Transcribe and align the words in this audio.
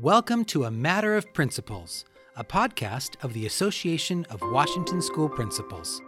Welcome 0.00 0.44
to 0.46 0.64
A 0.64 0.70
Matter 0.70 1.16
of 1.16 1.32
Principles, 1.32 2.04
a 2.36 2.44
podcast 2.44 3.14
of 3.24 3.32
the 3.32 3.46
Association 3.46 4.26
of 4.28 4.42
Washington 4.42 5.00
School 5.00 5.26
Principals. 5.26 6.02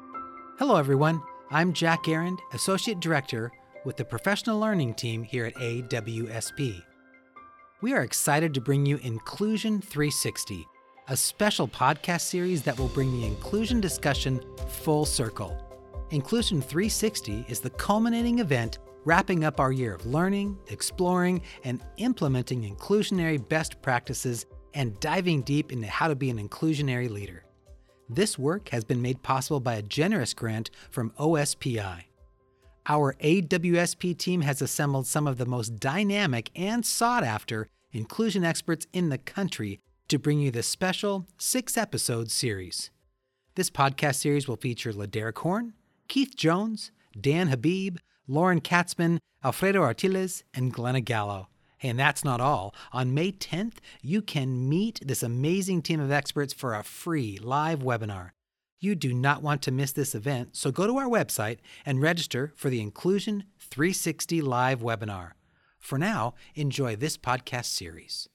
Hello, 0.58 0.76
everyone. 0.76 1.22
I'm 1.50 1.72
Jack 1.72 2.06
Arend, 2.06 2.38
Associate 2.52 3.00
Director 3.00 3.50
with 3.86 3.96
the 3.96 4.04
Professional 4.04 4.60
Learning 4.60 4.92
Team 4.92 5.22
here 5.22 5.46
at 5.46 5.54
AWSP. 5.54 6.82
We 7.80 7.94
are 7.94 8.02
excited 8.02 8.52
to 8.52 8.60
bring 8.60 8.84
you 8.84 8.98
Inclusion 8.98 9.80
360, 9.80 10.66
a 11.08 11.16
special 11.16 11.66
podcast 11.66 12.20
series 12.20 12.62
that 12.64 12.78
will 12.78 12.88
bring 12.88 13.10
the 13.10 13.26
inclusion 13.26 13.80
discussion 13.80 14.38
full 14.68 15.06
circle. 15.06 15.56
Inclusion 16.10 16.60
360 16.60 17.46
is 17.48 17.60
the 17.60 17.70
culminating 17.70 18.40
event 18.40 18.80
wrapping 19.08 19.42
up 19.42 19.58
our 19.58 19.72
year 19.72 19.94
of 19.94 20.04
learning, 20.04 20.58
exploring, 20.66 21.40
and 21.64 21.82
implementing 21.96 22.62
inclusionary 22.62 23.38
best 23.48 23.80
practices 23.80 24.44
and 24.74 25.00
diving 25.00 25.40
deep 25.40 25.72
into 25.72 25.86
how 25.86 26.08
to 26.08 26.14
be 26.14 26.28
an 26.28 26.36
inclusionary 26.36 27.08
leader. 27.08 27.42
This 28.10 28.38
work 28.38 28.68
has 28.68 28.84
been 28.84 29.00
made 29.00 29.22
possible 29.22 29.60
by 29.60 29.76
a 29.76 29.82
generous 29.82 30.34
grant 30.34 30.68
from 30.90 31.12
OSPI. 31.12 32.02
Our 32.86 33.14
AWSP 33.14 34.18
team 34.18 34.42
has 34.42 34.60
assembled 34.60 35.06
some 35.06 35.26
of 35.26 35.38
the 35.38 35.46
most 35.46 35.80
dynamic 35.80 36.50
and 36.54 36.84
sought 36.84 37.24
after 37.24 37.66
inclusion 37.92 38.44
experts 38.44 38.86
in 38.92 39.08
the 39.08 39.16
country 39.16 39.80
to 40.08 40.18
bring 40.18 40.38
you 40.38 40.50
this 40.50 40.68
special 40.68 41.26
six 41.38 41.78
episode 41.78 42.30
series. 42.30 42.90
This 43.54 43.70
podcast 43.70 44.16
series 44.16 44.46
will 44.46 44.56
feature 44.56 44.92
LeDerick 44.92 45.38
Horne, 45.38 45.72
Keith 46.08 46.36
Jones, 46.36 46.90
Dan 47.18 47.48
Habib, 47.48 47.96
Lauren 48.28 48.60
Katzman, 48.60 49.18
Alfredo 49.42 49.80
Artiles, 49.82 50.44
and 50.52 50.72
Glenna 50.72 51.00
Gallo. 51.00 51.48
And 51.82 51.98
that's 51.98 52.24
not 52.24 52.40
all. 52.40 52.74
On 52.92 53.14
May 53.14 53.32
10th, 53.32 53.76
you 54.02 54.20
can 54.20 54.68
meet 54.68 55.00
this 55.02 55.22
amazing 55.22 55.80
team 55.82 55.98
of 55.98 56.12
experts 56.12 56.52
for 56.52 56.74
a 56.74 56.82
free 56.82 57.38
live 57.38 57.80
webinar. 57.80 58.30
You 58.80 58.94
do 58.94 59.14
not 59.14 59.42
want 59.42 59.62
to 59.62 59.72
miss 59.72 59.92
this 59.92 60.14
event, 60.14 60.54
so 60.54 60.70
go 60.70 60.86
to 60.86 60.98
our 60.98 61.08
website 61.08 61.58
and 61.86 62.02
register 62.02 62.52
for 62.54 62.68
the 62.68 62.80
Inclusion 62.80 63.44
360 63.58 64.42
live 64.42 64.80
webinar. 64.80 65.32
For 65.78 65.98
now, 65.98 66.34
enjoy 66.54 66.96
this 66.96 67.16
podcast 67.16 67.66
series. 67.66 68.28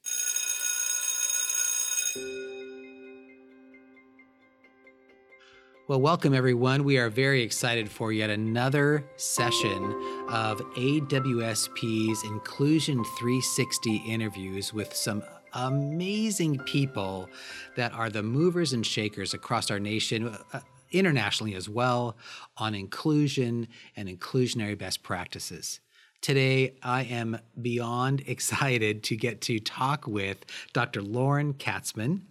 Well, 5.85 5.99
welcome 5.99 6.33
everyone. 6.33 6.85
We 6.85 6.97
are 6.97 7.09
very 7.09 7.41
excited 7.41 7.91
for 7.91 8.13
yet 8.13 8.29
another 8.29 9.03
session 9.17 9.83
of 10.29 10.61
AWSP's 10.75 12.23
Inclusion 12.23 13.03
360 13.03 13.97
interviews 14.07 14.73
with 14.73 14.95
some 14.95 15.21
amazing 15.51 16.59
people 16.59 17.29
that 17.75 17.91
are 17.91 18.09
the 18.09 18.23
movers 18.23 18.71
and 18.71 18.85
shakers 18.85 19.33
across 19.33 19.69
our 19.69 19.79
nation, 19.79 20.29
uh, 20.53 20.61
internationally 20.91 21.53
as 21.53 21.67
well, 21.67 22.15
on 22.55 22.73
inclusion 22.73 23.67
and 23.97 24.07
inclusionary 24.07 24.77
best 24.77 25.03
practices. 25.03 25.81
Today, 26.23 26.77
I 26.81 27.03
am 27.03 27.37
beyond 27.61 28.23
excited 28.27 29.03
to 29.03 29.17
get 29.17 29.41
to 29.41 29.59
talk 29.59 30.07
with 30.07 30.45
Dr. 30.71 31.01
Lauren 31.01 31.53
Katzman. 31.53 32.21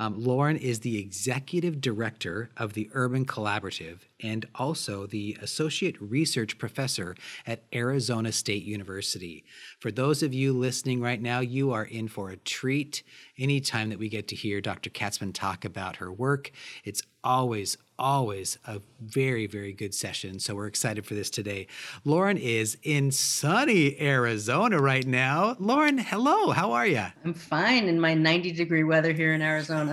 Um, 0.00 0.14
Lauren 0.18 0.56
is 0.56 0.80
the 0.80 0.98
executive 0.98 1.78
director 1.78 2.48
of 2.56 2.72
the 2.72 2.88
Urban 2.94 3.26
Collaborative 3.26 3.98
and 4.22 4.46
also 4.54 5.06
the 5.06 5.36
associate 5.42 6.00
research 6.00 6.56
professor 6.56 7.14
at 7.46 7.64
Arizona 7.74 8.32
State 8.32 8.64
University. 8.64 9.44
For 9.78 9.90
those 9.90 10.22
of 10.22 10.32
you 10.32 10.54
listening 10.54 11.02
right 11.02 11.20
now, 11.20 11.40
you 11.40 11.72
are 11.72 11.84
in 11.84 12.08
for 12.08 12.30
a 12.30 12.38
treat 12.38 13.02
anytime 13.38 13.90
that 13.90 13.98
we 13.98 14.08
get 14.08 14.26
to 14.28 14.34
hear 14.34 14.62
Dr. 14.62 14.88
Katzman 14.88 15.34
talk 15.34 15.66
about 15.66 15.96
her 15.96 16.10
work. 16.10 16.50
It's 16.82 17.02
always, 17.22 17.76
always 17.98 18.58
a 18.66 18.80
very, 19.00 19.46
very 19.46 19.72
good 19.72 19.94
session. 19.94 20.38
So 20.40 20.54
we're 20.54 20.66
excited 20.66 21.04
for 21.04 21.14
this 21.14 21.30
today. 21.30 21.66
Lauren 22.04 22.36
is 22.36 22.78
in 22.82 23.10
sunny 23.10 24.00
Arizona 24.00 24.80
right 24.80 25.06
now. 25.06 25.56
Lauren, 25.58 25.98
hello. 25.98 26.50
How 26.50 26.72
are 26.72 26.86
you? 26.86 27.04
I'm 27.24 27.34
fine 27.34 27.88
in 27.88 28.00
my 28.00 28.14
90 28.14 28.52
degree 28.52 28.84
weather 28.84 29.12
here 29.12 29.34
in 29.34 29.42
Arizona. 29.42 29.89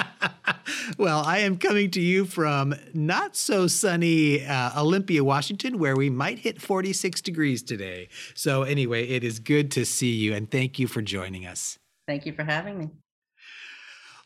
well, 0.98 1.22
I 1.24 1.38
am 1.38 1.58
coming 1.58 1.90
to 1.92 2.00
you 2.00 2.24
from 2.24 2.74
not 2.94 3.36
so 3.36 3.66
sunny 3.66 4.44
uh, 4.44 4.80
Olympia, 4.80 5.24
Washington, 5.24 5.78
where 5.78 5.96
we 5.96 6.10
might 6.10 6.38
hit 6.38 6.60
46 6.60 7.20
degrees 7.20 7.62
today. 7.62 8.08
So, 8.34 8.62
anyway, 8.62 9.08
it 9.08 9.24
is 9.24 9.38
good 9.38 9.70
to 9.72 9.84
see 9.84 10.12
you 10.12 10.34
and 10.34 10.50
thank 10.50 10.78
you 10.78 10.86
for 10.86 11.02
joining 11.02 11.46
us. 11.46 11.78
Thank 12.06 12.26
you 12.26 12.32
for 12.32 12.44
having 12.44 12.78
me. 12.78 12.90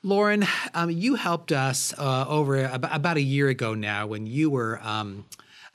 Lauren, 0.02 0.46
um, 0.74 0.90
you 0.90 1.16
helped 1.16 1.52
us 1.52 1.92
uh, 1.98 2.26
over 2.28 2.64
about, 2.64 2.94
about, 2.94 3.16
a 3.16 3.22
year 3.22 3.48
ago 3.48 3.74
now 3.74 4.06
when 4.06 4.26
you 4.26 4.50
were 4.50 4.78
um, 4.82 5.24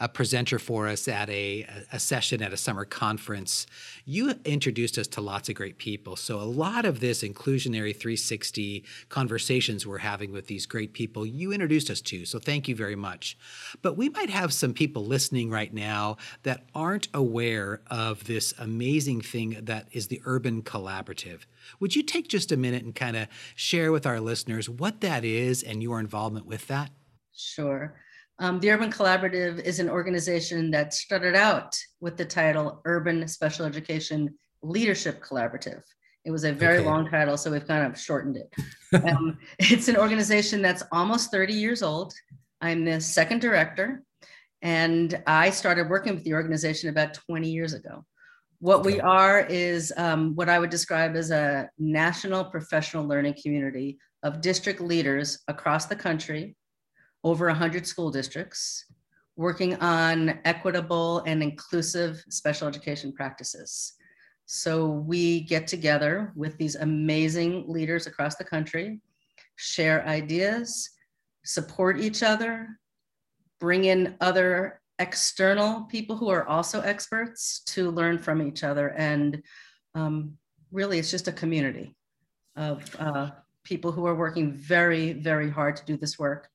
a 0.01 0.09
presenter 0.09 0.57
for 0.57 0.87
us 0.87 1.07
at 1.07 1.29
a, 1.29 1.65
a 1.93 1.99
session 1.99 2.41
at 2.41 2.51
a 2.51 2.57
summer 2.57 2.85
conference. 2.85 3.67
You 4.03 4.33
introduced 4.43 4.97
us 4.97 5.07
to 5.09 5.21
lots 5.21 5.47
of 5.47 5.53
great 5.53 5.77
people. 5.77 6.15
So, 6.15 6.41
a 6.41 6.43
lot 6.43 6.85
of 6.85 6.99
this 6.99 7.21
inclusionary 7.21 7.95
360 7.95 8.83
conversations 9.09 9.85
we're 9.85 9.99
having 9.99 10.31
with 10.31 10.47
these 10.47 10.65
great 10.65 10.93
people, 10.93 11.23
you 11.23 11.53
introduced 11.53 11.91
us 11.91 12.01
to. 12.01 12.25
So, 12.25 12.39
thank 12.39 12.67
you 12.67 12.75
very 12.75 12.95
much. 12.95 13.37
But 13.83 13.95
we 13.95 14.09
might 14.09 14.31
have 14.31 14.51
some 14.51 14.73
people 14.73 15.05
listening 15.05 15.51
right 15.51 15.71
now 15.71 16.17
that 16.41 16.65
aren't 16.73 17.07
aware 17.13 17.81
of 17.87 18.25
this 18.25 18.55
amazing 18.57 19.21
thing 19.21 19.59
that 19.61 19.87
is 19.91 20.07
the 20.07 20.21
Urban 20.25 20.63
Collaborative. 20.63 21.41
Would 21.79 21.95
you 21.95 22.01
take 22.01 22.27
just 22.27 22.51
a 22.51 22.57
minute 22.57 22.83
and 22.83 22.95
kind 22.95 23.15
of 23.15 23.27
share 23.55 23.91
with 23.91 24.07
our 24.07 24.19
listeners 24.19 24.67
what 24.67 25.01
that 25.01 25.23
is 25.23 25.61
and 25.61 25.83
your 25.83 25.99
involvement 25.99 26.47
with 26.47 26.65
that? 26.67 26.89
Sure. 27.33 27.93
Um, 28.41 28.59
the 28.59 28.71
Urban 28.71 28.91
Collaborative 28.91 29.59
is 29.59 29.77
an 29.77 29.87
organization 29.87 30.71
that 30.71 30.95
started 30.95 31.35
out 31.35 31.77
with 31.99 32.17
the 32.17 32.25
title 32.25 32.81
Urban 32.85 33.27
Special 33.27 33.67
Education 33.67 34.33
Leadership 34.63 35.23
Collaborative. 35.23 35.83
It 36.25 36.31
was 36.31 36.43
a 36.43 36.51
very 36.51 36.79
okay. 36.79 36.87
long 36.87 37.07
title, 37.07 37.37
so 37.37 37.51
we've 37.51 37.67
kind 37.67 37.85
of 37.85 37.99
shortened 37.99 38.37
it. 38.37 38.51
Um, 39.07 39.37
it's 39.59 39.89
an 39.89 39.95
organization 39.95 40.63
that's 40.63 40.81
almost 40.91 41.29
30 41.29 41.53
years 41.53 41.83
old. 41.83 42.15
I'm 42.61 42.83
the 42.83 42.99
second 42.99 43.41
director, 43.41 44.01
and 44.63 45.21
I 45.27 45.51
started 45.51 45.87
working 45.87 46.15
with 46.15 46.23
the 46.23 46.33
organization 46.33 46.89
about 46.89 47.13
20 47.13 47.47
years 47.47 47.73
ago. 47.73 48.03
What 48.57 48.83
we 48.83 48.99
are 48.99 49.41
is 49.41 49.93
um, 49.97 50.35
what 50.35 50.49
I 50.49 50.57
would 50.57 50.71
describe 50.71 51.15
as 51.15 51.29
a 51.29 51.69
national 51.77 52.45
professional 52.45 53.07
learning 53.07 53.35
community 53.39 53.99
of 54.23 54.41
district 54.41 54.81
leaders 54.81 55.43
across 55.47 55.85
the 55.85 55.95
country 55.95 56.55
over 57.23 57.47
100 57.47 57.85
school 57.85 58.11
districts 58.11 58.85
working 59.35 59.75
on 59.77 60.39
equitable 60.45 61.19
and 61.25 61.41
inclusive 61.41 62.23
special 62.29 62.67
education 62.67 63.11
practices. 63.11 63.93
So 64.45 64.87
we 64.87 65.41
get 65.41 65.67
together 65.67 66.33
with 66.35 66.57
these 66.57 66.75
amazing 66.75 67.65
leaders 67.67 68.05
across 68.05 68.35
the 68.35 68.43
country, 68.43 68.99
share 69.55 70.05
ideas, 70.05 70.89
support 71.45 71.99
each 71.99 72.21
other, 72.21 72.67
bring 73.59 73.85
in 73.85 74.15
other 74.19 74.81
external 74.99 75.83
people 75.85 76.15
who 76.15 76.29
are 76.29 76.47
also 76.47 76.81
experts 76.81 77.61
to 77.65 77.89
learn 77.89 78.19
from 78.19 78.41
each 78.45 78.63
other. 78.63 78.89
And 78.89 79.41
um, 79.95 80.37
really, 80.71 80.99
it's 80.99 81.11
just 81.11 81.27
a 81.27 81.31
community 81.31 81.95
of 82.55 82.95
uh, 82.99 83.31
people 83.63 83.91
who 83.91 84.05
are 84.05 84.15
working 84.15 84.53
very, 84.53 85.13
very 85.13 85.49
hard 85.49 85.75
to 85.77 85.85
do 85.85 85.97
this 85.97 86.19
work 86.19 86.50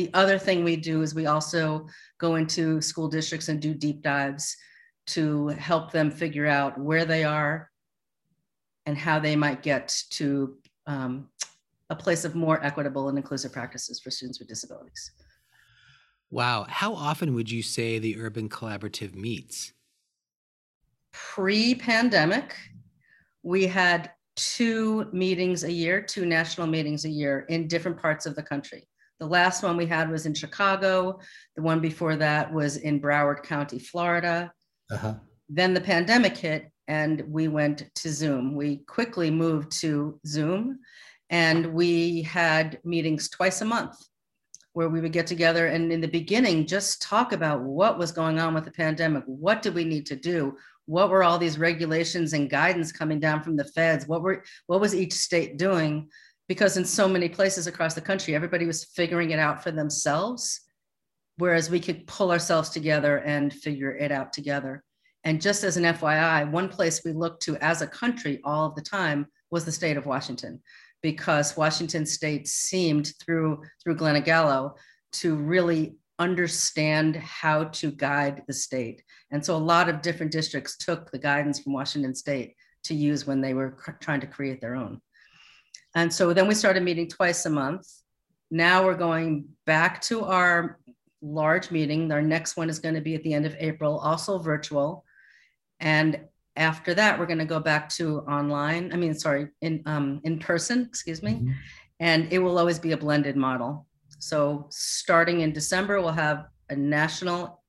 the 0.00 0.10
other 0.14 0.38
thing 0.38 0.64
we 0.64 0.76
do 0.76 1.02
is 1.02 1.14
we 1.14 1.26
also 1.26 1.86
go 2.16 2.36
into 2.36 2.80
school 2.80 3.06
districts 3.06 3.50
and 3.50 3.60
do 3.60 3.74
deep 3.74 4.00
dives 4.00 4.56
to 5.08 5.48
help 5.48 5.92
them 5.92 6.10
figure 6.10 6.46
out 6.46 6.78
where 6.80 7.04
they 7.04 7.22
are 7.22 7.70
and 8.86 8.96
how 8.96 9.18
they 9.18 9.36
might 9.36 9.62
get 9.62 9.94
to 10.08 10.56
um, 10.86 11.28
a 11.90 11.94
place 11.94 12.24
of 12.24 12.34
more 12.34 12.64
equitable 12.64 13.10
and 13.10 13.18
inclusive 13.18 13.52
practices 13.52 14.00
for 14.00 14.10
students 14.10 14.38
with 14.38 14.48
disabilities. 14.48 15.10
Wow. 16.30 16.64
How 16.66 16.94
often 16.94 17.34
would 17.34 17.50
you 17.50 17.62
say 17.62 17.98
the 17.98 18.18
Urban 18.18 18.48
Collaborative 18.48 19.14
meets? 19.14 19.74
Pre 21.12 21.74
pandemic, 21.74 22.56
we 23.42 23.66
had 23.66 24.12
two 24.34 25.10
meetings 25.12 25.64
a 25.64 25.70
year, 25.70 26.00
two 26.00 26.24
national 26.24 26.68
meetings 26.68 27.04
a 27.04 27.10
year 27.10 27.44
in 27.50 27.68
different 27.68 28.00
parts 28.00 28.24
of 28.24 28.34
the 28.34 28.42
country. 28.42 28.86
The 29.20 29.26
last 29.26 29.62
one 29.62 29.76
we 29.76 29.86
had 29.86 30.10
was 30.10 30.24
in 30.24 30.34
Chicago. 30.34 31.20
The 31.54 31.62
one 31.62 31.80
before 31.80 32.16
that 32.16 32.52
was 32.52 32.78
in 32.78 33.00
Broward 33.00 33.42
County, 33.42 33.78
Florida. 33.78 34.50
Uh-huh. 34.90 35.14
Then 35.48 35.74
the 35.74 35.80
pandemic 35.80 36.36
hit 36.36 36.70
and 36.88 37.22
we 37.28 37.46
went 37.46 37.84
to 37.96 38.08
Zoom. 38.08 38.56
We 38.56 38.78
quickly 38.78 39.30
moved 39.30 39.72
to 39.80 40.18
Zoom 40.26 40.80
and 41.28 41.74
we 41.74 42.22
had 42.22 42.80
meetings 42.82 43.28
twice 43.28 43.60
a 43.60 43.66
month 43.66 43.96
where 44.72 44.88
we 44.88 45.00
would 45.00 45.12
get 45.12 45.26
together 45.26 45.66
and 45.66 45.92
in 45.92 46.00
the 46.00 46.08
beginning 46.08 46.66
just 46.66 47.02
talk 47.02 47.32
about 47.32 47.60
what 47.60 47.98
was 47.98 48.12
going 48.12 48.38
on 48.38 48.54
with 48.54 48.64
the 48.64 48.70
pandemic. 48.70 49.22
What 49.26 49.62
did 49.62 49.74
we 49.74 49.84
need 49.84 50.06
to 50.06 50.16
do? 50.16 50.56
what 50.90 51.08
were 51.08 51.22
all 51.22 51.38
these 51.38 51.56
regulations 51.56 52.32
and 52.32 52.50
guidance 52.50 52.90
coming 52.90 53.20
down 53.20 53.40
from 53.42 53.54
the 53.54 53.64
feds 53.64 54.08
what 54.08 54.22
were 54.22 54.42
what 54.66 54.80
was 54.80 54.94
each 54.94 55.12
state 55.12 55.56
doing 55.56 56.08
because 56.50 56.76
in 56.76 56.84
so 56.84 57.06
many 57.06 57.28
places 57.28 57.68
across 57.68 57.94
the 57.94 58.00
country 58.00 58.34
everybody 58.34 58.66
was 58.66 58.82
figuring 58.82 59.30
it 59.30 59.38
out 59.38 59.62
for 59.62 59.70
themselves 59.70 60.62
whereas 61.36 61.70
we 61.70 61.78
could 61.78 62.04
pull 62.08 62.32
ourselves 62.32 62.70
together 62.70 63.18
and 63.18 63.52
figure 63.52 63.92
it 63.96 64.10
out 64.10 64.32
together 64.32 64.82
and 65.22 65.40
just 65.40 65.62
as 65.62 65.76
an 65.76 65.84
fyi 65.84 66.50
one 66.50 66.68
place 66.68 67.02
we 67.04 67.12
looked 67.12 67.40
to 67.40 67.56
as 67.58 67.82
a 67.82 67.86
country 67.86 68.40
all 68.42 68.66
of 68.66 68.74
the 68.74 68.82
time 68.82 69.24
was 69.52 69.64
the 69.64 69.70
state 69.70 69.96
of 69.96 70.06
washington 70.06 70.60
because 71.02 71.56
washington 71.56 72.04
state 72.04 72.48
seemed 72.48 73.12
through 73.22 73.62
through 73.80 73.94
Glenna 73.94 74.20
Gallo 74.20 74.74
to 75.12 75.36
really 75.36 75.94
understand 76.18 77.16
how 77.16 77.64
to 77.64 77.90
guide 77.90 78.42
the 78.46 78.52
state. 78.52 79.02
And 79.30 79.42
so 79.42 79.56
a 79.56 79.68
lot 79.72 79.88
of 79.88 80.02
different 80.02 80.30
districts 80.30 80.76
took 80.76 81.10
the 81.10 81.18
guidance 81.18 81.60
from 81.60 81.72
Washington 81.72 82.14
State 82.14 82.56
to 82.84 82.94
use 82.94 83.26
when 83.26 83.40
they 83.40 83.54
were 83.54 83.78
trying 84.00 84.20
to 84.20 84.26
create 84.26 84.60
their 84.60 84.76
own. 84.76 85.00
And 85.94 86.12
so 86.12 86.32
then 86.32 86.46
we 86.46 86.54
started 86.54 86.82
meeting 86.82 87.08
twice 87.08 87.46
a 87.46 87.50
month. 87.50 87.88
Now 88.50 88.84
we're 88.84 88.96
going 88.96 89.48
back 89.66 90.00
to 90.02 90.24
our 90.24 90.78
large 91.22 91.70
meeting. 91.70 92.10
Our 92.12 92.22
next 92.22 92.56
one 92.56 92.70
is 92.70 92.78
going 92.78 92.94
to 92.94 93.00
be 93.00 93.14
at 93.14 93.22
the 93.22 93.34
end 93.34 93.46
of 93.46 93.56
April, 93.58 93.98
also 93.98 94.38
virtual. 94.38 95.04
And 95.80 96.20
after 96.56 96.94
that, 96.94 97.18
we're 97.18 97.26
going 97.26 97.38
to 97.38 97.44
go 97.44 97.60
back 97.60 97.88
to 97.90 98.20
online. 98.20 98.92
I 98.92 98.96
mean, 98.96 99.14
sorry, 99.14 99.48
in 99.62 99.82
um, 99.86 100.20
in 100.24 100.38
person. 100.38 100.82
Excuse 100.82 101.22
me. 101.22 101.34
Mm-hmm. 101.34 101.50
And 102.00 102.32
it 102.32 102.38
will 102.38 102.58
always 102.58 102.78
be 102.78 102.92
a 102.92 102.96
blended 102.96 103.36
model. 103.36 103.86
So 104.18 104.66
starting 104.70 105.40
in 105.40 105.52
December, 105.52 106.00
we'll 106.00 106.12
have 106.12 106.46
a 106.70 106.76
national 106.76 107.62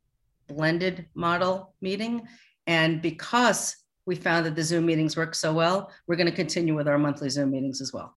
blended 0.47 1.07
model 1.15 1.73
meeting. 1.81 2.27
And 2.67 3.01
because 3.01 3.75
we 4.05 4.15
found 4.15 4.45
that 4.45 4.55
the 4.55 4.63
Zoom 4.63 4.85
meetings 4.85 5.15
work 5.15 5.35
so 5.35 5.53
well, 5.53 5.91
we're 6.07 6.15
going 6.15 6.29
to 6.29 6.35
continue 6.35 6.75
with 6.75 6.87
our 6.87 6.97
monthly 6.97 7.29
Zoom 7.29 7.51
meetings 7.51 7.81
as 7.81 7.93
well. 7.93 8.17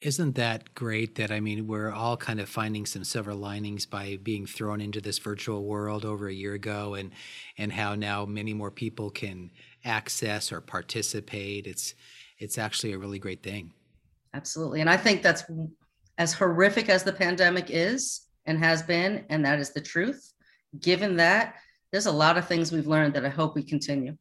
Isn't 0.00 0.34
that 0.34 0.74
great 0.74 1.14
that 1.14 1.30
I 1.30 1.38
mean 1.38 1.68
we're 1.68 1.92
all 1.92 2.16
kind 2.16 2.40
of 2.40 2.48
finding 2.48 2.86
some 2.86 3.04
silver 3.04 3.34
linings 3.34 3.86
by 3.86 4.18
being 4.20 4.46
thrown 4.46 4.80
into 4.80 5.00
this 5.00 5.18
virtual 5.18 5.64
world 5.64 6.04
over 6.04 6.26
a 6.26 6.34
year 6.34 6.54
ago 6.54 6.94
and 6.94 7.12
and 7.56 7.72
how 7.72 7.94
now 7.94 8.24
many 8.24 8.52
more 8.52 8.72
people 8.72 9.10
can 9.10 9.52
access 9.84 10.50
or 10.50 10.60
participate 10.60 11.68
it's 11.68 11.94
it's 12.40 12.58
actually 12.58 12.92
a 12.92 12.98
really 12.98 13.20
great 13.20 13.44
thing. 13.44 13.72
Absolutely. 14.34 14.80
And 14.80 14.90
I 14.90 14.96
think 14.96 15.22
that's 15.22 15.44
as 16.18 16.32
horrific 16.32 16.88
as 16.88 17.04
the 17.04 17.12
pandemic 17.12 17.66
is 17.68 18.22
and 18.46 18.58
has 18.58 18.82
been, 18.82 19.24
and 19.28 19.44
that 19.44 19.60
is 19.60 19.70
the 19.70 19.80
truth, 19.80 20.32
given 20.80 21.16
that, 21.16 21.54
there's 21.92 22.06
a 22.06 22.12
lot 22.12 22.38
of 22.38 22.48
things 22.48 22.72
we've 22.72 22.86
learned 22.86 23.14
that 23.14 23.24
I 23.24 23.28
hope 23.28 23.54
we 23.54 23.62
continue 23.62 24.16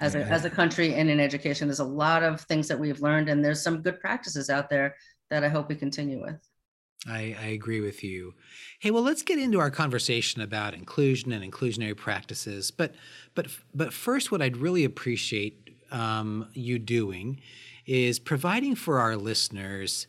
as 0.00 0.14
a, 0.14 0.22
as 0.24 0.44
a 0.44 0.50
country 0.50 0.94
and 0.94 1.08
in 1.08 1.20
education. 1.20 1.68
There's 1.68 1.78
a 1.80 1.84
lot 1.84 2.22
of 2.22 2.40
things 2.42 2.68
that 2.68 2.78
we've 2.78 3.00
learned, 3.00 3.28
and 3.28 3.44
there's 3.44 3.62
some 3.62 3.82
good 3.82 4.00
practices 4.00 4.50
out 4.50 4.68
there 4.68 4.96
that 5.30 5.42
I 5.42 5.48
hope 5.48 5.68
we 5.68 5.74
continue 5.74 6.20
with. 6.22 6.38
I, 7.08 7.36
I, 7.40 7.46
agree 7.48 7.80
with 7.80 8.02
you. 8.02 8.34
Hey, 8.80 8.90
well, 8.90 9.02
let's 9.02 9.22
get 9.22 9.38
into 9.38 9.60
our 9.60 9.70
conversation 9.70 10.42
about 10.42 10.74
inclusion 10.74 11.30
and 11.30 11.44
inclusionary 11.44 11.96
practices. 11.96 12.72
But, 12.72 12.94
but, 13.34 13.46
but 13.72 13.92
first, 13.92 14.32
what 14.32 14.42
I'd 14.42 14.56
really 14.56 14.82
appreciate 14.82 15.70
um, 15.92 16.48
you 16.52 16.80
doing 16.80 17.40
is 17.86 18.18
providing 18.18 18.74
for 18.74 18.98
our 18.98 19.16
listeners 19.16 20.08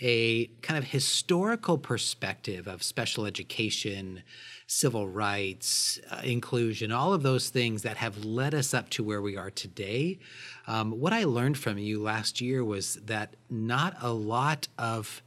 a 0.00 0.46
kind 0.62 0.78
of 0.78 0.84
historical 0.84 1.76
perspective 1.76 2.66
of 2.66 2.82
special 2.82 3.26
education, 3.26 4.22
civil 4.68 5.08
rights, 5.08 5.98
uh, 6.10 6.20
inclusion, 6.22 6.92
all 6.92 7.14
of 7.14 7.22
those 7.22 7.48
things 7.48 7.82
that 7.82 7.96
have 7.96 8.22
led 8.22 8.54
us 8.54 8.74
up 8.74 8.90
to 8.90 9.02
where 9.02 9.22
we 9.22 9.34
are 9.34 9.50
today. 9.50 10.18
Um, 10.66 10.92
what 10.92 11.14
I 11.14 11.24
learned 11.24 11.56
from 11.56 11.78
you 11.78 12.02
last 12.02 12.42
year 12.42 12.62
was 12.62 12.96
that 12.96 13.34
not 13.48 13.96
a 14.02 14.12
lot 14.12 14.68
of 14.78 15.22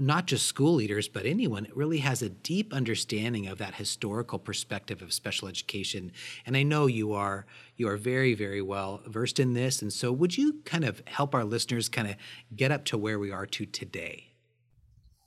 not 0.00 0.24
just 0.24 0.46
school 0.46 0.72
leaders, 0.72 1.06
but 1.06 1.26
anyone 1.26 1.66
really 1.74 1.98
has 1.98 2.22
a 2.22 2.30
deep 2.30 2.72
understanding 2.72 3.46
of 3.46 3.58
that 3.58 3.74
historical 3.74 4.38
perspective 4.38 5.02
of 5.02 5.12
special 5.12 5.48
education. 5.48 6.10
And 6.46 6.56
I 6.56 6.62
know 6.62 6.86
you 6.86 7.12
are 7.12 7.44
you 7.76 7.88
are 7.88 7.98
very, 7.98 8.32
very 8.32 8.62
well 8.62 9.02
versed 9.06 9.38
in 9.38 9.52
this. 9.52 9.82
And 9.82 9.92
so 9.92 10.10
would 10.10 10.38
you 10.38 10.60
kind 10.64 10.84
of 10.84 11.02
help 11.06 11.34
our 11.34 11.44
listeners 11.44 11.90
kind 11.90 12.08
of 12.08 12.16
get 12.56 12.72
up 12.72 12.86
to 12.86 12.96
where 12.96 13.18
we 13.18 13.30
are 13.30 13.44
to 13.44 13.66
today? 13.66 14.31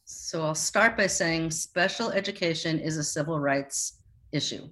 So 0.08 0.44
I'll 0.44 0.54
start 0.54 0.96
by 0.96 1.08
saying 1.08 1.50
special 1.50 2.12
education 2.12 2.80
is 2.80 2.98
a 2.98 3.04
civil 3.04 3.40
rights 3.40 4.04
issue. 4.32 4.70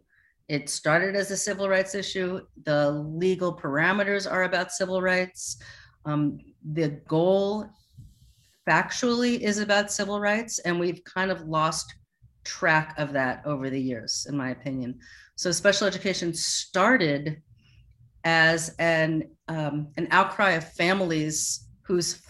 It 0.47 0.69
started 0.69 1.15
as 1.15 1.31
a 1.31 1.37
civil 1.37 1.67
rights 1.67 1.95
issue. 1.95 2.41
The 2.65 2.91
legal 2.91 3.57
parameters 3.57 4.31
are 4.31 4.43
about 4.43 4.71
civil 4.71 5.01
rights. 5.01 5.57
Um, 6.05 6.37
the 6.73 6.89
goal 7.07 7.67
factually 8.69 9.39
is 9.39 9.57
about 9.57 9.91
civil 9.91 10.19
rights, 10.19 10.59
and 10.59 10.79
we've 10.79 11.03
kind 11.03 11.31
of 11.31 11.41
lost 11.47 11.91
track 12.43 12.93
of 12.99 13.11
that 13.13 13.41
over 13.43 13.71
the 13.71 13.81
years, 13.81 14.27
in 14.29 14.37
my 14.37 14.51
opinion. 14.51 14.99
So 15.35 15.51
special 15.51 15.87
education 15.87 16.31
started 16.35 17.41
as 18.23 18.75
an 18.77 19.31
um, 19.47 19.87
an 19.97 20.07
outcry 20.11 20.51
of 20.51 20.71
families 20.73 21.69
whose 21.81 22.21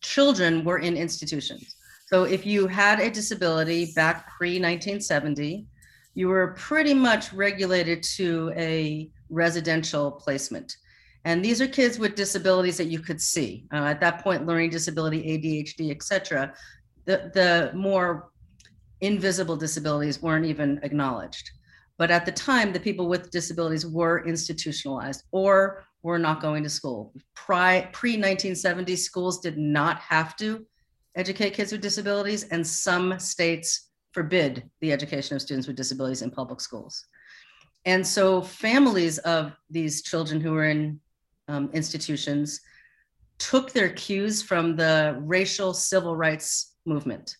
children 0.00 0.64
were 0.64 0.78
in 0.78 0.96
institutions. 0.96 1.74
So 2.12 2.24
if 2.24 2.44
you 2.44 2.66
had 2.66 3.00
a 3.00 3.10
disability 3.10 3.92
back 3.96 4.28
pre 4.36 4.60
1970, 4.60 5.66
you 6.12 6.28
were 6.28 6.48
pretty 6.58 6.92
much 6.92 7.32
regulated 7.32 8.02
to 8.16 8.52
a 8.54 9.10
residential 9.30 10.10
placement. 10.10 10.76
And 11.24 11.42
these 11.42 11.62
are 11.62 11.66
kids 11.66 11.98
with 11.98 12.14
disabilities 12.14 12.76
that 12.76 12.88
you 12.88 12.98
could 12.98 13.18
see. 13.18 13.64
Uh, 13.72 13.84
at 13.86 14.00
that 14.00 14.22
point, 14.22 14.44
learning 14.44 14.68
disability, 14.68 15.22
ADHD, 15.22 15.90
et 15.90 16.02
cetera. 16.02 16.52
The, 17.06 17.30
the 17.32 17.70
more 17.74 18.28
invisible 19.00 19.56
disabilities 19.56 20.20
weren't 20.20 20.44
even 20.44 20.80
acknowledged. 20.82 21.50
But 21.96 22.10
at 22.10 22.26
the 22.26 22.32
time, 22.32 22.74
the 22.74 22.80
people 22.80 23.08
with 23.08 23.30
disabilities 23.30 23.86
were 23.86 24.26
institutionalized 24.26 25.22
or 25.30 25.84
were 26.02 26.18
not 26.18 26.42
going 26.42 26.62
to 26.64 26.68
school. 26.68 27.14
Pre 27.34 27.86
1970, 27.88 28.96
schools 28.96 29.40
did 29.40 29.56
not 29.56 29.98
have 30.00 30.36
to 30.36 30.66
educate 31.14 31.54
kids 31.54 31.72
with 31.72 31.80
disabilities, 31.80 32.44
and 32.44 32.66
some 32.66 33.18
states 33.18 33.90
forbid 34.12 34.68
the 34.80 34.92
education 34.92 35.36
of 35.36 35.42
students 35.42 35.66
with 35.66 35.76
disabilities 35.76 36.22
in 36.22 36.30
public 36.30 36.60
schools. 36.60 37.06
And 37.84 38.06
so 38.06 38.42
families 38.42 39.18
of 39.18 39.52
these 39.70 40.02
children 40.02 40.40
who 40.40 40.52
were 40.52 40.66
in 40.66 41.00
um, 41.48 41.70
institutions 41.72 42.60
took 43.38 43.72
their 43.72 43.88
cues 43.88 44.42
from 44.42 44.76
the 44.76 45.16
racial 45.20 45.74
civil 45.74 46.14
rights 46.16 46.76
movement 46.86 47.36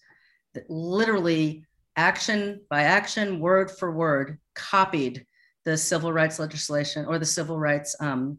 that 0.54 0.68
literally 0.68 1.64
action 1.96 2.61
by 2.68 2.82
action 2.82 3.38
word 3.38 3.70
for 3.70 3.92
word 3.92 4.38
copied 4.54 5.25
the 5.64 5.76
civil 5.76 6.12
rights 6.12 6.38
legislation 6.38 7.04
or 7.06 7.18
the 7.18 7.26
civil 7.26 7.58
rights 7.58 7.94
um, 8.00 8.38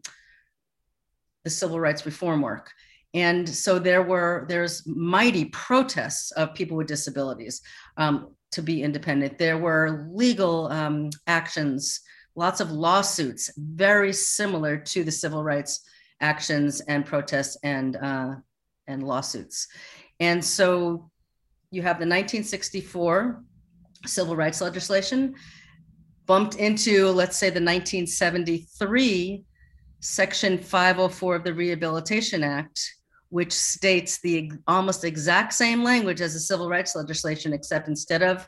the 1.44 1.50
civil 1.50 1.80
rights 1.80 2.04
reform 2.04 2.42
work 2.42 2.70
and 3.14 3.48
so 3.48 3.78
there 3.78 4.02
were 4.02 4.44
there's 4.48 4.86
mighty 4.86 5.46
protests 5.46 6.30
of 6.32 6.54
people 6.54 6.76
with 6.76 6.86
disabilities 6.86 7.62
um, 7.96 8.34
to 8.50 8.62
be 8.62 8.82
independent 8.82 9.38
there 9.38 9.58
were 9.58 10.08
legal 10.12 10.66
um, 10.68 11.10
actions 11.26 12.00
lots 12.36 12.60
of 12.60 12.70
lawsuits 12.70 13.50
very 13.56 14.12
similar 14.12 14.76
to 14.76 15.04
the 15.04 15.12
civil 15.12 15.42
rights 15.42 15.80
actions 16.20 16.80
and 16.82 17.04
protests 17.04 17.56
and 17.62 17.96
uh, 17.96 18.34
and 18.86 19.02
lawsuits. 19.02 19.68
And 20.20 20.44
so 20.44 21.10
you 21.70 21.82
have 21.82 21.96
the 21.96 22.06
1964 22.06 23.42
civil 24.06 24.36
rights 24.36 24.60
legislation 24.60 25.34
bumped 26.26 26.56
into, 26.56 27.08
let's 27.08 27.36
say, 27.36 27.48
the 27.48 27.60
1973 27.60 29.44
Section 30.00 30.58
504 30.58 31.36
of 31.36 31.44
the 31.44 31.54
Rehabilitation 31.54 32.44
Act, 32.44 32.78
which 33.34 33.52
states 33.52 34.20
the 34.20 34.48
almost 34.68 35.02
exact 35.02 35.52
same 35.52 35.82
language 35.82 36.20
as 36.20 36.34
the 36.34 36.38
civil 36.38 36.68
rights 36.68 36.94
legislation, 36.94 37.52
except 37.52 37.88
instead 37.88 38.22
of 38.22 38.46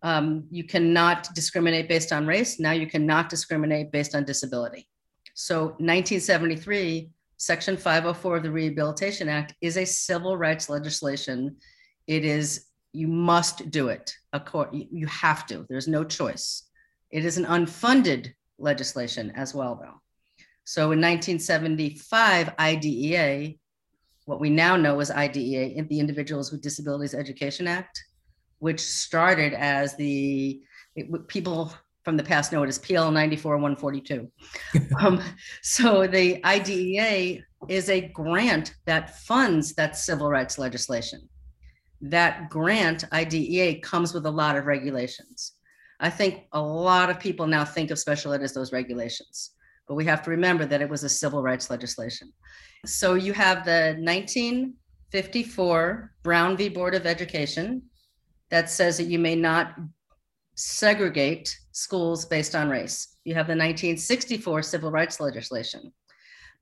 um, 0.00 0.44
you 0.50 0.64
cannot 0.64 1.28
discriminate 1.34 1.86
based 1.86 2.14
on 2.14 2.26
race. 2.26 2.58
Now 2.58 2.70
you 2.70 2.86
cannot 2.86 3.28
discriminate 3.28 3.92
based 3.92 4.14
on 4.14 4.24
disability. 4.24 4.88
So 5.34 5.76
1973, 5.80 7.10
Section 7.36 7.76
504 7.76 8.38
of 8.38 8.42
the 8.42 8.50
Rehabilitation 8.50 9.28
Act 9.28 9.52
is 9.60 9.76
a 9.76 9.84
civil 9.84 10.38
rights 10.38 10.70
legislation. 10.70 11.56
It 12.06 12.24
is, 12.24 12.68
you 12.94 13.08
must 13.08 13.70
do 13.70 13.88
it. 13.88 14.16
You 14.70 15.08
have 15.08 15.46
to, 15.48 15.66
there's 15.68 15.88
no 15.88 16.04
choice. 16.04 16.70
It 17.10 17.26
is 17.26 17.36
an 17.36 17.44
unfunded 17.44 18.32
legislation 18.58 19.30
as 19.36 19.54
well, 19.54 19.74
though. 19.74 20.00
So 20.64 20.84
in 20.84 21.02
1975, 21.02 22.54
IDEA, 22.58 23.56
what 24.24 24.40
we 24.40 24.50
now 24.50 24.76
know 24.76 25.00
as 25.00 25.10
IDEA, 25.10 25.82
the 25.84 26.00
Individuals 26.00 26.52
with 26.52 26.62
Disabilities 26.62 27.14
Education 27.14 27.66
Act, 27.66 28.02
which 28.58 28.80
started 28.80 29.54
as 29.54 29.96
the 29.96 30.62
it, 30.94 31.28
people 31.28 31.72
from 32.04 32.16
the 32.16 32.22
past 32.22 32.52
know 32.52 32.62
it 32.62 32.68
as 32.68 32.78
PL 32.78 33.10
94 33.10 33.58
142. 33.58 34.30
um, 35.00 35.22
so 35.62 36.06
the 36.06 36.44
IDEA 36.44 37.42
is 37.68 37.88
a 37.88 38.08
grant 38.08 38.74
that 38.86 39.18
funds 39.20 39.74
that 39.74 39.96
civil 39.96 40.28
rights 40.28 40.58
legislation. 40.58 41.28
That 42.00 42.50
grant, 42.50 43.04
IDEA, 43.12 43.80
comes 43.80 44.12
with 44.12 44.26
a 44.26 44.30
lot 44.30 44.56
of 44.56 44.66
regulations. 44.66 45.52
I 46.00 46.10
think 46.10 46.46
a 46.52 46.60
lot 46.60 47.10
of 47.10 47.20
people 47.20 47.46
now 47.46 47.64
think 47.64 47.92
of 47.92 47.98
special 47.98 48.32
ed 48.32 48.42
as 48.42 48.52
those 48.52 48.72
regulations, 48.72 49.50
but 49.88 49.94
we 49.94 50.04
have 50.04 50.22
to 50.22 50.30
remember 50.30 50.66
that 50.66 50.82
it 50.82 50.88
was 50.88 51.04
a 51.04 51.08
civil 51.08 51.42
rights 51.42 51.70
legislation. 51.70 52.32
So 52.86 53.14
you 53.14 53.32
have 53.32 53.64
the 53.64 53.96
1954 53.98 56.12
Brown 56.22 56.56
v. 56.56 56.68
Board 56.68 56.94
of 56.94 57.06
Education 57.06 57.82
that 58.50 58.70
says 58.70 58.98
that 58.98 59.04
you 59.04 59.18
may 59.18 59.34
not 59.34 59.74
segregate 60.54 61.56
schools 61.72 62.26
based 62.26 62.54
on 62.54 62.68
race. 62.68 63.16
You 63.24 63.34
have 63.34 63.46
the 63.46 63.52
1964 63.52 64.62
civil 64.62 64.90
rights 64.90 65.20
legislation. 65.20 65.92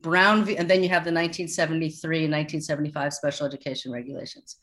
Brown, 0.03 0.45
v, 0.45 0.57
and 0.57 0.69
then 0.69 0.83
you 0.83 0.89
have 0.89 1.05
the 1.05 1.13
1973 1.13 2.25
and 2.25 2.33
1975 2.33 3.13
special 3.13 3.47
education 3.47 3.93
regulations. 3.93 4.57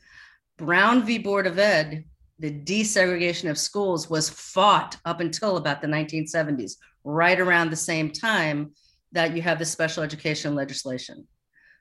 Brown 0.56 1.04
v. 1.04 1.18
Board 1.18 1.46
of 1.46 1.58
Ed, 1.58 2.04
the 2.40 2.50
desegregation 2.50 3.50
of 3.50 3.58
schools 3.58 4.10
was 4.10 4.28
fought 4.28 4.96
up 5.04 5.20
until 5.20 5.56
about 5.56 5.80
the 5.80 5.86
1970s, 5.86 6.72
right 7.08 7.40
around 7.40 7.70
the 7.70 7.76
same 7.76 8.10
time 8.10 8.70
that 9.12 9.34
you 9.34 9.40
have 9.40 9.58
the 9.58 9.64
special 9.64 10.02
education 10.02 10.54
legislation. 10.54 11.26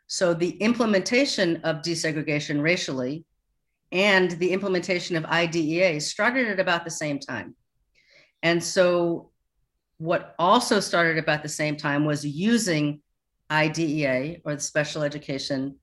So 0.07 0.33
the 0.33 0.51
implementation 0.57 1.57
of 1.63 1.81
desegregation 1.81 2.61
racially 2.61 3.25
and 3.91 4.31
the 4.31 4.51
implementation 4.51 5.17
of 5.17 5.25
IDEA 5.25 5.99
started 5.99 6.47
at 6.47 6.61
about 6.61 6.85
the 6.85 6.91
same 6.91 7.19
time. 7.19 7.55
And 8.41 8.63
so, 8.63 9.31
what 9.99 10.35
also 10.37 10.79
started 10.79 11.17
about 11.17 11.41
the 11.41 11.49
same 11.49 11.75
time 11.75 12.05
was 12.05 12.23
using 12.23 13.01
IDEA 13.49 14.37
or 14.45 14.53
the 14.55 14.61
special 14.61 15.01
education 15.01 15.75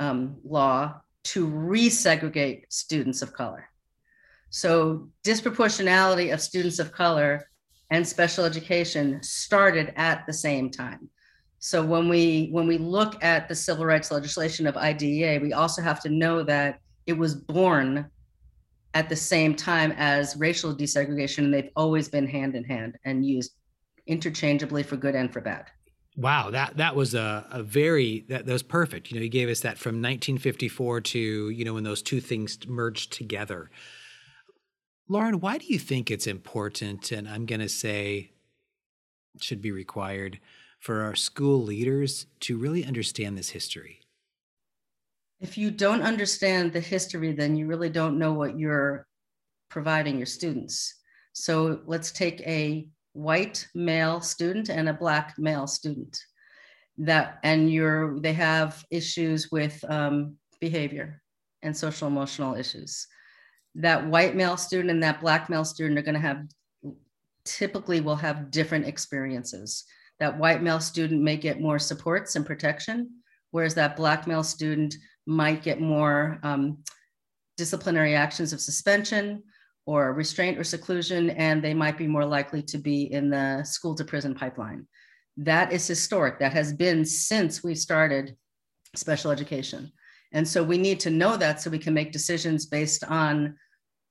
um, 0.00 0.36
law 0.42 1.00
to 1.24 1.46
resegregate 1.46 2.64
students 2.70 3.22
of 3.22 3.32
color. 3.32 3.68
So, 4.50 5.10
disproportionality 5.24 6.32
of 6.32 6.40
students 6.40 6.80
of 6.80 6.90
color 6.92 7.48
and 7.92 8.08
special 8.08 8.46
education 8.46 9.22
started 9.22 9.92
at 9.96 10.26
the 10.26 10.32
same 10.32 10.70
time. 10.70 11.10
So 11.58 11.84
when 11.84 12.08
we 12.08 12.48
when 12.50 12.66
we 12.66 12.78
look 12.78 13.22
at 13.22 13.48
the 13.48 13.54
civil 13.54 13.84
rights 13.84 14.10
legislation 14.10 14.66
of 14.66 14.76
IDEA, 14.76 15.38
we 15.40 15.52
also 15.52 15.82
have 15.82 16.00
to 16.00 16.08
know 16.08 16.42
that 16.42 16.80
it 17.06 17.12
was 17.12 17.34
born 17.34 18.10
at 18.94 19.08
the 19.08 19.14
same 19.14 19.54
time 19.54 19.92
as 19.96 20.36
racial 20.36 20.74
desegregation, 20.74 21.44
and 21.44 21.54
they've 21.54 21.70
always 21.76 22.08
been 22.08 22.26
hand 22.26 22.56
in 22.56 22.64
hand 22.64 22.98
and 23.04 23.24
used 23.24 23.52
interchangeably 24.06 24.82
for 24.82 24.96
good 24.96 25.14
and 25.14 25.32
for 25.32 25.42
bad. 25.42 25.66
Wow, 26.16 26.50
that 26.50 26.78
that 26.78 26.96
was 26.96 27.14
a, 27.14 27.46
a 27.50 27.62
very 27.62 28.24
that, 28.30 28.46
that 28.46 28.52
was 28.52 28.62
perfect. 28.62 29.10
You 29.10 29.18
know, 29.18 29.22
you 29.22 29.28
gave 29.28 29.50
us 29.50 29.60
that 29.60 29.76
from 29.76 29.96
1954 29.96 31.02
to 31.02 31.18
you 31.50 31.64
know 31.64 31.74
when 31.74 31.84
those 31.84 32.02
two 32.02 32.20
things 32.20 32.58
merged 32.66 33.12
together. 33.12 33.70
Lauren, 35.12 35.40
why 35.40 35.58
do 35.58 35.66
you 35.66 35.78
think 35.78 36.10
it's 36.10 36.26
important, 36.26 37.12
and 37.12 37.28
I'm 37.28 37.46
going 37.46 37.60
to 37.60 37.68
say 37.68 38.32
should 39.40 39.60
be 39.62 39.70
required 39.70 40.40
for 40.80 41.02
our 41.02 41.14
school 41.14 41.62
leaders 41.62 42.26
to 42.40 42.58
really 42.58 42.84
understand 42.84 43.38
this 43.38 43.50
history? 43.50 44.02
if 45.42 45.58
you 45.58 45.72
don't 45.72 46.02
understand 46.02 46.72
the 46.72 46.80
history, 46.80 47.32
then 47.32 47.56
you 47.56 47.66
really 47.66 47.90
don't 47.90 48.18
know 48.18 48.32
what 48.32 48.58
you're 48.58 49.06
providing 49.68 50.16
your 50.16 50.26
students. 50.26 51.00
So 51.32 51.80
let's 51.84 52.12
take 52.12 52.40
a 52.42 52.86
white 53.12 53.66
male 53.74 54.20
student 54.20 54.68
and 54.70 54.88
a 54.88 54.94
black 54.94 55.34
male 55.38 55.66
student 55.66 56.16
that 56.96 57.38
and 57.42 57.70
you're 57.72 58.20
they 58.20 58.32
have 58.32 58.84
issues 58.90 59.50
with 59.50 59.84
um, 59.88 60.36
behavior 60.60 61.20
and 61.62 61.76
social 61.76 62.06
emotional 62.06 62.54
issues 62.54 63.06
that 63.74 64.06
white 64.06 64.36
male 64.36 64.56
student 64.56 64.90
and 64.90 65.02
that 65.02 65.20
black 65.20 65.48
male 65.48 65.64
student 65.64 65.98
are 65.98 66.02
going 66.02 66.14
to 66.14 66.20
have 66.20 66.44
typically 67.44 68.00
will 68.00 68.16
have 68.16 68.50
different 68.50 68.86
experiences 68.86 69.84
that 70.20 70.38
white 70.38 70.62
male 70.62 70.78
student 70.78 71.20
may 71.20 71.36
get 71.36 71.60
more 71.60 71.78
supports 71.78 72.36
and 72.36 72.46
protection 72.46 73.10
whereas 73.50 73.74
that 73.74 73.96
black 73.96 74.26
male 74.26 74.44
student 74.44 74.94
might 75.26 75.62
get 75.62 75.80
more 75.80 76.38
um, 76.42 76.78
disciplinary 77.56 78.14
actions 78.14 78.52
of 78.52 78.60
suspension 78.60 79.42
or 79.86 80.12
restraint 80.12 80.58
or 80.58 80.64
seclusion, 80.64 81.30
and 81.30 81.62
they 81.62 81.74
might 81.74 81.98
be 81.98 82.06
more 82.06 82.24
likely 82.24 82.62
to 82.62 82.78
be 82.78 83.12
in 83.12 83.30
the 83.30 83.62
school 83.64 83.94
to 83.94 84.04
prison 84.04 84.34
pipeline. 84.34 84.86
That 85.36 85.72
is 85.72 85.86
historic. 85.86 86.38
That 86.38 86.52
has 86.52 86.72
been 86.72 87.04
since 87.04 87.64
we 87.64 87.74
started 87.74 88.36
special 88.94 89.30
education. 89.30 89.92
And 90.32 90.46
so 90.46 90.62
we 90.62 90.78
need 90.78 91.00
to 91.00 91.10
know 91.10 91.36
that 91.36 91.60
so 91.60 91.70
we 91.70 91.78
can 91.78 91.94
make 91.94 92.12
decisions 92.12 92.66
based 92.66 93.04
on 93.04 93.56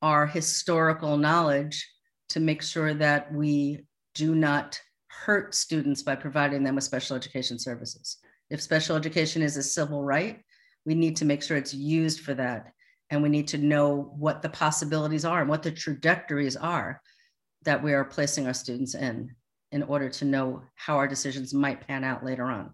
our 0.01 0.25
historical 0.25 1.17
knowledge 1.17 1.87
to 2.29 2.39
make 2.39 2.61
sure 2.61 2.93
that 2.93 3.33
we 3.33 3.85
do 4.15 4.35
not 4.35 4.79
hurt 5.07 5.53
students 5.53 6.03
by 6.03 6.15
providing 6.15 6.63
them 6.63 6.75
with 6.75 6.83
special 6.83 7.15
education 7.15 7.59
services. 7.59 8.17
If 8.49 8.61
special 8.61 8.95
education 8.95 9.41
is 9.41 9.57
a 9.57 9.63
civil 9.63 10.03
right, 10.03 10.39
we 10.85 10.95
need 10.95 11.15
to 11.17 11.25
make 11.25 11.43
sure 11.43 11.57
it's 11.57 11.73
used 11.73 12.21
for 12.21 12.33
that. 12.35 12.73
And 13.09 13.21
we 13.21 13.29
need 13.29 13.47
to 13.49 13.57
know 13.57 14.13
what 14.17 14.41
the 14.41 14.49
possibilities 14.49 15.25
are 15.25 15.41
and 15.41 15.49
what 15.49 15.63
the 15.63 15.71
trajectories 15.71 16.55
are 16.55 17.01
that 17.63 17.83
we 17.83 17.93
are 17.93 18.05
placing 18.05 18.47
our 18.47 18.53
students 18.53 18.95
in 18.95 19.35
in 19.71 19.83
order 19.83 20.09
to 20.09 20.25
know 20.25 20.61
how 20.75 20.97
our 20.97 21.07
decisions 21.07 21.53
might 21.53 21.87
pan 21.87 22.03
out 22.03 22.25
later 22.25 22.45
on. 22.45 22.73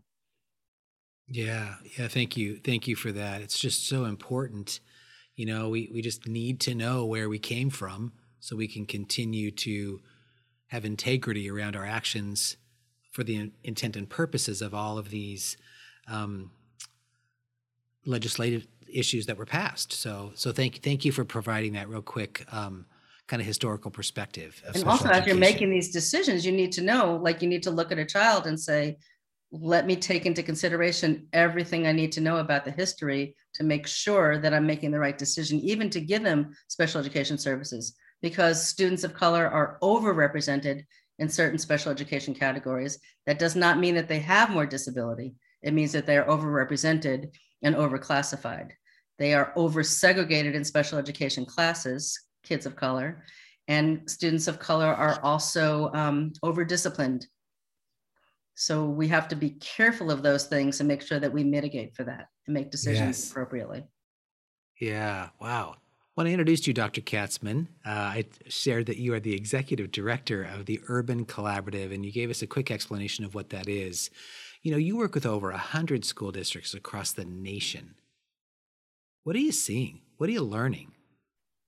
Yeah, 1.29 1.75
yeah, 1.97 2.07
thank 2.07 2.37
you. 2.37 2.57
Thank 2.63 2.87
you 2.87 2.95
for 2.95 3.11
that. 3.11 3.41
It's 3.41 3.59
just 3.59 3.87
so 3.87 4.05
important. 4.05 4.79
You 5.35 5.45
know, 5.45 5.69
we, 5.69 5.89
we 5.93 6.01
just 6.01 6.27
need 6.27 6.59
to 6.61 6.73
know 6.73 7.05
where 7.05 7.29
we 7.29 7.39
came 7.39 7.69
from 7.69 8.13
so 8.39 8.55
we 8.55 8.67
can 8.67 8.85
continue 8.85 9.51
to 9.51 9.99
have 10.67 10.85
integrity 10.85 11.49
around 11.49 11.75
our 11.75 11.85
actions 11.85 12.57
for 13.11 13.23
the 13.23 13.51
intent 13.63 13.95
and 13.95 14.09
purposes 14.09 14.61
of 14.61 14.73
all 14.73 14.97
of 14.97 15.09
these 15.09 15.57
um, 16.07 16.51
legislative 18.05 18.67
issues 18.91 19.25
that 19.25 19.37
were 19.37 19.45
passed. 19.45 19.91
So, 19.91 20.31
so 20.35 20.51
thank 20.51 20.81
thank 20.81 21.03
you 21.03 21.11
for 21.11 21.25
providing 21.25 21.73
that 21.73 21.89
real 21.89 22.01
quick 22.01 22.45
um, 22.51 22.85
kind 23.27 23.41
of 23.41 23.45
historical 23.45 23.91
perspective. 23.91 24.61
Of 24.65 24.75
and 24.75 24.83
also, 24.85 25.05
education. 25.05 25.21
as 25.21 25.27
you're 25.27 25.35
making 25.35 25.69
these 25.69 25.91
decisions, 25.91 26.45
you 26.45 26.51
need 26.51 26.71
to 26.73 26.81
know, 26.81 27.19
like, 27.21 27.41
you 27.41 27.49
need 27.49 27.63
to 27.63 27.71
look 27.71 27.91
at 27.91 27.99
a 27.99 28.05
child 28.05 28.47
and 28.47 28.59
say, 28.59 28.97
"Let 29.51 29.85
me 29.85 29.95
take 29.95 30.25
into 30.25 30.43
consideration 30.43 31.27
everything 31.33 31.87
I 31.87 31.91
need 31.91 32.11
to 32.13 32.21
know 32.21 32.37
about 32.37 32.65
the 32.65 32.71
history 32.71 33.35
to 33.55 33.63
make 33.63 33.87
sure 33.87 34.37
that 34.39 34.53
I'm 34.53 34.65
making 34.65 34.91
the 34.91 34.99
right 34.99 35.17
decision, 35.17 35.59
even 35.59 35.89
to 35.91 36.01
give 36.01 36.23
them 36.23 36.55
special 36.67 36.99
education 36.99 37.37
services." 37.37 37.95
Because 38.21 38.67
students 38.67 39.03
of 39.03 39.13
color 39.13 39.47
are 39.47 39.77
overrepresented 39.81 40.83
in 41.19 41.29
certain 41.29 41.57
special 41.57 41.91
education 41.91 42.33
categories. 42.33 42.99
That 43.25 43.39
does 43.39 43.55
not 43.55 43.79
mean 43.79 43.95
that 43.95 44.07
they 44.07 44.19
have 44.19 44.49
more 44.49 44.65
disability. 44.65 45.35
It 45.61 45.73
means 45.73 45.91
that 45.91 46.05
they 46.05 46.17
are 46.17 46.25
overrepresented 46.25 47.35
and 47.61 47.75
overclassified. 47.75 48.71
They 49.17 49.33
are 49.33 49.51
over 49.55 49.83
segregated 49.83 50.55
in 50.55 50.63
special 50.63 50.99
education 50.99 51.45
classes, 51.45 52.19
kids 52.43 52.65
of 52.65 52.75
color, 52.75 53.23
and 53.67 54.09
students 54.09 54.47
of 54.47 54.59
color 54.59 54.93
are 54.93 55.19
also 55.23 55.91
um, 55.93 56.33
over 56.43 56.63
disciplined. 56.63 57.27
So 58.59 58.85
we 58.85 59.07
have 59.09 59.27
to 59.27 59.35
be 59.35 59.51
careful 59.51 60.09
of 60.09 60.23
those 60.23 60.47
things 60.47 60.79
and 60.79 60.87
make 60.87 61.03
sure 61.03 61.19
that 61.19 61.31
we 61.31 61.43
mitigate 61.43 61.95
for 61.95 62.03
that 62.05 62.29
and 62.47 62.55
make 62.55 62.71
decisions 62.71 63.19
yes. 63.19 63.29
appropriately. 63.29 63.83
Yeah, 64.81 65.29
wow. 65.39 65.75
When 66.15 66.25
I 66.25 66.31
introduced 66.31 66.65
you, 66.65 66.73
Dr. 66.73 67.01
Katzman, 67.01 67.67
uh, 67.85 67.89
I 67.89 68.25
shared 68.47 68.87
that 68.87 68.97
you 68.97 69.13
are 69.13 69.19
the 69.19 69.35
executive 69.35 69.91
director 69.91 70.41
of 70.41 70.65
the 70.65 70.81
Urban 70.87 71.23
Collaborative, 71.23 71.93
and 71.93 72.03
you 72.03 72.11
gave 72.11 72.31
us 72.31 72.41
a 72.41 72.47
quick 72.47 72.71
explanation 72.71 73.23
of 73.23 73.35
what 73.35 73.51
that 73.51 73.69
is. 73.69 74.09
You 74.63 74.71
know, 74.71 74.77
you 74.77 74.97
work 74.97 75.13
with 75.13 75.27
over 75.27 75.51
100 75.51 76.03
school 76.03 76.31
districts 76.31 76.73
across 76.73 77.11
the 77.11 77.25
nation. 77.25 77.93
What 79.23 79.35
are 79.35 79.39
you 79.39 79.51
seeing? 79.51 80.01
What 80.17 80.29
are 80.29 80.33
you 80.33 80.41
learning? 80.41 80.93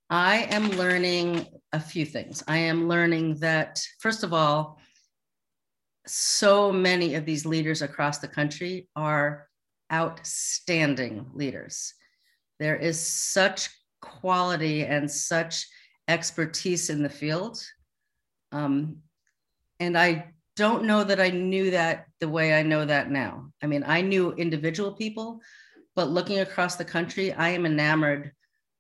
I 0.09 0.47
am 0.49 0.71
learning 0.71 1.45
a 1.71 1.79
few 1.79 2.03
things. 2.03 2.41
I 2.47 2.57
am 2.57 2.87
learning 2.87 3.35
that, 3.35 3.79
first 3.99 4.23
of 4.23 4.33
all, 4.33 4.79
so 6.09 6.71
many 6.71 7.15
of 7.15 7.25
these 7.25 7.45
leaders 7.45 7.81
across 7.81 8.19
the 8.19 8.27
country 8.27 8.87
are 8.95 9.47
outstanding 9.91 11.25
leaders. 11.33 11.93
There 12.59 12.75
is 12.75 12.99
such 12.99 13.69
quality 14.01 14.85
and 14.85 15.09
such 15.09 15.67
expertise 16.07 16.89
in 16.89 17.03
the 17.03 17.09
field. 17.09 17.63
Um, 18.51 18.97
and 19.79 19.97
I 19.97 20.31
don't 20.55 20.83
know 20.83 21.03
that 21.03 21.21
I 21.21 21.29
knew 21.29 21.71
that 21.71 22.07
the 22.19 22.27
way 22.27 22.53
I 22.53 22.63
know 22.63 22.83
that 22.85 23.09
now. 23.11 23.51
I 23.61 23.67
mean, 23.67 23.83
I 23.85 24.01
knew 24.01 24.33
individual 24.33 24.91
people, 24.91 25.39
but 25.95 26.09
looking 26.09 26.39
across 26.39 26.75
the 26.75 26.85
country, 26.85 27.31
I 27.31 27.49
am 27.49 27.65
enamored 27.65 28.31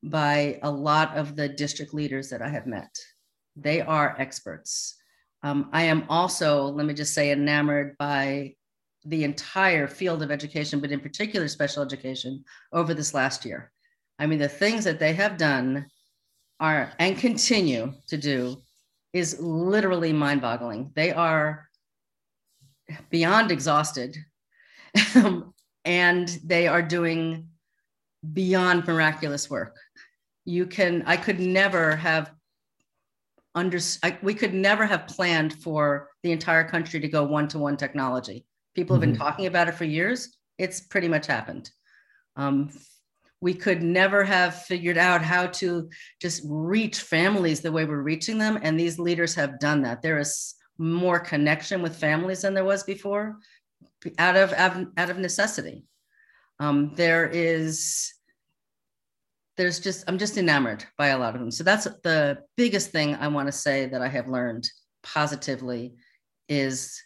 by 0.03 0.59
a 0.63 0.71
lot 0.71 1.15
of 1.15 1.35
the 1.35 1.47
district 1.47 1.93
leaders 1.93 2.29
that 2.29 2.41
I 2.41 2.49
have 2.49 2.67
met. 2.67 2.93
They 3.55 3.81
are 3.81 4.15
experts. 4.17 4.98
Um, 5.43 5.69
I 5.71 5.83
am 5.83 6.05
also, 6.09 6.65
let 6.65 6.85
me 6.85 6.93
just 6.93 7.13
say, 7.13 7.31
enamored 7.31 7.97
by 7.97 8.55
the 9.05 9.23
entire 9.23 9.87
field 9.87 10.21
of 10.21 10.31
education, 10.31 10.79
but 10.79 10.91
in 10.91 10.99
particular 10.99 11.47
special 11.47 11.81
education 11.81 12.43
over 12.73 12.93
this 12.93 13.13
last 13.13 13.45
year. 13.45 13.71
I 14.17 14.25
mean, 14.25 14.39
the 14.39 14.49
things 14.49 14.83
that 14.83 14.99
they 14.99 15.13
have 15.13 15.37
done 15.37 15.87
are 16.59 16.91
and 16.99 17.17
continue 17.17 17.93
to 18.07 18.17
do 18.17 18.61
is 19.13 19.39
literally 19.39 20.11
mind 20.11 20.41
boggling. 20.41 20.91
They 20.93 21.11
are 21.11 21.69
beyond 23.09 23.51
exhausted 23.51 24.17
and 25.85 26.27
they 26.43 26.67
are 26.67 26.81
doing 26.81 27.47
beyond 28.33 28.85
miraculous 28.85 29.49
work. 29.49 29.77
You 30.45 30.65
can, 30.65 31.03
I 31.05 31.15
could 31.15 31.39
never 31.39 31.95
have 31.95 32.31
under, 33.55 33.79
I, 34.03 34.17
we 34.21 34.33
could 34.33 34.53
never 34.53 34.85
have 34.85 35.07
planned 35.07 35.53
for 35.53 36.09
the 36.23 36.31
entire 36.31 36.63
country 36.63 36.99
to 36.99 37.07
go 37.07 37.23
one 37.23 37.47
to 37.49 37.59
one 37.59 37.77
technology. 37.77 38.45
People 38.75 38.95
have 38.95 39.01
been 39.01 39.13
mm-hmm. 39.13 39.21
talking 39.21 39.45
about 39.47 39.67
it 39.67 39.75
for 39.75 39.85
years. 39.85 40.37
It's 40.57 40.81
pretty 40.81 41.07
much 41.07 41.27
happened. 41.27 41.69
Um, 42.35 42.69
we 43.41 43.53
could 43.53 43.81
never 43.81 44.23
have 44.23 44.63
figured 44.63 44.97
out 44.97 45.21
how 45.21 45.47
to 45.47 45.89
just 46.21 46.43
reach 46.45 46.99
families 47.01 47.61
the 47.61 47.71
way 47.71 47.85
we're 47.85 48.01
reaching 48.01 48.37
them. 48.37 48.59
And 48.61 48.77
these 48.77 48.99
leaders 48.99 49.33
have 49.35 49.59
done 49.59 49.81
that. 49.83 50.01
There 50.01 50.19
is 50.19 50.55
more 50.77 51.19
connection 51.19 51.81
with 51.81 51.95
families 51.95 52.41
than 52.41 52.53
there 52.53 52.65
was 52.65 52.83
before 52.83 53.37
out 54.17 54.35
of, 54.35 54.53
out 54.53 55.09
of 55.09 55.17
necessity. 55.17 55.85
Um, 56.59 56.93
there 56.95 57.27
is, 57.27 58.13
there's 59.59 59.81
just, 59.81 60.05
I'm 60.07 60.17
just 60.17 60.37
enamored 60.37 60.85
by 60.97 61.07
a 61.07 61.17
lot 61.17 61.35
of 61.35 61.41
them. 61.41 61.51
So 61.51 61.65
that's 61.65 61.83
the 62.03 62.39
biggest 62.55 62.91
thing 62.91 63.15
I 63.15 63.27
want 63.27 63.49
to 63.49 63.51
say 63.51 63.87
that 63.87 64.01
I 64.01 64.07
have 64.07 64.29
learned 64.29 64.69
positively 65.03 65.95
is 66.47 66.97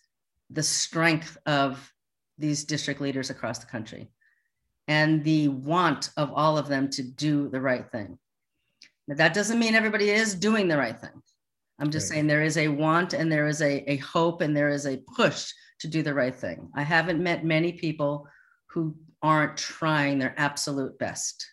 the 0.51 0.61
strength 0.61 1.35
of 1.47 1.91
these 2.37 2.63
district 2.63 3.01
leaders 3.01 3.31
across 3.31 3.57
the 3.57 3.65
country 3.65 4.11
and 4.87 5.23
the 5.23 5.47
want 5.47 6.11
of 6.15 6.31
all 6.31 6.59
of 6.59 6.67
them 6.67 6.91
to 6.91 7.01
do 7.01 7.49
the 7.49 7.59
right 7.59 7.89
thing. 7.91 8.19
Now, 9.07 9.15
that 9.15 9.33
doesn't 9.33 9.57
mean 9.57 9.73
everybody 9.73 10.11
is 10.11 10.35
doing 10.35 10.67
the 10.67 10.77
right 10.77 10.99
thing. 10.99 11.23
I'm 11.79 11.89
just 11.89 12.11
right. 12.11 12.17
saying 12.17 12.27
there 12.27 12.43
is 12.43 12.57
a 12.57 12.67
want 12.67 13.13
and 13.13 13.31
there 13.31 13.47
is 13.47 13.63
a, 13.63 13.91
a 13.91 13.97
hope 13.97 14.41
and 14.41 14.55
there 14.55 14.69
is 14.69 14.85
a 14.85 15.01
push 15.15 15.51
to 15.79 15.87
do 15.87 16.03
the 16.03 16.13
right 16.13 16.35
thing. 16.35 16.69
I 16.75 16.83
haven't 16.83 17.19
met 17.19 17.43
many 17.43 17.71
people 17.71 18.27
who 18.67 18.95
aren't 19.23 19.57
trying 19.57 20.19
their 20.19 20.35
absolute 20.37 20.99
best. 20.99 21.47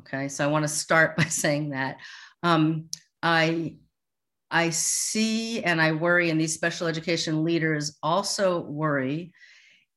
Okay, 0.00 0.28
so 0.28 0.44
I 0.44 0.48
want 0.48 0.64
to 0.64 0.68
start 0.68 1.16
by 1.16 1.24
saying 1.24 1.70
that. 1.70 1.98
Um, 2.42 2.88
I 3.22 3.76
I 4.50 4.70
see 4.70 5.64
and 5.64 5.80
I 5.80 5.92
worry, 5.92 6.30
and 6.30 6.40
these 6.40 6.54
special 6.54 6.86
education 6.86 7.44
leaders 7.44 7.98
also 8.02 8.60
worry 8.60 9.32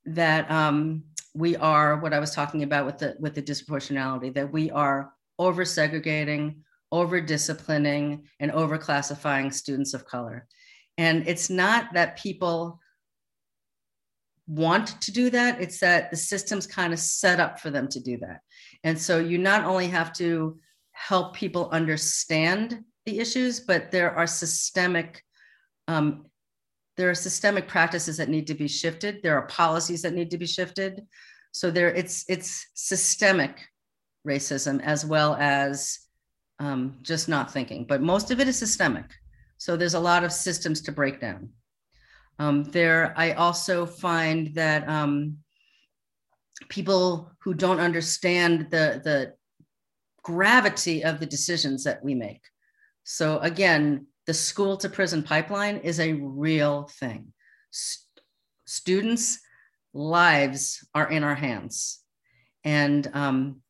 that 0.06 0.50
um, 0.50 1.04
we 1.36 1.56
are 1.58 2.00
what 2.00 2.14
I 2.14 2.20
was 2.20 2.34
talking 2.34 2.64
about 2.64 2.86
with 2.86 2.98
the 2.98 3.16
with 3.20 3.36
the 3.36 3.42
disproportionality 3.42 4.34
that 4.34 4.52
we 4.52 4.72
are 4.72 5.14
over 5.38 5.66
segregating, 5.66 6.64
over 6.92 7.22
disciplining, 7.22 8.28
and 8.40 8.52
over 8.52 8.78
classifying 8.78 9.52
students 9.52 9.94
of 9.94 10.06
color. 10.06 10.48
And 10.98 11.28
it's 11.28 11.50
not 11.50 11.94
that 11.94 12.18
people 12.18 12.80
want 14.48 15.00
to 15.02 15.12
do 15.12 15.30
that, 15.30 15.62
it's 15.62 15.80
that 15.82 16.10
the 16.10 16.18
system's 16.18 16.66
kind 16.66 16.94
of 16.94 17.00
set 17.00 17.40
up 17.40 17.60
for 17.60 17.70
them 17.70 17.88
to 17.90 18.00
do 18.00 18.18
that. 18.18 18.40
And 18.84 19.00
so 19.00 19.20
you 19.20 19.38
not 19.38 19.66
only 19.66 19.88
have 19.88 20.14
to 20.14 20.60
help 20.92 21.36
people 21.36 21.70
understand 21.72 22.84
the 23.06 23.20
issues, 23.20 23.60
but 23.60 23.92
there 23.92 24.12
are 24.12 24.28
systemic 24.28 25.24
um, 25.88 26.26
there 26.98 27.10
are 27.12 27.16
systemic 27.16 27.68
practices 27.68 28.18
that 28.18 28.28
need 28.28 28.48
to 28.48 28.56
be 28.56 28.68
shifted. 28.68 29.22
There 29.22 29.38
are 29.38 29.46
policies 29.46 30.02
that 30.02 30.14
need 30.14 30.32
to 30.32 30.38
be 30.38 30.48
shifted. 30.48 31.06
So 31.52 31.72
there, 31.72 31.94
it's 31.94 32.26
it's 32.28 32.68
systemic 32.74 33.66
racism 34.28 34.82
as 34.82 35.06
well 35.06 35.36
as 35.40 36.00
um, 36.60 36.98
just 37.04 37.30
not 37.30 37.54
thinking. 37.54 37.86
But 37.88 38.02
most 38.02 38.32
of 38.32 38.40
it 38.40 38.48
is 38.48 38.58
systemic. 38.58 39.06
So 39.58 39.78
there's 39.78 39.94
a 39.94 40.00
lot 40.00 40.24
of 40.24 40.32
systems 40.32 40.82
to 40.82 40.92
break 40.92 41.22
down. 41.22 41.50
Um, 42.40 42.64
there, 42.66 43.14
I 43.16 43.32
also 43.34 43.86
find 43.86 44.54
that 44.56 44.88
um, 44.88 45.38
people 46.70 47.32
who 47.44 47.54
don't 47.54 47.80
understand 47.80 48.68
the 48.72 49.02
the 49.04 49.34
gravity 50.24 51.04
of 51.04 51.20
the 51.20 51.26
decisions 51.26 51.86
that 51.86 52.04
we 52.04 52.14
make. 52.14 52.42
So 53.06 53.40
again, 53.40 54.08
the 54.26 54.34
school 54.34 54.76
to 54.78 54.90
prison 54.90 55.24
pipeline 55.24 55.78
is 55.78 56.02
a 56.02 56.14
real 56.14 56.90
thing. 57.00 57.32
St- 57.72 58.04
students' 58.66 59.40
lives 59.94 60.86
are 60.94 61.10
in 61.10 61.24
our 61.24 61.36
hands. 61.36 62.00
And 62.66 63.10
um, 63.14 63.62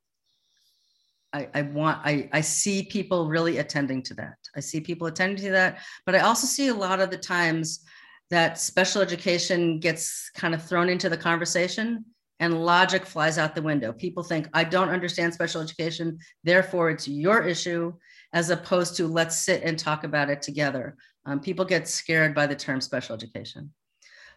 I, 1.31 1.47
I, 1.53 1.61
want, 1.61 1.99
I, 2.03 2.27
I 2.33 2.41
see 2.41 2.81
people 2.81 3.27
really 3.27 3.59
attending 3.59 4.01
to 4.03 4.15
that. 4.15 4.37
I 4.55 4.59
see 4.59 4.81
people 4.81 5.05
attending 5.05 5.43
to 5.45 5.51
that, 5.51 5.81
but 6.07 6.15
I 6.15 6.19
also 6.21 6.47
see 6.47 6.69
a 6.69 6.73
lot 6.73 6.99
of 6.99 7.11
the 7.11 7.17
times 7.17 7.85
that 8.31 8.59
special 8.59 9.03
education 9.03 9.79
gets 9.79 10.31
kind 10.35 10.55
of 10.55 10.63
thrown 10.63 10.89
into 10.89 11.09
the 11.09 11.17
conversation 11.17 12.03
and 12.39 12.65
logic 12.65 13.05
flies 13.05 13.37
out 13.37 13.55
the 13.55 13.61
window. 13.61 13.91
People 13.91 14.23
think, 14.23 14.47
I 14.53 14.63
don't 14.63 14.89
understand 14.89 15.33
special 15.33 15.61
education, 15.61 16.19
therefore 16.43 16.89
it's 16.89 17.07
your 17.07 17.43
issue 17.47 17.93
as 18.33 18.49
opposed 18.49 18.95
to 18.97 19.07
let's 19.07 19.39
sit 19.39 19.63
and 19.63 19.77
talk 19.77 20.03
about 20.03 20.29
it 20.29 20.41
together. 20.41 20.95
Um, 21.25 21.39
people 21.39 21.65
get 21.65 21.87
scared 21.87 22.35
by 22.35 22.47
the 22.47 22.55
term 22.55 22.81
special 22.81 23.15
education. 23.15 23.71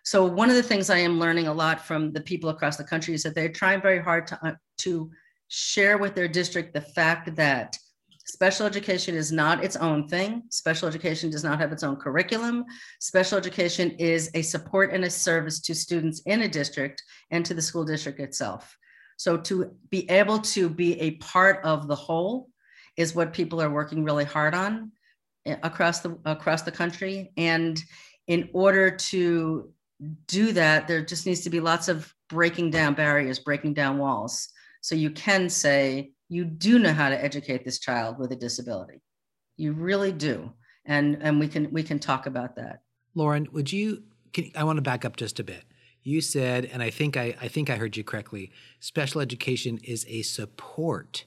So 0.02 0.24
one 0.24 0.48
of 0.48 0.56
the 0.56 0.62
things 0.62 0.88
I 0.88 0.98
am 0.98 1.20
learning 1.20 1.46
a 1.46 1.52
lot 1.52 1.84
from 1.84 2.12
the 2.12 2.22
people 2.22 2.50
across 2.50 2.76
the 2.76 2.84
country 2.84 3.14
is 3.14 3.22
that 3.24 3.34
they're 3.34 3.52
trying 3.52 3.82
very 3.82 4.00
hard 4.00 4.26
to, 4.28 4.46
uh, 4.46 4.54
to 4.78 5.10
share 5.48 5.98
with 5.98 6.14
their 6.14 6.28
district 6.28 6.72
the 6.72 6.80
fact 6.80 7.36
that 7.36 7.76
special 8.24 8.66
education 8.66 9.14
is 9.14 9.32
not 9.32 9.64
its 9.64 9.76
own 9.76 10.08
thing. 10.08 10.42
Special 10.50 10.88
education 10.88 11.30
does 11.30 11.44
not 11.44 11.58
have 11.58 11.72
its 11.72 11.82
own 11.82 11.96
curriculum. 11.96 12.64
Special 13.00 13.38
education 13.38 13.90
is 13.92 14.30
a 14.34 14.42
support 14.42 14.92
and 14.92 15.04
a 15.04 15.10
service 15.10 15.60
to 15.60 15.74
students 15.74 16.20
in 16.26 16.42
a 16.42 16.48
district 16.48 17.02
and 17.30 17.44
to 17.44 17.54
the 17.54 17.62
school 17.62 17.84
district 17.84 18.20
itself. 18.20 18.76
So 19.16 19.36
to 19.36 19.76
be 19.90 20.08
able 20.08 20.38
to 20.38 20.70
be 20.70 20.98
a 21.00 21.12
part 21.16 21.62
of 21.64 21.88
the 21.88 21.94
whole 21.94 22.48
is 22.96 23.14
what 23.14 23.32
people 23.32 23.60
are 23.60 23.70
working 23.70 24.04
really 24.04 24.24
hard 24.24 24.54
on 24.54 24.92
eh, 25.46 25.56
across 25.62 26.00
the 26.00 26.18
across 26.24 26.62
the 26.62 26.72
country 26.72 27.32
and 27.36 27.82
in 28.26 28.48
order 28.52 28.90
to 28.90 29.72
do 30.26 30.52
that 30.52 30.88
there 30.88 31.04
just 31.04 31.26
needs 31.26 31.40
to 31.42 31.50
be 31.50 31.60
lots 31.60 31.88
of 31.88 32.14
breaking 32.28 32.70
down 32.70 32.94
barriers 32.94 33.38
breaking 33.38 33.74
down 33.74 33.98
walls 33.98 34.48
so 34.80 34.94
you 34.94 35.10
can 35.10 35.48
say 35.48 36.12
you 36.30 36.44
do 36.44 36.78
know 36.78 36.92
how 36.92 37.10
to 37.10 37.22
educate 37.22 37.64
this 37.64 37.78
child 37.78 38.18
with 38.18 38.32
a 38.32 38.36
disability 38.36 39.02
you 39.56 39.72
really 39.72 40.12
do 40.12 40.50
and 40.86 41.18
and 41.20 41.38
we 41.38 41.46
can 41.46 41.70
we 41.70 41.82
can 41.82 41.98
talk 41.98 42.24
about 42.26 42.56
that 42.56 42.80
lauren 43.14 43.46
would 43.52 43.70
you 43.70 44.02
can, 44.32 44.50
i 44.56 44.64
want 44.64 44.78
to 44.78 44.82
back 44.82 45.04
up 45.04 45.16
just 45.16 45.38
a 45.38 45.44
bit 45.44 45.64
you 46.02 46.22
said 46.22 46.64
and 46.64 46.82
i 46.82 46.88
think 46.88 47.16
i 47.16 47.34
i 47.42 47.48
think 47.48 47.68
i 47.68 47.76
heard 47.76 47.96
you 47.96 48.02
correctly 48.02 48.50
special 48.78 49.20
education 49.20 49.78
is 49.84 50.06
a 50.08 50.22
support 50.22 51.26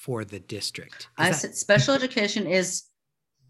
for 0.00 0.24
the 0.24 0.40
district? 0.40 1.08
I 1.18 1.30
said 1.32 1.54
special 1.54 1.94
education 1.94 2.46
is 2.46 2.84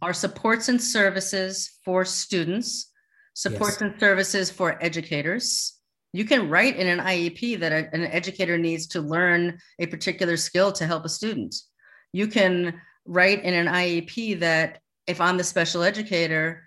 our 0.02 0.12
supports 0.12 0.68
and 0.68 0.82
services 0.82 1.78
for 1.84 2.04
students, 2.04 2.90
supports 3.34 3.78
yes. 3.80 3.82
and 3.82 4.00
services 4.00 4.50
for 4.50 4.82
educators. 4.82 5.79
You 6.12 6.24
can 6.24 6.48
write 6.48 6.76
in 6.76 6.86
an 6.86 6.98
IEP 6.98 7.60
that 7.60 7.72
a, 7.72 7.94
an 7.94 8.04
educator 8.06 8.58
needs 8.58 8.86
to 8.88 9.00
learn 9.00 9.58
a 9.78 9.86
particular 9.86 10.36
skill 10.36 10.72
to 10.72 10.86
help 10.86 11.04
a 11.04 11.08
student. 11.08 11.54
You 12.12 12.26
can 12.26 12.80
write 13.06 13.44
in 13.44 13.54
an 13.54 13.66
IEP 13.66 14.40
that 14.40 14.80
if 15.06 15.20
I'm 15.20 15.36
the 15.36 15.44
special 15.44 15.82
educator, 15.82 16.64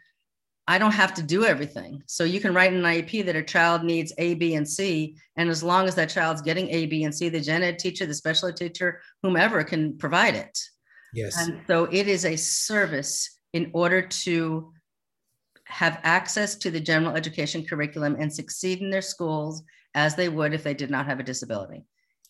I 0.68 0.78
don't 0.78 0.94
have 0.94 1.14
to 1.16 1.24
do 1.24 1.46
everything. 1.46 2.02
So 2.08 2.24
you 2.24 2.40
can 2.40 2.54
write 2.54 2.72
in 2.72 2.80
an 2.80 2.86
IEP 2.86 3.26
that 3.26 3.36
a 3.36 3.44
child 3.44 3.84
needs 3.84 4.14
A, 4.18 4.34
B, 4.36 4.56
and 4.56 4.68
C. 4.68 5.18
And 5.36 5.50
as 5.50 5.62
long 5.62 5.88
as 5.88 5.96
that 5.96 6.10
child's 6.10 6.42
getting 6.42 6.70
A, 6.70 6.86
B, 6.86 7.04
and 7.04 7.14
C, 7.14 7.28
the 7.28 7.42
gen 7.42 7.64
ed 7.64 7.80
teacher, 7.80 8.06
the 8.06 8.14
special 8.14 8.48
ed 8.48 8.56
teacher, 8.56 9.02
whomever 9.22 9.64
can 9.64 9.98
provide 9.98 10.36
it. 10.36 10.58
Yes. 11.14 11.38
And 11.38 11.62
so 11.68 11.86
it 11.92 12.08
is 12.08 12.26
a 12.26 12.38
service 12.38 13.40
in 13.52 13.72
order 13.74 14.02
to 14.02 14.73
have 15.74 16.00
access 16.04 16.56
to 16.56 16.72
the 16.72 16.80
general 16.80 17.16
education 17.16 17.66
curriculum 17.66 18.16
and 18.20 18.32
succeed 18.32 18.82
in 18.82 18.90
their 18.90 19.02
schools 19.02 19.64
as 19.96 20.16
they 20.16 20.30
would 20.30 20.54
if 20.54 20.64
they 20.64 20.74
did 20.74 20.90
not 20.90 21.06
have 21.06 21.20
a 21.20 21.24
disability. 21.24 21.84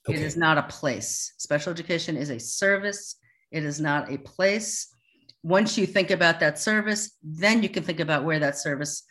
Okay. 0.08 0.18
It 0.18 0.24
is 0.24 0.36
not 0.36 0.58
a 0.58 0.64
place. 0.64 1.34
Special 1.38 1.72
education 1.72 2.18
is 2.18 2.30
a 2.30 2.40
service. 2.40 3.16
It 3.52 3.64
is 3.64 3.80
not 3.80 4.12
a 4.12 4.18
place 4.18 4.94
once 5.44 5.78
you 5.78 5.86
think 5.86 6.10
about 6.10 6.40
that 6.40 6.58
service, 6.58 7.18
then 7.22 7.62
you 7.62 7.70
can 7.70 7.84
think 7.84 8.00
about 8.00 8.24
where 8.24 8.40
that 8.40 8.58
service 8.58 9.04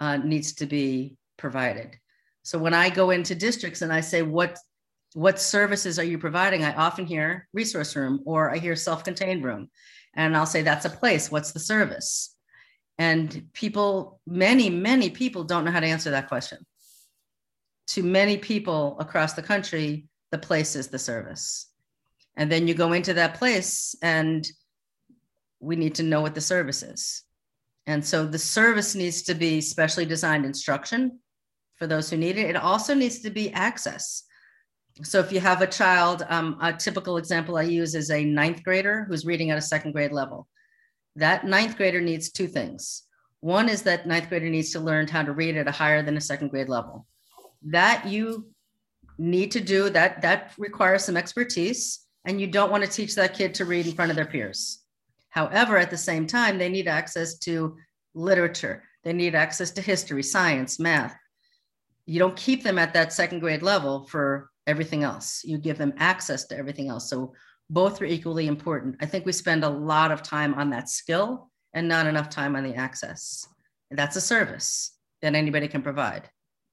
uh, 0.00 0.18
needs 0.18 0.52
to 0.52 0.66
be 0.66 1.16
provided. 1.38 1.96
So 2.42 2.58
when 2.58 2.74
I 2.74 2.90
go 2.90 3.10
into 3.10 3.34
districts 3.34 3.82
and 3.82 3.92
I 3.92 4.02
say, 4.02 4.22
what, 4.22 4.58
what 5.14 5.40
services 5.40 5.98
are 5.98 6.04
you 6.04 6.18
providing? 6.18 6.62
I 6.62 6.74
often 6.74 7.06
hear 7.06 7.48
resource 7.54 7.96
room 7.96 8.20
or 8.26 8.50
I 8.50 8.58
hear 8.58 8.76
self-contained 8.76 9.42
room. 9.42 9.70
And 10.14 10.36
I'll 10.36 10.46
say, 10.46 10.62
that's 10.62 10.84
a 10.84 10.90
place. 10.90 11.30
What's 11.30 11.52
the 11.52 11.60
service? 11.60 12.34
And 12.98 13.48
people, 13.52 14.20
many, 14.26 14.70
many 14.70 15.10
people 15.10 15.44
don't 15.44 15.64
know 15.64 15.70
how 15.70 15.80
to 15.80 15.86
answer 15.86 16.10
that 16.10 16.28
question. 16.28 16.58
To 17.88 18.02
many 18.02 18.36
people 18.36 18.96
across 18.98 19.34
the 19.34 19.42
country, 19.42 20.08
the 20.30 20.38
place 20.38 20.76
is 20.76 20.88
the 20.88 20.98
service. 20.98 21.70
And 22.36 22.50
then 22.50 22.68
you 22.68 22.74
go 22.74 22.92
into 22.92 23.14
that 23.14 23.34
place 23.34 23.94
and 24.02 24.46
we 25.60 25.76
need 25.76 25.94
to 25.96 26.02
know 26.02 26.20
what 26.20 26.34
the 26.34 26.40
service 26.40 26.82
is. 26.82 27.22
And 27.86 28.04
so 28.04 28.26
the 28.26 28.38
service 28.38 28.94
needs 28.94 29.22
to 29.22 29.34
be 29.34 29.60
specially 29.60 30.04
designed 30.04 30.44
instruction 30.44 31.20
for 31.76 31.86
those 31.86 32.10
who 32.10 32.16
need 32.16 32.36
it. 32.36 32.50
It 32.50 32.56
also 32.56 32.94
needs 32.94 33.20
to 33.20 33.30
be 33.30 33.50
access. 33.52 34.24
So 35.02 35.20
if 35.20 35.32
you 35.32 35.40
have 35.40 35.62
a 35.62 35.66
child, 35.66 36.26
um, 36.28 36.58
a 36.60 36.72
typical 36.72 37.16
example 37.16 37.56
I 37.56 37.62
use 37.62 37.94
is 37.94 38.10
a 38.10 38.24
ninth 38.24 38.62
grader 38.64 39.04
who's 39.08 39.24
reading 39.24 39.50
at 39.50 39.58
a 39.58 39.62
second 39.62 39.92
grade 39.92 40.12
level. 40.12 40.48
That 41.18 41.44
ninth 41.44 41.76
grader 41.76 42.00
needs 42.00 42.30
two 42.30 42.46
things. 42.46 43.02
One 43.40 43.68
is 43.68 43.82
that 43.82 44.06
ninth 44.06 44.28
grader 44.28 44.48
needs 44.48 44.70
to 44.70 44.80
learn 44.80 45.08
how 45.08 45.24
to 45.24 45.32
read 45.32 45.56
at 45.56 45.66
a 45.66 45.72
higher 45.72 46.00
than 46.00 46.16
a 46.16 46.20
second 46.20 46.48
grade 46.48 46.68
level. 46.68 47.06
That 47.62 48.06
you 48.06 48.50
need 49.18 49.50
to 49.50 49.60
do 49.60 49.90
that 49.90 50.22
that 50.22 50.52
requires 50.58 51.04
some 51.04 51.16
expertise 51.16 52.06
and 52.24 52.40
you 52.40 52.46
don't 52.46 52.70
want 52.70 52.84
to 52.84 52.90
teach 52.90 53.16
that 53.16 53.34
kid 53.34 53.52
to 53.54 53.64
read 53.64 53.88
in 53.88 53.94
front 53.94 54.12
of 54.12 54.16
their 54.16 54.26
peers. 54.26 54.84
However 55.30 55.76
at 55.76 55.90
the 55.90 55.96
same 55.96 56.24
time 56.24 56.56
they 56.56 56.68
need 56.68 56.86
access 56.86 57.36
to 57.38 57.76
literature. 58.14 58.84
They 59.02 59.12
need 59.12 59.34
access 59.34 59.72
to 59.72 59.82
history 59.82 60.22
science 60.22 60.78
math. 60.78 61.16
You 62.06 62.20
don't 62.20 62.36
keep 62.36 62.62
them 62.62 62.78
at 62.78 62.94
that 62.94 63.12
second 63.12 63.40
grade 63.40 63.62
level 63.62 64.06
for 64.06 64.50
everything 64.68 65.02
else. 65.02 65.42
You 65.44 65.58
give 65.58 65.78
them 65.78 65.94
access 65.96 66.44
to 66.46 66.56
everything 66.56 66.88
else. 66.88 67.10
So 67.10 67.34
both 67.70 68.00
are 68.00 68.06
equally 68.06 68.46
important 68.46 68.96
i 69.00 69.06
think 69.06 69.26
we 69.26 69.32
spend 69.32 69.64
a 69.64 69.68
lot 69.68 70.10
of 70.10 70.22
time 70.22 70.54
on 70.54 70.70
that 70.70 70.88
skill 70.88 71.50
and 71.74 71.86
not 71.86 72.06
enough 72.06 72.30
time 72.30 72.56
on 72.56 72.64
the 72.64 72.74
access 72.74 73.46
that's 73.90 74.16
a 74.16 74.20
service 74.20 74.98
that 75.22 75.34
anybody 75.34 75.68
can 75.68 75.82
provide 75.82 76.30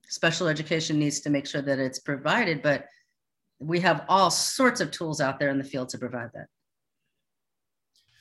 special 0.09 0.47
education 0.47 0.99
needs 0.99 1.19
to 1.21 1.29
make 1.29 1.45
sure 1.45 1.61
that 1.61 1.79
it's 1.79 1.99
provided, 1.99 2.61
but 2.61 2.87
we 3.59 3.79
have 3.79 4.05
all 4.09 4.29
sorts 4.29 4.81
of 4.81 4.91
tools 4.91 5.21
out 5.21 5.39
there 5.39 5.49
in 5.49 5.57
the 5.57 5.63
field 5.63 5.89
to 5.89 5.97
provide 5.97 6.29
that. 6.33 6.47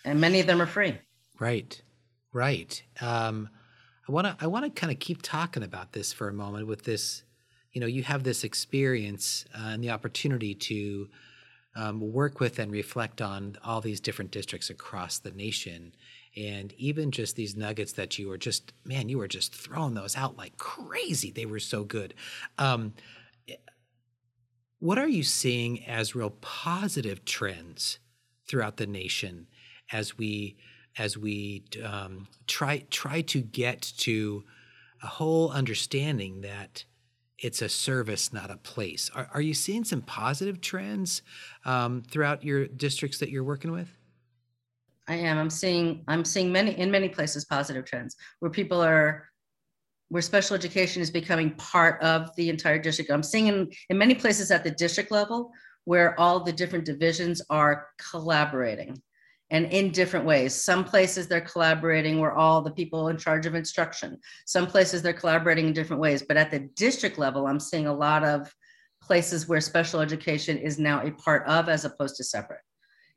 And 0.05 0.21
many 0.21 0.41
of 0.41 0.47
them 0.47 0.61
are 0.61 0.67
free. 0.67 0.99
Right, 1.39 1.81
right. 2.33 2.83
Um, 3.01 3.49
I 4.09 4.13
want 4.13 4.27
to 4.27 4.37
I 4.39 4.47
want 4.47 4.65
to 4.65 4.71
kind 4.71 4.93
of 4.93 4.99
keep 4.99 5.23
talking 5.23 5.63
about 5.63 5.93
this 5.93 6.13
for 6.13 6.29
a 6.29 6.33
moment 6.33 6.67
with 6.67 6.85
this. 6.85 7.25
You 7.73 7.81
know, 7.81 7.87
you 7.87 8.03
have 8.03 8.23
this 8.23 8.45
experience 8.45 9.45
uh, 9.55 9.69
and 9.69 9.83
the 9.83 9.91
opportunity 9.91 10.55
to 10.55 11.09
um, 11.77 12.01
work 12.13 12.41
with 12.41 12.59
and 12.59 12.71
reflect 12.71 13.21
on 13.21 13.57
all 13.65 13.81
these 13.81 14.01
different 14.01 14.31
districts 14.31 14.71
across 14.71 15.19
the 15.19 15.31
nation. 15.33 15.95
And 16.37 16.73
even 16.75 17.11
just 17.11 17.37
these 17.37 17.57
nuggets 17.57 17.93
that 17.93 18.19
you 18.19 18.29
were 18.29 18.39
just 18.39 18.73
man 18.85 19.09
you 19.09 19.19
were 19.19 19.29
just 19.29 19.55
throwing 19.55 19.95
those 19.95 20.17
out 20.17 20.37
like 20.37 20.57
crazy. 20.57 21.31
They 21.31 21.47
were 21.47 21.61
so 21.61 21.85
good. 21.85 22.15
Um, 22.59 22.95
what 24.81 24.99
are 24.99 25.09
you 25.09 25.23
seeing 25.23 25.85
as 25.87 26.15
real 26.15 26.31
positive 26.31 27.25
trends 27.25 27.99
throughout 28.47 28.77
the 28.77 28.87
nation 28.87 29.47
as 29.93 30.19
we 30.19 30.57
as 30.99 31.17
we 31.17 31.65
um, 31.83 32.29
try 32.47 32.85
try 32.91 33.21
to 33.23 33.41
get 33.41 33.81
to 33.99 34.45
a 35.03 35.07
whole 35.07 35.51
understanding 35.51 36.41
that 36.43 36.85
it's 37.39 37.63
a 37.63 37.69
service, 37.69 38.33
not 38.33 38.51
a 38.51 38.57
place. 38.57 39.11
Are, 39.15 39.29
are 39.35 39.41
you 39.41 39.55
seeing 39.55 39.85
some 39.85 40.03
positive 40.03 40.61
trends 40.61 41.23
um, 41.65 42.03
throughout 42.09 42.45
your 42.45 42.67
districts 42.67 43.19
that 43.19 43.31
you're 43.31 43.45
working 43.45 43.73
with? 43.73 43.89
I 45.09 45.17
am. 45.17 45.37
I'm 45.39 45.51
seeing 45.51 46.03
I'm 46.09 46.25
seeing 46.25 46.51
many 46.51 46.79
in 46.79 46.91
many 46.91 47.09
places 47.09 47.45
positive 47.45 47.85
trends 47.85 48.17
where 48.41 48.51
people 48.51 48.83
are 48.83 49.29
where 50.09 50.23
special 50.23 50.55
education 50.55 51.03
is 51.03 51.11
becoming 51.11 51.51
part 51.57 52.01
of 52.03 52.35
the 52.37 52.49
entire 52.49 52.79
district. 52.79 53.11
I'm 53.11 53.23
seeing 53.23 53.49
in, 53.49 53.71
in 53.91 53.99
many 53.99 54.15
places 54.15 54.51
at 54.51 54.65
the 54.65 54.71
district 54.71 55.11
level 55.11 55.51
where 55.85 56.19
all 56.19 56.41
the 56.41 56.53
different 56.53 56.85
divisions 56.85 57.43
are 57.51 57.89
collaborating 57.99 59.01
and 59.51 59.67
in 59.67 59.91
different 59.91 60.27
ways. 60.27 60.55
Some 60.55 60.85
places 60.85 61.29
they're 61.29 61.41
collaborating 61.41 62.19
where 62.19 62.33
all 62.33 62.63
the 62.63 62.71
people 62.71 63.09
in 63.09 63.17
charge 63.17 63.47
of 63.47 63.55
instruction. 63.55 64.19
Some 64.47 64.67
places 64.67 65.03
they're 65.03 65.13
collaborating 65.13 65.67
in 65.67 65.73
different 65.73 66.01
ways. 66.01 66.23
But 66.23 66.37
at 66.37 66.51
the 66.51 66.61
district 66.77 67.19
level, 67.19 67.47
I'm 67.47 67.61
seeing 67.61 67.87
a 67.87 67.95
lot 67.95 68.25
of 68.25 68.53
places 69.03 69.47
where 69.47 69.61
special 69.61 70.01
education 70.01 70.57
is 70.57 70.79
now 70.79 71.07
a 71.07 71.11
part 71.13 71.47
of 71.47 71.69
as 71.69 71.85
opposed 71.85 72.17
to 72.17 72.25
separate. 72.25 72.61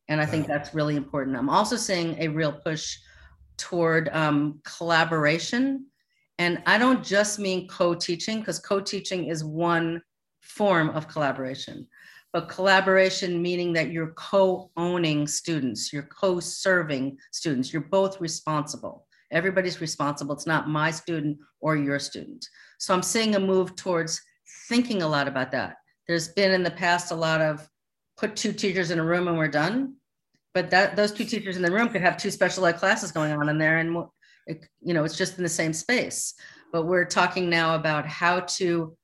And 0.09 0.21
I 0.21 0.25
think 0.25 0.47
that's 0.47 0.73
really 0.73 0.95
important. 0.95 1.37
I'm 1.37 1.49
also 1.49 1.75
seeing 1.75 2.17
a 2.19 2.27
real 2.27 2.51
push 2.51 2.97
toward 3.57 4.09
um, 4.09 4.59
collaboration. 4.63 5.87
And 6.39 6.61
I 6.65 6.77
don't 6.77 7.03
just 7.03 7.39
mean 7.39 7.67
co 7.67 7.95
teaching, 7.95 8.39
because 8.39 8.59
co 8.59 8.79
teaching 8.79 9.25
is 9.25 9.43
one 9.43 10.01
form 10.41 10.89
of 10.91 11.07
collaboration, 11.07 11.87
but 12.33 12.49
collaboration 12.49 13.41
meaning 13.41 13.73
that 13.73 13.91
you're 13.91 14.13
co 14.13 14.69
owning 14.77 15.27
students, 15.27 15.91
you're 15.91 16.03
co 16.03 16.39
serving 16.39 17.17
students, 17.31 17.71
you're 17.71 17.81
both 17.81 18.19
responsible. 18.21 19.07
Everybody's 19.31 19.81
responsible. 19.81 20.33
It's 20.35 20.47
not 20.47 20.69
my 20.69 20.91
student 20.91 21.37
or 21.59 21.75
your 21.75 21.99
student. 21.99 22.47
So 22.79 22.93
I'm 22.93 23.03
seeing 23.03 23.35
a 23.35 23.39
move 23.39 23.75
towards 23.75 24.21
thinking 24.69 25.01
a 25.01 25.07
lot 25.07 25.27
about 25.27 25.51
that. 25.51 25.75
There's 26.07 26.29
been 26.29 26.51
in 26.51 26.63
the 26.63 26.71
past 26.71 27.11
a 27.11 27.15
lot 27.15 27.41
of 27.41 27.67
put 28.17 28.35
two 28.35 28.53
teachers 28.53 28.91
in 28.91 28.99
a 28.99 29.03
room 29.03 29.27
and 29.27 29.37
we're 29.37 29.47
done. 29.47 29.95
But 30.53 30.71
that 30.71 30.95
those 30.95 31.11
two 31.11 31.25
teachers 31.25 31.55
in 31.55 31.61
the 31.61 31.71
room 31.71 31.89
could 31.89 32.01
have 32.01 32.17
two 32.17 32.31
special 32.31 32.65
ed 32.65 32.77
classes 32.77 33.11
going 33.11 33.31
on 33.31 33.47
in 33.47 33.59
there, 33.59 33.77
and 33.77 34.05
it, 34.47 34.65
you 34.81 34.93
know 34.93 35.03
it's 35.03 35.17
just 35.17 35.37
in 35.37 35.43
the 35.43 35.49
same 35.49 35.71
space. 35.71 36.33
But 36.71 36.87
we're 36.87 37.05
talking 37.05 37.47
now 37.49 37.75
about 37.75 38.07
how 38.07 38.39
to 38.57 38.97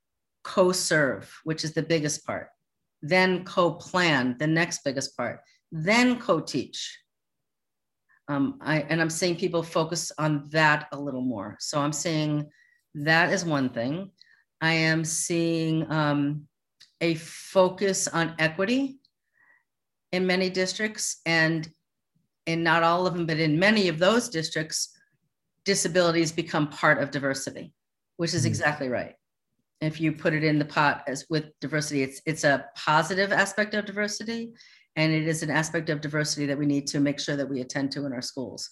co-serve, 0.43 1.31
which 1.43 1.63
is 1.63 1.73
the 1.73 1.83
biggest 1.83 2.25
part. 2.25 2.49
Then 3.03 3.43
co-plan, 3.43 4.37
the 4.39 4.47
next 4.47 4.83
biggest 4.83 5.15
part. 5.15 5.41
Then 5.71 6.19
co-teach. 6.19 6.97
Um, 8.29 8.57
I, 8.61 8.79
and 8.83 9.01
I'm 9.01 9.09
seeing 9.09 9.35
people 9.35 9.61
focus 9.61 10.11
on 10.17 10.47
that 10.51 10.87
a 10.93 10.99
little 10.99 11.21
more. 11.21 11.57
So 11.59 11.79
I'm 11.79 11.91
seeing 11.91 12.49
that 12.95 13.33
is 13.33 13.43
one 13.43 13.69
thing. 13.69 14.11
I 14.61 14.71
am 14.71 15.03
seeing 15.03 15.91
um, 15.91 16.47
a 17.01 17.15
focus 17.15 18.07
on 18.07 18.33
equity 18.39 18.99
in 20.13 20.25
many 20.25 20.49
districts 20.49 21.19
and 21.25 21.69
in 22.45 22.63
not 22.63 22.83
all 22.83 23.05
of 23.05 23.13
them, 23.13 23.25
but 23.25 23.39
in 23.39 23.59
many 23.59 23.89
of 23.89 23.99
those 23.99 24.29
districts, 24.29 24.97
disabilities 25.65 26.31
become 26.31 26.69
part 26.69 27.01
of 27.01 27.11
diversity, 27.11 27.73
which 28.17 28.33
is 28.33 28.41
mm-hmm. 28.41 28.47
exactly 28.47 28.87
right. 28.87 29.15
If 29.81 29.99
you 29.99 30.13
put 30.13 30.33
it 30.33 30.43
in 30.43 30.59
the 30.59 30.65
pot 30.65 31.03
as 31.07 31.25
with 31.29 31.45
diversity, 31.59 32.03
it's 32.03 32.21
it's 32.25 32.43
a 32.43 32.65
positive 32.75 33.31
aspect 33.31 33.73
of 33.73 33.85
diversity, 33.85 34.53
and 34.95 35.11
it 35.11 35.27
is 35.27 35.43
an 35.43 35.49
aspect 35.49 35.89
of 35.89 36.01
diversity 36.01 36.45
that 36.45 36.57
we 36.57 36.65
need 36.65 36.87
to 36.87 36.99
make 36.99 37.19
sure 37.19 37.35
that 37.35 37.49
we 37.49 37.61
attend 37.61 37.91
to 37.91 38.05
in 38.05 38.13
our 38.13 38.21
schools. 38.21 38.69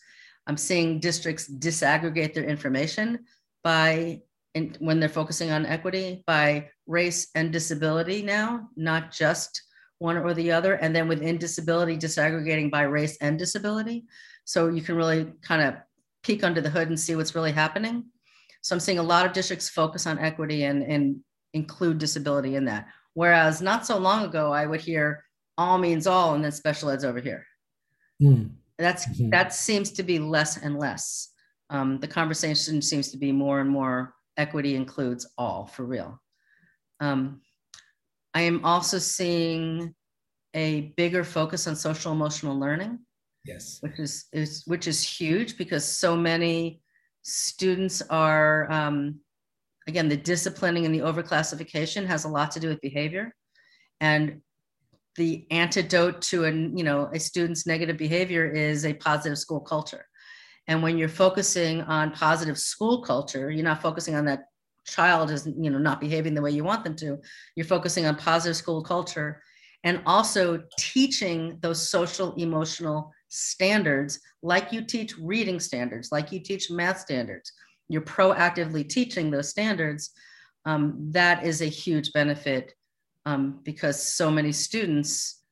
I'm 0.47 0.57
seeing 0.57 0.99
districts 0.99 1.51
disaggregate 1.51 2.33
their 2.33 2.45
information 2.45 3.25
by 3.63 4.21
in, 4.53 4.75
when 4.79 4.99
they're 4.99 5.09
focusing 5.09 5.51
on 5.51 5.65
equity 5.65 6.23
by 6.25 6.69
race 6.87 7.29
and 7.35 7.51
disability 7.51 8.21
now, 8.21 8.69
not 8.75 9.11
just 9.11 9.61
one 9.99 10.17
or 10.17 10.33
the 10.33 10.51
other. 10.51 10.73
And 10.73 10.95
then 10.95 11.07
within 11.07 11.37
disability, 11.37 11.97
disaggregating 11.97 12.71
by 12.71 12.83
race 12.83 13.17
and 13.21 13.37
disability. 13.37 14.05
So 14.45 14.67
you 14.69 14.81
can 14.81 14.95
really 14.95 15.31
kind 15.41 15.61
of 15.61 15.75
peek 16.23 16.43
under 16.43 16.59
the 16.59 16.69
hood 16.69 16.89
and 16.89 16.99
see 16.99 17.15
what's 17.15 17.35
really 17.35 17.51
happening. 17.51 18.05
So 18.61 18.75
I'm 18.75 18.79
seeing 18.79 18.99
a 18.99 19.03
lot 19.03 19.25
of 19.25 19.33
districts 19.33 19.69
focus 19.69 20.07
on 20.07 20.19
equity 20.19 20.63
and, 20.63 20.83
and 20.83 21.17
include 21.53 21.97
disability 21.97 22.55
in 22.55 22.65
that. 22.65 22.87
Whereas 23.13 23.61
not 23.61 23.85
so 23.85 23.97
long 23.97 24.25
ago, 24.25 24.51
I 24.51 24.65
would 24.65 24.81
hear 24.81 25.23
all 25.57 25.77
means 25.77 26.07
all 26.07 26.35
and 26.35 26.43
then 26.43 26.51
special 26.51 26.89
ed's 26.89 27.03
over 27.03 27.19
here. 27.19 27.45
Mm. 28.21 28.51
That's 28.77 29.05
mm-hmm. 29.07 29.29
that 29.29 29.53
seems 29.53 29.91
to 29.91 30.03
be 30.03 30.19
less 30.19 30.57
and 30.57 30.77
less. 30.77 31.29
Um, 31.69 31.99
the 31.99 32.07
conversation 32.07 32.81
seems 32.81 33.11
to 33.11 33.17
be 33.17 33.31
more 33.31 33.59
and 33.59 33.69
more 33.69 34.13
equity 34.37 34.75
includes 34.75 35.29
all 35.37 35.67
for 35.67 35.85
real. 35.85 36.19
Um, 36.99 37.41
I 38.33 38.41
am 38.41 38.63
also 38.65 38.97
seeing 38.97 39.93
a 40.53 40.93
bigger 40.97 41.23
focus 41.23 41.67
on 41.67 41.75
social 41.75 42.11
emotional 42.11 42.59
learning. 42.59 42.99
Yes. 43.45 43.79
Which 43.81 43.99
is, 43.99 44.25
is 44.33 44.63
which 44.67 44.87
is 44.87 45.01
huge 45.01 45.57
because 45.57 45.83
so 45.83 46.15
many 46.15 46.80
students 47.23 48.01
are 48.09 48.71
um, 48.71 49.19
again 49.87 50.09
the 50.09 50.17
disciplining 50.17 50.85
and 50.85 50.93
the 50.93 50.99
overclassification 50.99 52.05
has 52.05 52.25
a 52.25 52.29
lot 52.29 52.51
to 52.51 52.59
do 52.59 52.67
with 52.67 52.81
behavior. 52.81 53.33
And 53.99 54.41
the 55.17 55.45
antidote 55.51 56.21
to 56.21 56.45
a 56.45 56.51
you 56.51 56.83
know 56.83 57.09
a 57.13 57.19
student's 57.19 57.67
negative 57.67 57.97
behavior 57.97 58.45
is 58.45 58.85
a 58.85 58.93
positive 58.93 59.37
school 59.37 59.59
culture. 59.59 60.05
And 60.67 60.81
when 60.83 60.97
you're 60.97 61.09
focusing 61.09 61.81
on 61.81 62.11
positive 62.11 62.57
school 62.57 63.01
culture 63.01 63.51
you're 63.51 63.63
not 63.63 63.81
focusing 63.81 64.15
on 64.15 64.25
that 64.25 64.45
child 64.85 65.31
is 65.31 65.45
you 65.45 65.69
know 65.69 65.77
not 65.77 66.01
behaving 66.01 66.33
the 66.33 66.41
way 66.41 66.51
you 66.51 66.63
want 66.63 66.83
them 66.83 66.95
to. 66.97 67.19
You're 67.55 67.65
focusing 67.65 68.05
on 68.05 68.15
positive 68.15 68.55
school 68.55 68.81
culture 68.81 69.41
and 69.83 70.01
also 70.05 70.63
teaching 70.77 71.57
those 71.61 71.87
social 71.87 72.33
emotional 72.35 73.11
standards 73.31 74.19
like 74.43 74.71
you 74.71 74.83
teach 74.83 75.17
reading 75.17 75.59
standards, 75.59 76.11
like 76.11 76.31
you 76.31 76.39
teach 76.39 76.69
math 76.69 76.99
standards. 76.99 77.51
You're 77.89 78.01
proactively 78.01 78.87
teaching 78.87 79.31
those 79.31 79.49
standards. 79.49 80.11
Um, 80.65 81.09
that 81.11 81.45
is 81.45 81.61
a 81.61 81.65
huge 81.65 82.13
benefit 82.13 82.73
um, 83.25 83.59
because 83.63 84.01
so 84.01 84.29
many 84.29 84.51
students 84.51 85.43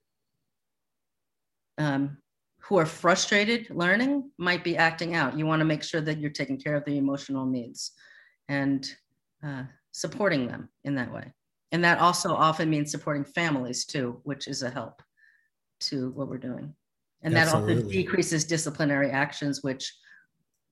um, 1.77 2.17
who 2.61 2.77
are 2.77 2.85
frustrated 2.85 3.69
learning 3.71 4.29
might 4.37 4.63
be 4.63 4.77
acting 4.77 5.15
out. 5.15 5.37
You 5.37 5.45
want 5.45 5.61
to 5.61 5.65
make 5.65 5.83
sure 5.83 6.01
that 6.01 6.19
you're 6.19 6.29
taking 6.29 6.59
care 6.59 6.75
of 6.75 6.85
the 6.85 6.97
emotional 6.97 7.45
needs 7.45 7.93
and 8.47 8.87
uh, 9.43 9.63
supporting 9.91 10.47
them 10.47 10.69
in 10.83 10.95
that 10.95 11.13
way. 11.13 11.33
And 11.71 11.83
that 11.83 11.99
also 11.99 12.33
often 12.33 12.69
means 12.69 12.91
supporting 12.91 13.23
families 13.23 13.85
too, 13.85 14.19
which 14.23 14.47
is 14.47 14.63
a 14.63 14.69
help 14.69 15.01
to 15.81 16.09
what 16.11 16.27
we're 16.27 16.37
doing. 16.37 16.73
And 17.21 17.36
Absolutely. 17.36 17.73
that 17.73 17.82
also 17.82 17.91
decreases 17.91 18.45
disciplinary 18.45 19.12
actions, 19.12 19.62
which 19.63 19.93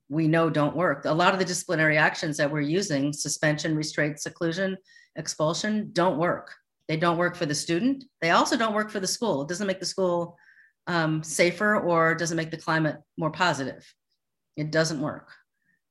we 0.08 0.26
know 0.26 0.48
don't 0.48 0.76
work. 0.76 1.04
A 1.04 1.12
lot 1.12 1.32
of 1.34 1.38
the 1.38 1.44
disciplinary 1.44 1.98
actions 1.98 2.36
that 2.38 2.50
we're 2.50 2.60
using, 2.62 3.12
suspension, 3.12 3.76
restraint, 3.76 4.20
seclusion, 4.20 4.76
expulsion, 5.16 5.90
don't 5.92 6.18
work. 6.18 6.54
They 6.88 6.96
don't 6.96 7.18
work 7.18 7.36
for 7.36 7.44
the 7.44 7.54
student. 7.54 8.04
They 8.22 8.30
also 8.30 8.56
don't 8.56 8.74
work 8.74 8.90
for 8.90 9.00
the 9.00 9.06
school. 9.06 9.42
It 9.42 9.48
doesn't 9.48 9.66
make 9.66 9.80
the 9.80 9.86
school 9.86 10.38
um, 10.86 11.22
safer 11.22 11.78
or 11.78 12.14
doesn't 12.14 12.36
make 12.36 12.50
the 12.50 12.56
climate 12.56 12.96
more 13.18 13.30
positive. 13.30 13.84
It 14.56 14.70
doesn't 14.72 15.02
work. 15.02 15.30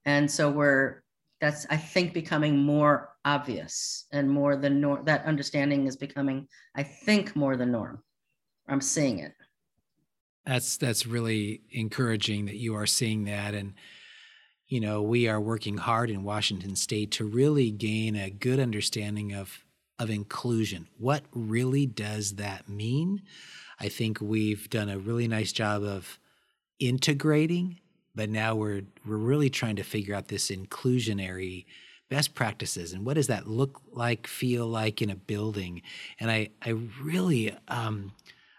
And 0.06 0.30
so 0.30 0.50
we're, 0.50 1.04
that's, 1.40 1.68
I 1.70 1.78
think, 1.78 2.14
becoming 2.14 2.58
more 2.58 3.10
obvious 3.24 4.08
and 4.12 4.28
more 4.28 4.56
the 4.56 4.72
norm. 4.72 5.06
That 5.06 5.26
understanding 5.26 5.86
is 5.86 5.96
becoming, 5.96 6.48
I 6.76 6.82
think, 6.82 7.36
more 7.36 7.56
the 7.56 7.66
norm. 7.68 8.02
I'm 8.68 8.82
seeing 8.82 9.20
it. 9.20 9.34
That's 10.48 10.78
that's 10.78 11.06
really 11.06 11.62
encouraging 11.72 12.46
that 12.46 12.56
you 12.56 12.76
are 12.76 12.88
seeing 12.88 13.26
that 13.26 13.54
and 13.54 13.74
you 14.68 14.82
know, 14.82 15.02
we 15.02 15.30
are 15.30 15.40
working 15.40 15.78
hard 15.78 16.10
in 16.10 16.24
Washington 16.24 16.76
state 16.76 17.12
to 17.12 17.26
really 17.26 17.72
gain 17.72 18.16
a 18.16 18.30
good 18.30 18.60
understanding 18.60 19.34
of 19.34 19.64
of 20.00 20.10
inclusion. 20.10 20.88
What 20.98 21.24
really 21.34 21.86
does 21.86 22.36
that 22.36 22.70
mean? 22.70 23.24
I 23.80 23.90
think 23.90 24.22
we've 24.22 24.70
done 24.70 24.90
a 24.90 25.00
really 25.00 25.28
nice 25.28 25.52
job 25.52 25.84
of 25.84 26.20
integrating, 26.80 27.80
but 28.14 28.30
now 28.30 28.56
we're 28.56 28.84
we're 29.06 29.18
really 29.18 29.50
trying 29.50 29.78
to 29.78 29.84
figure 29.84 30.16
out 30.16 30.28
this 30.28 30.52
inclusionary 30.52 31.66
best 32.10 32.36
practices 32.36 32.94
and 32.94 33.06
what 33.06 33.16
does 33.16 33.28
that 33.28 33.48
look 33.48 33.82
like, 33.92 34.28
feel 34.28 34.66
like 34.66 35.02
in 35.02 35.10
a 35.10 35.16
building. 35.16 35.82
And 36.20 36.30
I 36.30 36.50
I 36.62 36.70
really 37.02 37.56
um, 37.68 38.12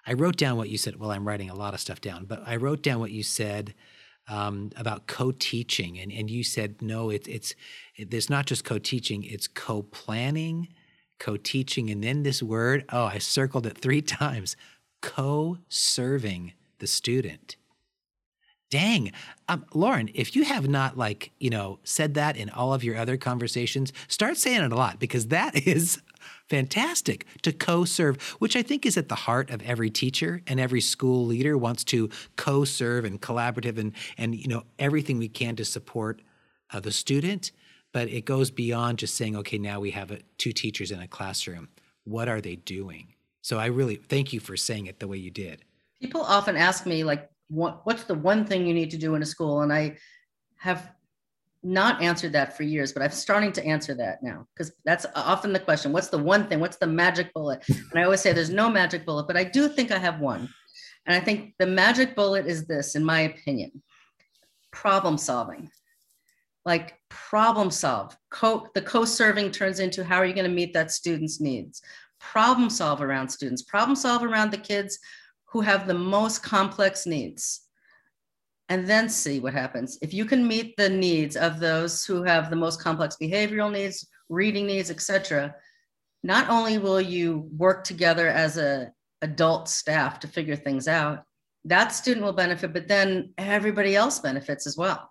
I 0.08 0.14
wrote 0.14 0.36
down 0.36 0.56
what 0.56 0.70
you 0.70 0.78
said. 0.78 0.98
Well, 0.98 1.10
I'm 1.10 1.28
writing 1.28 1.50
a 1.50 1.54
lot 1.54 1.74
of 1.74 1.80
stuff 1.80 2.00
down, 2.00 2.24
but 2.24 2.42
I 2.46 2.56
wrote 2.56 2.82
down 2.82 2.98
what 2.98 3.10
you 3.10 3.22
said 3.22 3.74
um, 4.26 4.70
about 4.74 5.06
co-teaching, 5.06 5.98
and 5.98 6.10
and 6.10 6.30
you 6.30 6.42
said 6.42 6.80
no, 6.80 7.10
it, 7.10 7.28
it's 7.28 7.54
it, 7.94 8.10
there's 8.10 8.30
not 8.30 8.46
just 8.46 8.64
co-teaching, 8.64 9.22
it's 9.22 9.46
co-planning, 9.46 10.68
co-teaching, 11.18 11.90
and 11.90 12.02
then 12.02 12.22
this 12.22 12.42
word. 12.42 12.86
Oh, 12.90 13.04
I 13.04 13.18
circled 13.18 13.66
it 13.66 13.76
three 13.76 14.00
times. 14.20 14.56
Co-serving 15.02 16.54
the 16.78 16.86
student. 16.86 17.56
Dang, 18.70 19.12
um, 19.48 19.64
Lauren, 19.72 20.10
if 20.14 20.34
you 20.34 20.44
have 20.44 20.68
not 20.68 20.96
like 20.96 21.32
you 21.38 21.50
know 21.50 21.80
said 21.84 22.14
that 22.14 22.38
in 22.38 22.48
all 22.48 22.72
of 22.72 22.82
your 22.82 22.96
other 22.96 23.18
conversations, 23.18 23.92
start 24.08 24.38
saying 24.38 24.62
it 24.62 24.72
a 24.72 24.76
lot 24.76 24.98
because 24.98 25.26
that 25.26 25.54
is 25.66 26.00
fantastic 26.48 27.26
to 27.42 27.52
co-serve, 27.52 28.20
which 28.38 28.56
I 28.56 28.62
think 28.62 28.86
is 28.86 28.96
at 28.96 29.08
the 29.08 29.14
heart 29.14 29.50
of 29.50 29.62
every 29.62 29.90
teacher 29.90 30.42
and 30.46 30.58
every 30.58 30.80
school 30.80 31.26
leader 31.26 31.56
wants 31.56 31.84
to 31.84 32.08
co-serve 32.36 33.04
and 33.04 33.20
collaborative 33.20 33.78
and 33.78 33.92
and 34.16 34.34
you 34.34 34.48
know 34.48 34.64
everything 34.78 35.18
we 35.18 35.28
can 35.28 35.56
to 35.56 35.64
support 35.64 36.22
uh, 36.72 36.80
the 36.80 36.92
student. 36.92 37.52
But 37.92 38.08
it 38.08 38.24
goes 38.26 38.50
beyond 38.50 38.98
just 38.98 39.14
saying, 39.16 39.34
okay, 39.36 39.58
now 39.58 39.80
we 39.80 39.92
have 39.92 40.10
a, 40.10 40.18
two 40.36 40.52
teachers 40.52 40.90
in 40.90 41.00
a 41.00 41.08
classroom. 41.08 41.68
What 42.04 42.28
are 42.28 42.40
they 42.40 42.56
doing? 42.56 43.14
So 43.40 43.58
I 43.58 43.66
really 43.66 43.96
thank 43.96 44.32
you 44.32 44.40
for 44.40 44.56
saying 44.58 44.86
it 44.86 45.00
the 45.00 45.08
way 45.08 45.16
you 45.16 45.30
did. 45.30 45.62
People 46.00 46.20
often 46.20 46.54
ask 46.54 46.84
me 46.84 47.02
like, 47.02 47.30
what, 47.48 47.86
what's 47.86 48.04
the 48.04 48.14
one 48.14 48.44
thing 48.44 48.66
you 48.66 48.74
need 48.74 48.90
to 48.90 48.98
do 48.98 49.14
in 49.14 49.22
a 49.22 49.26
school? 49.26 49.62
And 49.62 49.72
I 49.72 49.96
have 50.58 50.92
not 51.62 52.00
answered 52.02 52.32
that 52.32 52.56
for 52.56 52.62
years, 52.62 52.92
but 52.92 53.02
I'm 53.02 53.10
starting 53.10 53.52
to 53.52 53.64
answer 53.64 53.94
that 53.94 54.22
now 54.22 54.46
because 54.54 54.72
that's 54.84 55.06
often 55.14 55.52
the 55.52 55.58
question. 55.58 55.92
What's 55.92 56.08
the 56.08 56.18
one 56.18 56.46
thing? 56.46 56.60
What's 56.60 56.76
the 56.76 56.86
magic 56.86 57.32
bullet? 57.34 57.62
And 57.68 57.98
I 58.00 58.04
always 58.04 58.20
say 58.20 58.32
there's 58.32 58.50
no 58.50 58.70
magic 58.70 59.04
bullet, 59.04 59.26
but 59.26 59.36
I 59.36 59.44
do 59.44 59.68
think 59.68 59.90
I 59.90 59.98
have 59.98 60.20
one. 60.20 60.48
And 61.06 61.16
I 61.16 61.20
think 61.20 61.54
the 61.58 61.66
magic 61.66 62.14
bullet 62.14 62.46
is 62.46 62.66
this, 62.66 62.94
in 62.94 63.04
my 63.04 63.20
opinion 63.20 63.82
problem 64.70 65.18
solving. 65.18 65.70
Like 66.64 66.98
problem 67.08 67.70
solve. 67.70 68.16
Co- 68.30 68.68
the 68.74 68.82
co 68.82 69.04
serving 69.04 69.50
turns 69.50 69.80
into 69.80 70.04
how 70.04 70.16
are 70.16 70.26
you 70.26 70.34
going 70.34 70.48
to 70.48 70.54
meet 70.54 70.74
that 70.74 70.92
student's 70.92 71.40
needs? 71.40 71.80
Problem 72.20 72.68
solve 72.68 73.00
around 73.00 73.28
students, 73.28 73.62
problem 73.62 73.96
solve 73.96 74.22
around 74.22 74.50
the 74.50 74.58
kids 74.58 74.98
who 75.46 75.60
have 75.62 75.86
the 75.86 75.94
most 75.94 76.42
complex 76.42 77.06
needs 77.06 77.67
and 78.68 78.86
then 78.86 79.08
see 79.08 79.40
what 79.40 79.54
happens. 79.54 79.98
If 80.02 80.12
you 80.12 80.24
can 80.24 80.46
meet 80.46 80.76
the 80.76 80.88
needs 80.88 81.36
of 81.36 81.58
those 81.58 82.04
who 82.04 82.22
have 82.22 82.50
the 82.50 82.56
most 82.56 82.82
complex 82.82 83.16
behavioral 83.20 83.72
needs, 83.72 84.06
reading 84.28 84.66
needs, 84.66 84.90
etc., 84.90 85.54
not 86.22 86.50
only 86.50 86.78
will 86.78 87.00
you 87.00 87.48
work 87.56 87.84
together 87.84 88.28
as 88.28 88.58
a 88.58 88.92
adult 89.22 89.68
staff 89.68 90.20
to 90.20 90.28
figure 90.28 90.56
things 90.56 90.86
out, 90.86 91.24
that 91.64 91.88
student 91.88 92.24
will 92.24 92.32
benefit, 92.32 92.72
but 92.72 92.88
then 92.88 93.32
everybody 93.38 93.96
else 93.96 94.18
benefits 94.18 94.66
as 94.66 94.76
well. 94.76 95.10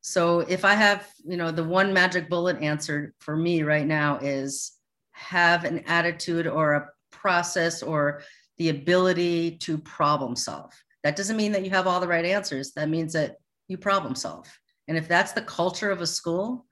So 0.00 0.40
if 0.40 0.64
I 0.64 0.74
have, 0.74 1.08
you 1.24 1.36
know, 1.36 1.52
the 1.52 1.64
one 1.64 1.92
magic 1.92 2.28
bullet 2.28 2.60
answer 2.60 3.14
for 3.20 3.36
me 3.36 3.62
right 3.62 3.86
now 3.86 4.18
is 4.18 4.72
have 5.12 5.64
an 5.64 5.84
attitude 5.86 6.46
or 6.46 6.72
a 6.72 6.88
process 7.12 7.82
or 7.82 8.22
the 8.58 8.70
ability 8.70 9.58
to 9.58 9.78
problem 9.78 10.34
solve 10.34 10.72
that 11.04 11.16
doesn't 11.16 11.36
mean 11.36 11.52
that 11.52 11.64
you 11.64 11.70
have 11.70 11.86
all 11.86 12.00
the 12.00 12.08
right 12.08 12.24
answers. 12.24 12.72
That 12.72 12.88
means 12.88 13.12
that 13.12 13.36
you 13.68 13.76
problem 13.76 14.14
solve. 14.14 14.46
And 14.88 14.96
if 14.96 15.08
that's 15.08 15.32
the 15.32 15.42
culture 15.42 15.90
of 15.90 16.00
a 16.00 16.06
school, 16.06 16.66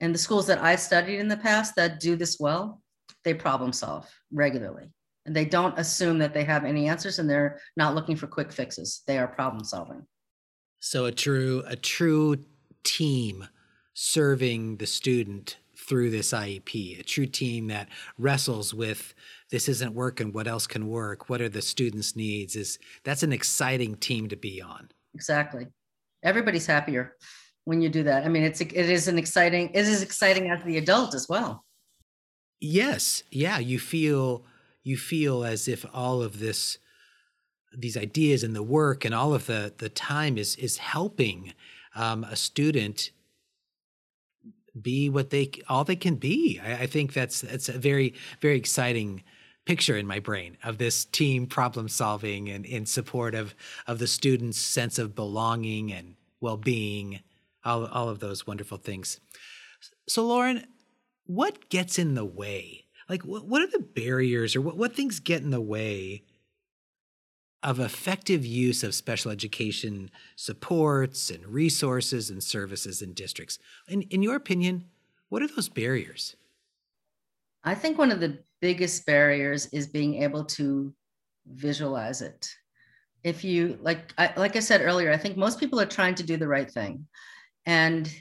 and 0.00 0.14
the 0.14 0.18
schools 0.18 0.46
that 0.46 0.62
I 0.62 0.76
studied 0.76 1.18
in 1.18 1.28
the 1.28 1.36
past 1.36 1.74
that 1.76 2.00
do 2.00 2.16
this 2.16 2.38
well, 2.38 2.80
they 3.24 3.34
problem 3.34 3.72
solve 3.72 4.08
regularly. 4.32 4.92
And 5.26 5.34
they 5.34 5.44
don't 5.44 5.78
assume 5.78 6.18
that 6.18 6.32
they 6.32 6.44
have 6.44 6.64
any 6.64 6.88
answers 6.88 7.18
and 7.18 7.28
they're 7.28 7.60
not 7.76 7.94
looking 7.94 8.16
for 8.16 8.26
quick 8.26 8.52
fixes. 8.52 9.02
They 9.06 9.18
are 9.18 9.26
problem 9.26 9.64
solving. 9.64 10.06
So 10.80 11.06
a 11.06 11.12
true 11.12 11.64
a 11.66 11.76
true 11.76 12.36
team 12.84 13.48
serving 13.94 14.76
the 14.76 14.86
student 14.86 15.58
through 15.76 16.10
this 16.10 16.32
IEP, 16.32 17.00
a 17.00 17.02
true 17.02 17.26
team 17.26 17.66
that 17.66 17.88
wrestles 18.16 18.72
with 18.72 19.14
this 19.50 19.68
isn't 19.68 19.94
working 19.94 20.32
what 20.32 20.46
else 20.46 20.66
can 20.66 20.88
work? 20.88 21.28
What 21.28 21.40
are 21.40 21.48
the 21.48 21.62
students 21.62 22.16
needs? 22.16 22.56
Is 22.56 22.78
that's 23.04 23.22
an 23.22 23.32
exciting 23.32 23.96
team 23.96 24.28
to 24.28 24.36
be 24.36 24.60
on. 24.60 24.88
Exactly. 25.14 25.66
Everybody's 26.22 26.66
happier 26.66 27.16
when 27.64 27.80
you 27.80 27.88
do 27.88 28.02
that. 28.04 28.24
I 28.24 28.28
mean 28.28 28.42
it's 28.42 28.60
it 28.60 28.72
is 28.72 29.08
an 29.08 29.18
exciting 29.18 29.70
it 29.74 29.86
is 29.86 30.02
exciting 30.02 30.50
as 30.50 30.62
the 30.64 30.78
adult 30.78 31.14
as 31.14 31.28
well. 31.28 31.64
Yes. 32.60 33.22
Yeah 33.30 33.58
you 33.58 33.78
feel 33.78 34.44
you 34.82 34.96
feel 34.96 35.44
as 35.44 35.68
if 35.68 35.84
all 35.92 36.22
of 36.22 36.38
this 36.38 36.78
these 37.76 37.96
ideas 37.96 38.42
and 38.42 38.56
the 38.56 38.62
work 38.62 39.04
and 39.04 39.14
all 39.14 39.34
of 39.34 39.46
the 39.46 39.72
the 39.78 39.88
time 39.88 40.38
is 40.38 40.56
is 40.56 40.78
helping 40.78 41.52
um, 41.94 42.24
a 42.24 42.36
student 42.36 43.10
be 44.80 45.08
what 45.08 45.30
they 45.30 45.50
all 45.68 45.84
they 45.84 45.96
can 45.96 46.16
be. 46.16 46.60
I, 46.62 46.82
I, 46.82 46.86
think 46.86 47.12
that's 47.12 47.40
that's 47.40 47.68
a 47.68 47.78
very 47.78 48.14
very 48.40 48.56
exciting 48.56 49.22
picture 49.68 49.98
in 49.98 50.06
my 50.06 50.18
brain 50.18 50.56
of 50.64 50.78
this 50.78 51.04
team 51.04 51.46
problem 51.46 51.90
solving 51.90 52.48
and 52.48 52.64
in 52.64 52.86
support 52.86 53.34
of 53.34 53.54
of 53.86 53.98
the 53.98 54.06
students' 54.06 54.56
sense 54.56 54.98
of 54.98 55.14
belonging 55.14 55.92
and 55.92 56.14
well-being, 56.40 57.20
all, 57.66 57.84
all 57.84 58.08
of 58.08 58.18
those 58.18 58.46
wonderful 58.46 58.78
things. 58.78 59.20
So, 60.08 60.26
Lauren, 60.26 60.64
what 61.26 61.68
gets 61.68 61.98
in 61.98 62.14
the 62.14 62.24
way? 62.24 62.86
Like, 63.10 63.26
what, 63.26 63.44
what 63.44 63.60
are 63.60 63.70
the 63.70 63.84
barriers 63.84 64.56
or 64.56 64.62
what, 64.62 64.78
what 64.78 64.96
things 64.96 65.20
get 65.20 65.42
in 65.42 65.50
the 65.50 65.60
way 65.60 66.22
of 67.62 67.78
effective 67.78 68.46
use 68.46 68.82
of 68.82 68.94
special 68.94 69.30
education 69.30 70.10
supports 70.34 71.28
and 71.28 71.46
resources 71.46 72.30
and 72.30 72.42
services 72.42 73.02
in 73.02 73.12
districts? 73.12 73.58
In, 73.86 74.00
in 74.04 74.22
your 74.22 74.36
opinion, 74.36 74.86
what 75.28 75.42
are 75.42 75.48
those 75.48 75.68
barriers? 75.68 76.36
I 77.64 77.74
think 77.74 77.98
one 77.98 78.10
of 78.10 78.20
the 78.20 78.38
biggest 78.60 79.06
barriers 79.06 79.66
is 79.72 79.86
being 79.86 80.22
able 80.22 80.44
to 80.44 80.92
visualize 81.46 82.22
it. 82.22 82.48
If 83.24 83.44
you 83.44 83.78
like, 83.82 84.12
I, 84.18 84.32
like 84.36 84.56
I 84.56 84.60
said 84.60 84.80
earlier, 84.80 85.12
I 85.12 85.16
think 85.16 85.36
most 85.36 85.58
people 85.60 85.80
are 85.80 85.86
trying 85.86 86.14
to 86.16 86.22
do 86.22 86.36
the 86.36 86.48
right 86.48 86.70
thing, 86.70 87.06
and 87.66 88.12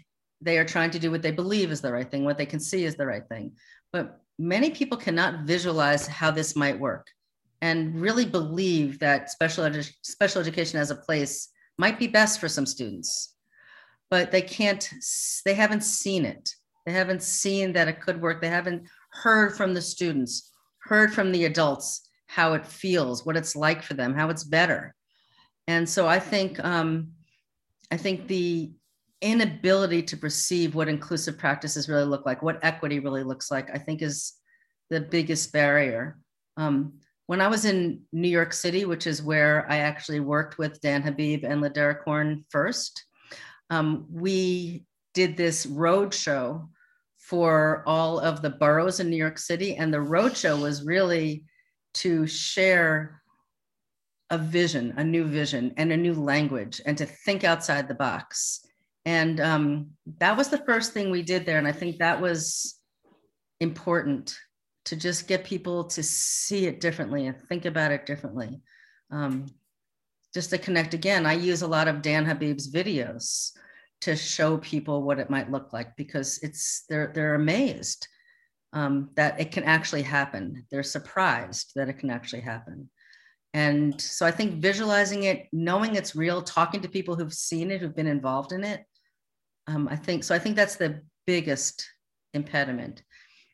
they 0.42 0.58
are 0.58 0.66
trying 0.66 0.92
to 0.92 1.00
do 1.00 1.12
what 1.12 1.22
they 1.22 1.32
believe 1.32 1.72
is 1.72 1.82
the 1.82 1.92
right 1.92 2.10
thing, 2.10 2.26
what 2.26 2.38
they 2.38 2.46
can 2.46 2.60
see 2.60 2.84
is 2.86 2.96
the 2.96 3.06
right 3.06 3.28
thing. 3.28 3.52
But 3.92 4.20
many 4.38 4.70
people 4.72 4.98
cannot 4.98 5.46
visualize 5.46 6.08
how 6.08 6.32
this 6.32 6.56
might 6.56 6.80
work. 6.80 7.08
and 7.62 8.00
really 8.00 8.26
believe 8.26 9.00
that 9.00 9.32
special, 9.32 9.64
edu- 9.66 9.92
special 10.04 10.42
education 10.42 10.80
as 10.80 10.92
a 10.92 10.96
place 10.96 11.50
might 11.78 12.00
be 12.00 12.08
best 12.08 12.40
for 12.40 12.48
some 12.48 12.66
students, 12.66 13.36
but 14.10 14.32
they 14.32 14.42
can't, 14.42 14.90
they 15.46 15.54
haven't 15.54 15.84
seen 15.84 16.26
it. 16.26 16.54
They 16.86 16.94
haven't 16.94 17.22
seen 17.24 17.74
that 17.74 17.88
it 17.88 18.00
could 18.00 18.22
work. 18.22 18.42
They 18.42 18.50
haven't 18.50 18.88
heard 19.24 19.56
from 19.56 19.74
the 19.74 19.82
students, 19.82 20.52
heard 20.80 21.14
from 21.14 21.32
the 21.32 21.46
adults 21.46 22.10
how 22.28 22.54
it 22.54 22.66
feels, 22.66 23.26
what 23.26 23.38
it's 23.38 23.56
like 23.56 23.82
for 23.82 23.94
them, 23.94 24.14
how 24.14 24.30
it's 24.30 24.44
better. 24.44 24.94
And 25.68 25.88
so 25.88 26.08
I 26.08 26.20
think 26.20 26.64
um, 26.64 27.12
I 27.92 27.98
think 27.98 28.28
the 28.28 28.72
inability 29.22 30.04
to 30.04 30.18
perceive 30.18 30.76
what 30.76 30.88
inclusive 30.88 31.38
practices 31.38 31.90
really 31.90 32.06
look 32.06 32.26
like, 32.26 32.42
what 32.42 32.64
equity 32.64 33.00
really 33.00 33.24
looks 33.24 33.50
like, 33.50 33.70
I 33.74 33.80
think 33.80 34.02
is 34.02 34.34
the 34.90 35.02
biggest 35.02 35.52
barrier. 35.52 36.18
Um, 36.56 36.94
when 37.26 37.42
I 37.42 37.48
was 37.48 37.66
in 37.66 38.02
New 38.14 38.30
York 38.30 38.54
City, 38.54 38.86
which 38.86 39.08
is 39.08 39.22
where 39.22 39.70
I 39.70 39.78
actually 39.78 40.20
worked 40.20 40.58
with 40.58 40.80
Dan 40.82 41.02
Habib 41.02 41.44
and 41.44 41.62
LeDerick 41.62 42.04
Horne 42.04 42.46
first, 42.50 43.04
um, 43.70 44.06
we 44.10 44.86
did 45.14 45.36
this 45.36 45.66
road 45.66 46.14
show 46.14 46.70
for 47.28 47.84
all 47.86 48.20
of 48.20 48.42
the 48.42 48.50
boroughs 48.50 49.02
in 49.02 49.10
New 49.10 49.18
York 49.18 49.38
City. 49.38 49.76
And 49.76 49.94
the 49.94 50.00
road 50.02 50.38
show 50.38 50.56
was 50.56 50.86
really 50.86 51.44
to 51.96 52.26
share 52.26 53.22
a 54.30 54.38
vision, 54.38 54.94
a 54.96 55.04
new 55.04 55.26
vision, 55.26 55.74
and 55.76 55.92
a 55.92 55.98
new 55.98 56.14
language, 56.14 56.80
and 56.86 56.98
to 56.98 57.06
think 57.06 57.44
outside 57.44 57.88
the 57.88 57.96
box. 57.96 58.66
And 59.06 59.42
um, 59.42 59.92
that 60.20 60.38
was 60.38 60.48
the 60.48 60.64
first 60.66 60.94
thing 60.94 61.12
we 61.12 61.22
did 61.22 61.46
there. 61.46 61.58
And 61.58 61.68
I 61.68 61.74
think 61.74 61.98
that 61.98 62.22
was 62.22 62.80
important 63.60 64.38
to 64.86 64.96
just 64.96 65.28
get 65.28 65.44
people 65.44 65.84
to 65.86 66.04
see 66.04 66.66
it 66.66 66.80
differently 66.80 67.28
and 67.28 67.38
think 67.38 67.66
about 67.66 67.92
it 67.92 68.06
differently. 68.06 68.62
Um, 69.12 69.48
just 70.34 70.50
to 70.52 70.58
connect 70.58 70.94
again, 70.94 71.26
I 71.26 71.34
use 71.34 71.62
a 71.62 71.68
lot 71.68 71.90
of 71.90 72.02
Dan 72.02 72.26
Habib's 72.26 72.72
videos 72.72 73.52
to 74.02 74.16
show 74.16 74.58
people 74.58 75.04
what 75.04 75.20
it 75.20 75.30
might 75.30 75.52
look 75.52 75.74
like 75.74 75.96
because 75.96 76.40
it's 76.44 76.84
they're 76.90 77.12
they're 77.14 77.36
amazed 77.36 78.08
um, 78.74 79.10
that 79.16 79.40
it 79.40 79.52
can 79.52 79.64
actually 79.64 80.04
happen. 80.04 80.66
They're 80.70 80.84
surprised 80.84 81.72
that 81.76 81.90
it 81.90 82.00
can 82.00 82.10
actually 82.10 82.42
happen. 82.42 82.90
And 83.54 84.00
so 84.00 84.26
I 84.26 84.32
think 84.32 84.62
visualizing 84.62 85.24
it, 85.24 85.48
knowing 85.52 85.96
it's 85.96 86.16
real, 86.16 86.42
talking 86.42 86.82
to 86.82 86.90
people 86.90 87.16
who've 87.16 87.34
seen 87.34 87.72
it, 87.72 87.82
who've 87.82 87.96
been 87.96 88.08
involved 88.08 88.52
in 88.52 88.64
it, 88.64 88.84
um, 89.68 89.88
I 89.90 89.96
think 89.96 90.24
so. 90.24 90.36
I 90.36 90.40
think 90.40 90.56
that's 90.56 90.76
the 90.76 91.02
biggest 91.26 91.88
impediment. 92.34 93.04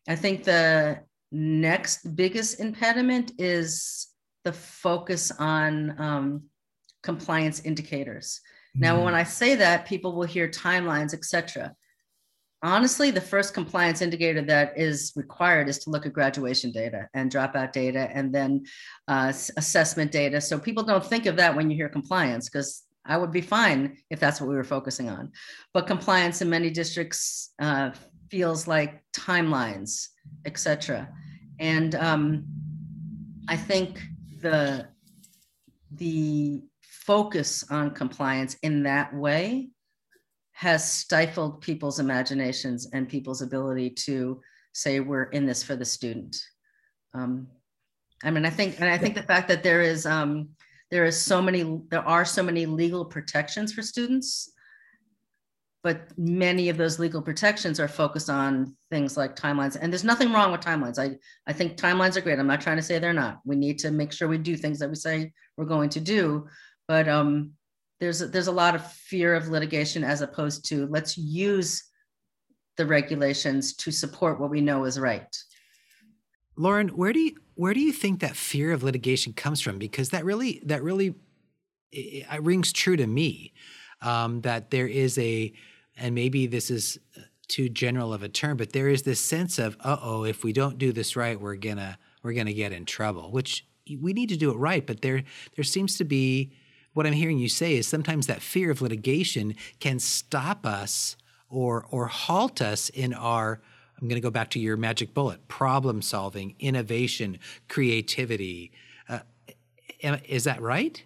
I 0.08 0.15
think 0.15 0.43
the 0.43 0.99
next 1.32 2.15
biggest 2.15 2.60
impediment 2.60 3.32
is 3.38 4.08
the 4.43 4.53
focus 4.53 5.32
on 5.32 5.99
um, 5.99 6.43
compliance 7.01 7.62
indicators. 7.62 8.41
Now, 8.75 8.95
mm-hmm. 8.95 9.05
when 9.05 9.15
I 9.15 9.23
say 9.23 9.55
that, 9.55 9.86
people 9.86 10.13
will 10.13 10.23
hear 10.23 10.47
timelines, 10.47 11.13
etc 11.13 11.75
honestly, 12.63 13.12
the 13.12 13.21
first 13.21 13.53
compliance 13.53 14.01
indicator 14.01 14.41
that 14.41 14.73
is 14.77 15.12
required 15.15 15.67
is 15.67 15.77
to 15.79 15.89
look 15.89 16.05
at 16.05 16.13
graduation 16.13 16.71
data 16.71 17.07
and 17.13 17.29
dropout 17.29 17.73
data 17.73 18.09
and 18.13 18.33
then 18.33 18.65
uh, 19.09 19.27
assessment 19.57 20.12
data. 20.12 20.39
So 20.39 20.57
people 20.57 20.83
don't 20.83 21.05
think 21.05 21.25
of 21.25 21.36
that 21.36 21.55
when 21.55 21.69
you 21.69 21.75
hear 21.75 21.89
compliance 21.89 22.49
because 22.49 22.83
I 23.05 23.17
would 23.17 23.31
be 23.31 23.41
fine 23.41 23.97
if 24.09 24.19
that's 24.19 24.39
what 24.39 24.49
we 24.49 24.55
were 24.55 24.63
focusing 24.63 25.09
on. 25.09 25.33
But 25.73 25.88
compliance 25.88 26.41
in 26.41 26.49
many 26.49 26.69
districts 26.69 27.53
uh, 27.59 27.91
feels 28.31 28.65
like 28.65 29.03
timelines, 29.12 30.07
et 30.45 30.57
cetera. 30.57 31.09
And 31.59 31.95
um, 31.95 32.45
I 33.49 33.57
think 33.57 34.01
the 34.41 34.88
the 35.91 36.63
focus 37.05 37.65
on 37.69 37.91
compliance 37.91 38.55
in 38.63 38.83
that 38.83 39.13
way 39.13 39.69
has 40.53 40.89
stifled 40.89 41.61
people's 41.61 41.99
imaginations 41.99 42.87
and 42.93 43.09
people's 43.09 43.41
ability 43.41 43.89
to 43.89 44.39
say 44.73 44.99
we're 44.99 45.23
in 45.23 45.45
this 45.45 45.63
for 45.63 45.75
the 45.75 45.85
student. 45.85 46.37
Um, 47.13 47.47
I 48.23 48.31
mean, 48.31 48.45
I 48.45 48.49
think, 48.49 48.79
and 48.79 48.89
I 48.89 48.97
think 48.97 49.15
the 49.15 49.23
fact 49.23 49.47
that 49.49 49.63
there 49.63 49.81
is 49.81 50.05
um, 50.05 50.49
there 50.91 51.05
is 51.05 51.19
so 51.19 51.41
many, 51.41 51.81
there 51.89 52.07
are 52.07 52.23
so 52.23 52.43
many 52.43 52.65
legal 52.65 53.03
protections 53.03 53.73
for 53.73 53.81
students, 53.81 54.51
but 55.81 56.07
many 56.17 56.69
of 56.69 56.77
those 56.77 56.99
legal 56.99 57.21
protections 57.21 57.79
are 57.79 57.87
focused 57.87 58.29
on 58.29 58.77
things 58.89 59.17
like 59.17 59.35
timelines. 59.35 59.75
And 59.79 59.91
there's 59.91 60.03
nothing 60.03 60.31
wrong 60.31 60.51
with 60.51 60.61
timelines. 60.61 60.99
I 60.99 61.17
I 61.47 61.53
think 61.53 61.77
timelines 61.77 62.15
are 62.15 62.21
great. 62.21 62.39
I'm 62.39 62.47
not 62.47 62.61
trying 62.61 62.77
to 62.77 62.83
say 62.83 62.99
they're 62.99 63.11
not. 63.11 63.39
We 63.43 63.55
need 63.55 63.79
to 63.79 63.91
make 63.91 64.13
sure 64.13 64.27
we 64.27 64.37
do 64.37 64.55
things 64.55 64.79
that 64.79 64.89
we 64.89 64.95
say 64.95 65.33
we're 65.57 65.65
going 65.65 65.89
to 65.89 65.99
do, 65.99 66.47
but 66.88 67.08
um, 67.08 67.52
there's 68.00 68.22
a, 68.22 68.28
there's 68.28 68.48
a 68.48 68.52
lot 68.52 68.76
of 68.76 68.91
fear 68.91 69.36
of 69.36 69.48
litigation 69.48 70.04
as 70.04 70.22
opposed 70.22 70.65
to 70.65 70.88
let's 70.88 71.17
use 71.17 71.84
the 72.78 72.86
regulations 72.86 73.76
to 73.76 73.91
support 73.91 74.39
what 74.39 74.50
we 74.50 74.62
know 74.62 74.86
is 74.86 75.00
right. 75.00 75.38
Lauren, 76.56 76.89
where 76.89 77.13
do 77.13 77.19
you 77.19 77.36
where 77.56 77.74
do 77.74 77.80
you 77.80 77.91
think 77.91 78.19
that 78.19 78.36
fear 78.36 78.72
of 78.72 78.84
litigation 78.84 79.34
comes 79.34 79.62
from? 79.62 79.78
Because 79.78 80.10
that 80.10 80.26
really 80.26 80.62
that 80.65 80.84
really 80.84 81.15
it, 81.91 82.26
it 82.32 82.43
rings 82.43 82.74
true 82.74 82.98
to 82.98 83.08
me. 83.08 83.54
Um, 84.02 84.41
that 84.41 84.69
there 84.69 84.88
is 84.88 85.17
a, 85.17 85.54
and 85.96 86.13
maybe 86.13 86.46
this 86.46 86.69
is 86.69 87.00
too 87.48 87.69
general 87.69 88.13
of 88.13 88.22
a 88.22 88.28
term, 88.28 88.58
but 88.58 88.74
there 88.74 88.89
is 88.89 89.04
this 89.04 89.22
sense 89.22 89.60
of, 89.60 89.78
uh 89.80 89.96
oh, 90.02 90.26
if 90.26 90.43
we 90.43 90.52
don't 90.52 90.78
do 90.78 90.91
this 90.91 91.15
right, 91.15 91.39
we're 91.39 91.56
gonna 91.56 91.98
we're 92.22 92.34
gonna 92.34 92.54
get 92.54 92.74
in 92.74 92.84
trouble. 92.84 93.32
Which 93.32 93.65
we 94.02 94.12
need 94.12 94.30
to 94.30 94.38
do 94.38 94.52
it 94.52 94.58
right, 94.58 94.86
but 94.86 95.02
there 95.02 95.24
there 95.56 95.63
seems 95.63 95.98
to 95.98 96.04
be 96.04 96.52
what 96.93 97.08
I'm 97.08 97.13
hearing 97.13 97.39
you 97.39 97.49
say 97.49 97.75
is 97.75 97.88
sometimes 97.88 98.27
that 98.27 98.41
fear 98.41 98.71
of 98.71 98.82
litigation 98.82 99.56
can 99.79 99.99
stop 99.99 100.65
us 100.65 101.17
or 101.49 101.86
or 101.91 102.08
halt 102.08 102.62
us 102.62 102.89
in 102.89 103.13
our 103.13 103.62
I'm 104.01 104.08
going 104.08 104.19
to 104.19 104.25
go 104.25 104.32
back 104.32 104.49
to 104.51 104.60
your 104.60 104.75
magic 104.75 105.13
bullet 105.13 105.47
problem 105.47 106.01
solving, 106.01 106.56
innovation, 106.60 107.39
creativity. 107.69 108.71
Uh, 109.08 109.19
is 110.27 110.43
that 110.43 110.62
right? 110.62 111.01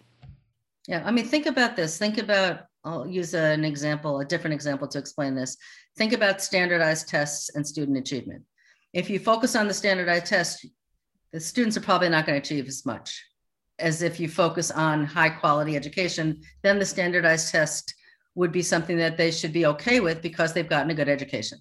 Yeah, 0.88 1.02
I 1.04 1.12
mean, 1.12 1.26
think 1.26 1.46
about 1.46 1.76
this. 1.76 1.96
Think 1.98 2.18
about, 2.18 2.62
I'll 2.82 3.06
use 3.06 3.34
an 3.34 3.64
example, 3.64 4.20
a 4.20 4.24
different 4.24 4.54
example 4.54 4.88
to 4.88 4.98
explain 4.98 5.34
this. 5.34 5.56
Think 5.96 6.12
about 6.12 6.40
standardized 6.40 7.08
tests 7.08 7.54
and 7.54 7.64
student 7.64 7.98
achievement. 7.98 8.42
If 8.94 9.08
you 9.10 9.20
focus 9.20 9.54
on 9.54 9.68
the 9.68 9.74
standardized 9.74 10.26
test, 10.26 10.66
the 11.32 11.38
students 11.38 11.76
are 11.76 11.82
probably 11.82 12.08
not 12.08 12.26
going 12.26 12.40
to 12.40 12.44
achieve 12.44 12.66
as 12.66 12.86
much 12.86 13.22
as 13.78 14.02
if 14.02 14.18
you 14.18 14.28
focus 14.28 14.70
on 14.70 15.04
high 15.04 15.28
quality 15.28 15.76
education, 15.76 16.40
then 16.62 16.78
the 16.78 16.84
standardized 16.84 17.50
test 17.50 17.94
would 18.34 18.52
be 18.52 18.62
something 18.62 18.96
that 18.96 19.16
they 19.16 19.30
should 19.30 19.52
be 19.52 19.66
okay 19.66 20.00
with 20.00 20.22
because 20.22 20.52
they've 20.52 20.68
gotten 20.68 20.90
a 20.90 20.94
good 20.94 21.08
education. 21.08 21.58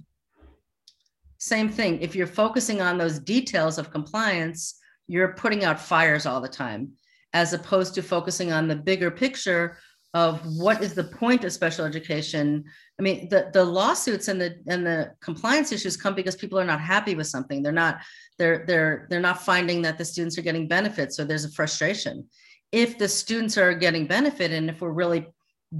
Same 1.37 1.69
thing, 1.69 2.01
if 2.01 2.15
you're 2.15 2.27
focusing 2.27 2.81
on 2.81 2.97
those 2.97 3.19
details 3.19 3.77
of 3.77 3.91
compliance, 3.91 4.79
you're 5.07 5.33
putting 5.33 5.63
out 5.63 5.79
fires 5.79 6.25
all 6.25 6.41
the 6.41 6.47
time, 6.47 6.91
as 7.33 7.53
opposed 7.53 7.93
to 7.95 8.01
focusing 8.01 8.51
on 8.51 8.67
the 8.67 8.75
bigger 8.75 9.11
picture 9.11 9.77
of 10.13 10.41
what 10.57 10.81
is 10.81 10.93
the 10.93 11.03
point 11.03 11.43
of 11.43 11.51
special 11.51 11.85
education. 11.85 12.63
I 12.99 13.03
mean, 13.03 13.29
the, 13.29 13.49
the 13.53 13.63
lawsuits 13.63 14.29
and 14.29 14.39
the 14.39 14.55
and 14.67 14.85
the 14.85 15.11
compliance 15.21 15.71
issues 15.71 15.97
come 15.97 16.15
because 16.15 16.35
people 16.35 16.59
are 16.59 16.65
not 16.65 16.81
happy 16.81 17.13
with 17.13 17.27
something. 17.27 17.61
They're 17.61 17.71
not 17.71 17.99
they're 18.37 18.63
they're 18.67 19.07
they're 19.09 19.19
not 19.19 19.43
finding 19.43 19.81
that 19.81 19.97
the 19.97 20.05
students 20.05 20.37
are 20.37 20.43
getting 20.43 20.67
benefits 20.67 21.15
so 21.15 21.23
there's 21.23 21.45
a 21.45 21.51
frustration 21.51 22.25
if 22.71 22.97
the 22.97 23.07
students 23.07 23.57
are 23.57 23.73
getting 23.73 24.07
benefit 24.07 24.51
and 24.51 24.69
if 24.69 24.81
we're 24.81 24.91
really 24.91 25.27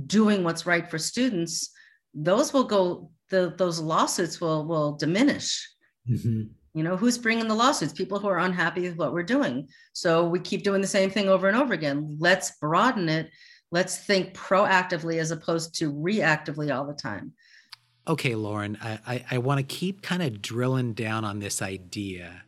doing 0.05 0.43
what's 0.43 0.65
right 0.65 0.89
for 0.89 0.97
students 0.97 1.71
those 2.13 2.53
will 2.53 2.63
go 2.63 3.09
the, 3.29 3.53
those 3.57 3.79
lawsuits 3.79 4.41
will 4.41 4.65
will 4.65 4.93
diminish 4.93 5.69
mm-hmm. 6.09 6.43
you 6.73 6.83
know 6.83 6.97
who's 6.97 7.17
bringing 7.17 7.47
the 7.47 7.53
lawsuits 7.53 7.93
people 7.93 8.19
who 8.19 8.27
are 8.27 8.39
unhappy 8.39 8.81
with 8.81 8.97
what 8.97 9.13
we're 9.13 9.23
doing 9.23 9.67
so 9.93 10.27
we 10.27 10.39
keep 10.39 10.63
doing 10.63 10.81
the 10.81 10.87
same 10.87 11.09
thing 11.09 11.29
over 11.29 11.47
and 11.47 11.57
over 11.57 11.73
again 11.73 12.17
let's 12.19 12.51
broaden 12.59 13.09
it 13.09 13.29
let's 13.71 13.97
think 13.97 14.33
proactively 14.33 15.19
as 15.19 15.31
opposed 15.31 15.75
to 15.75 15.91
reactively 15.91 16.75
all 16.75 16.85
the 16.85 16.93
time. 16.93 17.33
Okay 18.07 18.35
lauren 18.35 18.77
i 18.81 18.99
i, 19.05 19.25
I 19.31 19.37
want 19.39 19.59
to 19.59 19.63
keep 19.63 20.01
kind 20.01 20.23
of 20.23 20.41
drilling 20.41 20.93
down 20.93 21.25
on 21.25 21.39
this 21.39 21.61
idea. 21.61 22.43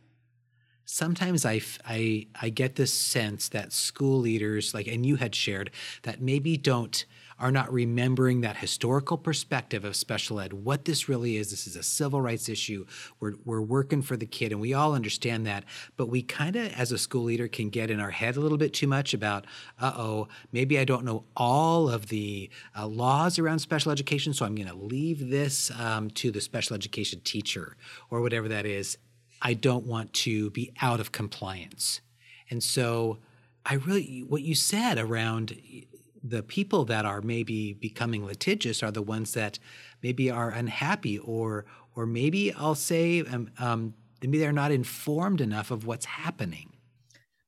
Sometimes 0.92 1.46
I, 1.46 1.60
I, 1.86 2.26
I 2.40 2.48
get 2.48 2.74
this 2.74 2.92
sense 2.92 3.48
that 3.50 3.72
school 3.72 4.18
leaders, 4.18 4.74
like, 4.74 4.88
and 4.88 5.06
you 5.06 5.14
had 5.14 5.36
shared, 5.36 5.70
that 6.02 6.20
maybe 6.20 6.56
don't, 6.56 7.04
are 7.40 7.50
not 7.50 7.72
remembering 7.72 8.42
that 8.42 8.58
historical 8.58 9.16
perspective 9.16 9.84
of 9.84 9.96
special 9.96 10.38
ed, 10.38 10.52
what 10.52 10.84
this 10.84 11.08
really 11.08 11.36
is. 11.36 11.50
This 11.50 11.66
is 11.66 11.74
a 11.74 11.82
civil 11.82 12.20
rights 12.20 12.48
issue. 12.48 12.84
We're, 13.18 13.34
we're 13.44 13.62
working 13.62 14.02
for 14.02 14.16
the 14.16 14.26
kid, 14.26 14.52
and 14.52 14.60
we 14.60 14.74
all 14.74 14.94
understand 14.94 15.46
that. 15.46 15.64
But 15.96 16.10
we 16.10 16.22
kind 16.22 16.54
of, 16.54 16.72
as 16.74 16.92
a 16.92 16.98
school 16.98 17.24
leader, 17.24 17.48
can 17.48 17.70
get 17.70 17.90
in 17.90 17.98
our 17.98 18.10
head 18.10 18.36
a 18.36 18.40
little 18.40 18.58
bit 18.58 18.74
too 18.74 18.86
much 18.86 19.14
about, 19.14 19.46
uh 19.80 19.92
oh, 19.96 20.28
maybe 20.52 20.78
I 20.78 20.84
don't 20.84 21.04
know 21.04 21.24
all 21.34 21.88
of 21.88 22.08
the 22.08 22.50
uh, 22.78 22.86
laws 22.86 23.38
around 23.38 23.60
special 23.60 23.90
education, 23.90 24.34
so 24.34 24.44
I'm 24.44 24.54
going 24.54 24.68
to 24.68 24.76
leave 24.76 25.30
this 25.30 25.70
um, 25.80 26.10
to 26.10 26.30
the 26.30 26.40
special 26.40 26.76
education 26.76 27.20
teacher 27.24 27.76
or 28.10 28.20
whatever 28.20 28.48
that 28.48 28.66
is. 28.66 28.98
I 29.40 29.54
don't 29.54 29.86
want 29.86 30.12
to 30.12 30.50
be 30.50 30.72
out 30.82 31.00
of 31.00 31.12
compliance. 31.12 32.02
And 32.50 32.62
so 32.62 33.18
I 33.64 33.74
really, 33.74 34.24
what 34.28 34.42
you 34.42 34.54
said 34.54 34.98
around 34.98 35.56
the 36.22 36.42
people 36.42 36.84
that 36.84 37.04
are 37.04 37.22
maybe 37.22 37.72
becoming 37.72 38.24
litigious 38.24 38.82
are 38.82 38.90
the 38.90 39.02
ones 39.02 39.32
that 39.34 39.58
maybe 40.02 40.30
are 40.30 40.50
unhappy 40.50 41.18
or 41.18 41.64
or 41.96 42.06
maybe 42.06 42.52
I'll 42.52 42.74
say 42.74 43.20
um, 43.22 43.50
um, 43.58 43.94
maybe 44.22 44.38
they're 44.38 44.52
not 44.52 44.70
informed 44.70 45.40
enough 45.40 45.70
of 45.70 45.86
what's 45.86 46.04
happening. 46.04 46.72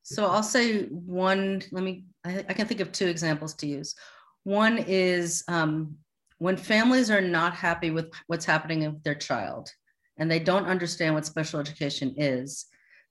So 0.03 0.25
I'll 0.25 0.43
say 0.43 0.83
one. 0.87 1.61
Let 1.71 1.83
me. 1.83 2.05
I, 2.25 2.45
I 2.49 2.53
can 2.53 2.67
think 2.67 2.81
of 2.81 2.91
two 2.91 3.07
examples 3.07 3.53
to 3.55 3.67
use. 3.67 3.95
One 4.43 4.77
is 4.79 5.43
um, 5.47 5.95
when 6.39 6.57
families 6.57 7.09
are 7.09 7.21
not 7.21 7.53
happy 7.53 7.91
with 7.91 8.11
what's 8.27 8.45
happening 8.45 8.85
with 8.85 9.03
their 9.03 9.15
child, 9.15 9.71
and 10.17 10.29
they 10.29 10.39
don't 10.39 10.65
understand 10.65 11.15
what 11.15 11.25
special 11.25 11.59
education 11.59 12.15
is. 12.17 12.65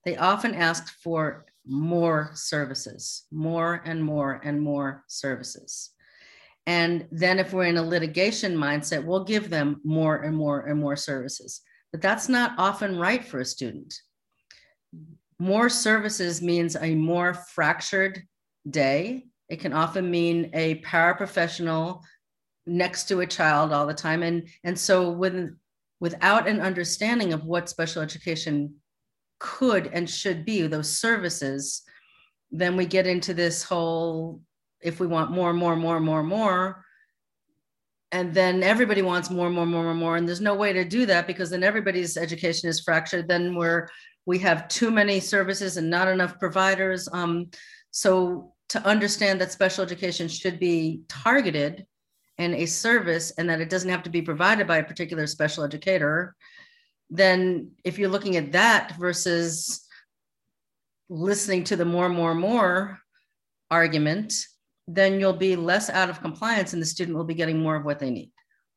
They 0.05 0.17
often 0.17 0.55
ask 0.55 0.93
for 1.03 1.47
more 1.67 2.31
services, 2.35 3.25
more 3.31 3.83
and 3.85 4.03
more 4.03 4.41
and 4.45 4.61
more 4.61 5.05
services. 5.07 5.91
And 6.67 7.07
then 7.11 7.39
if 7.39 7.53
we're 7.53 7.65
in 7.65 7.77
a 7.77 7.83
litigation 7.83 8.57
mindset, 8.57 9.05
we'll 9.05 9.25
give 9.25 9.51
them 9.51 9.81
more 9.85 10.23
and 10.23 10.37
more 10.37 10.61
and 10.61 10.79
more 10.79 10.97
services. 10.97 11.61
But 11.91 12.01
that's 12.01 12.29
not 12.29 12.55
often 12.59 12.99
right 12.99 13.25
for 13.25 13.41
a 13.41 13.45
student. 13.45 13.95
More 15.39 15.69
services 15.69 16.41
means 16.41 16.77
a 16.77 16.95
more 16.95 17.35
fractured 17.35 18.23
day. 18.69 19.27
It 19.49 19.61
can 19.61 19.73
often 19.73 20.11
mean 20.11 20.51
a 20.55 20.81
paraprofessional 20.83 22.03
next 22.65 23.09
to 23.09 23.21
a 23.21 23.27
child 23.27 23.73
all 23.73 23.87
the 23.87 23.95
time. 23.95 24.23
And, 24.23 24.49
and 24.63 24.79
so 24.79 25.11
when, 25.11 25.57
without 26.01 26.47
an 26.47 26.61
understanding 26.61 27.33
of 27.33 27.45
what 27.45 27.69
special 27.69 28.03
education 28.03 28.77
could 29.43 29.89
and 29.89 30.09
should 30.09 30.45
be, 30.45 30.69
those 30.69 30.89
services, 30.89 31.83
then 32.53 32.77
we 32.77 32.87
get 32.87 33.09
into 33.09 33.35
this 33.35 33.65
whole 33.65 34.41
if 34.81 35.01
we 35.01 35.07
want 35.07 35.33
more, 35.33 35.53
more, 35.53 35.75
more, 35.75 35.99
more, 35.99 36.23
more, 36.23 36.85
and 38.13 38.33
then 38.33 38.63
everybody 38.63 39.03
wants 39.03 39.31
more, 39.31 39.51
more, 39.51 39.67
more, 39.67 39.83
more, 39.83 39.95
more, 39.95 40.17
and 40.17 40.29
there's 40.29 40.41
no 40.41 40.55
way 40.55 40.73
to 40.73 40.85
do 40.85 41.07
that 41.07 41.27
because 41.27 41.51
then 41.51 41.65
everybody's 41.65 42.17
education 42.17 42.69
is 42.69 42.81
fractured. 42.81 43.27
Then 43.27 43.57
we're 43.57 43.89
we 44.27 44.39
have 44.39 44.69
too 44.69 44.93
many 44.93 45.19
services 45.19 45.77
and 45.77 45.91
not 45.91 46.07
enough 46.07 46.39
providers. 46.39 47.09
Um, 47.13 47.51
so 47.91 48.53
to 48.69 48.87
understand 48.87 49.41
that 49.41 49.51
special 49.51 49.83
education 49.83 50.29
should 50.29 50.61
be 50.61 51.01
targeted 51.09 51.85
and 52.39 52.55
a 52.55 52.67
service 52.67 53.33
and 53.33 53.51
that 53.51 53.61
it 53.61 53.71
doesn't 53.71 53.91
have 53.91 54.05
to 54.05 54.11
be 54.11 54.23
provided 54.23 54.69
by 54.69 54.79
a 54.79 54.85
particular 54.85 55.27
special 55.27 55.65
educator 55.65 56.37
then 57.13 57.71
if 57.85 57.99
you're 57.99 58.09
looking 58.09 58.37
at 58.37 58.53
that 58.53 58.97
versus 58.99 59.87
listening 61.11 61.63
to 61.63 61.77
the 61.77 61.85
more 61.85 62.09
more 62.09 62.35
more 62.35 62.99
argument 63.71 64.47
then 64.89 65.21
you'll 65.21 65.33
be 65.33 65.55
less 65.55 65.91
out 65.91 66.11
of 66.11 66.23
compliance 66.23 66.73
and 66.73 66.81
the 66.81 66.87
student 66.87 67.17
will 67.17 67.25
be 67.25 67.35
getting 67.35 67.61
more 67.61 67.77
of 67.77 67.85
what 67.85 68.01
they 68.01 68.11
need. 68.11 68.33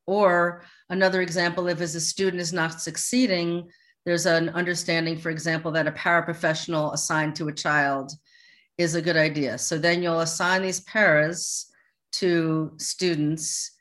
Or 0.05 0.63
another 0.89 1.21
example 1.21 1.67
if 1.67 1.81
as 1.81 1.95
a 1.95 2.01
student 2.01 2.41
is 2.41 2.53
not 2.53 2.81
succeeding 2.81 3.69
there's 4.05 4.27
an 4.27 4.49
understanding 4.49 5.17
for 5.17 5.31
example 5.31 5.71
that 5.71 5.87
a 5.87 5.91
paraprofessional 5.91 6.93
assigned 6.93 7.35
to 7.37 7.47
a 7.47 7.53
child 7.53 8.11
is 8.77 8.95
a 8.95 9.01
good 9.01 9.17
idea. 9.17 9.57
So 9.57 9.77
then 9.77 10.03
you'll 10.03 10.19
assign 10.19 10.61
these 10.61 10.81
paras 10.81 11.71
to 12.13 12.73
students 12.77 13.74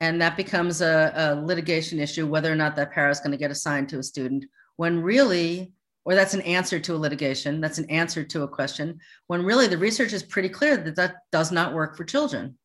and 0.00 0.20
that 0.20 0.36
becomes 0.36 0.80
a, 0.80 1.12
a 1.14 1.34
litigation 1.34 1.98
issue 1.98 2.26
whether 2.26 2.52
or 2.52 2.56
not 2.56 2.76
that 2.76 2.92
para 2.92 3.10
is 3.10 3.20
going 3.20 3.32
to 3.32 3.36
get 3.36 3.50
assigned 3.50 3.88
to 3.88 3.98
a 3.98 4.02
student 4.02 4.44
when 4.76 5.02
really 5.02 5.72
or 6.04 6.14
that's 6.14 6.34
an 6.34 6.40
answer 6.42 6.78
to 6.80 6.94
a 6.94 6.96
litigation 6.96 7.60
that's 7.60 7.78
an 7.78 7.90
answer 7.90 8.24
to 8.24 8.42
a 8.42 8.48
question 8.48 8.98
when 9.26 9.44
really 9.44 9.66
the 9.66 9.78
research 9.78 10.12
is 10.12 10.22
pretty 10.22 10.48
clear 10.48 10.76
that 10.76 10.96
that 10.96 11.16
does 11.32 11.52
not 11.52 11.74
work 11.74 11.96
for 11.96 12.04
children. 12.04 12.56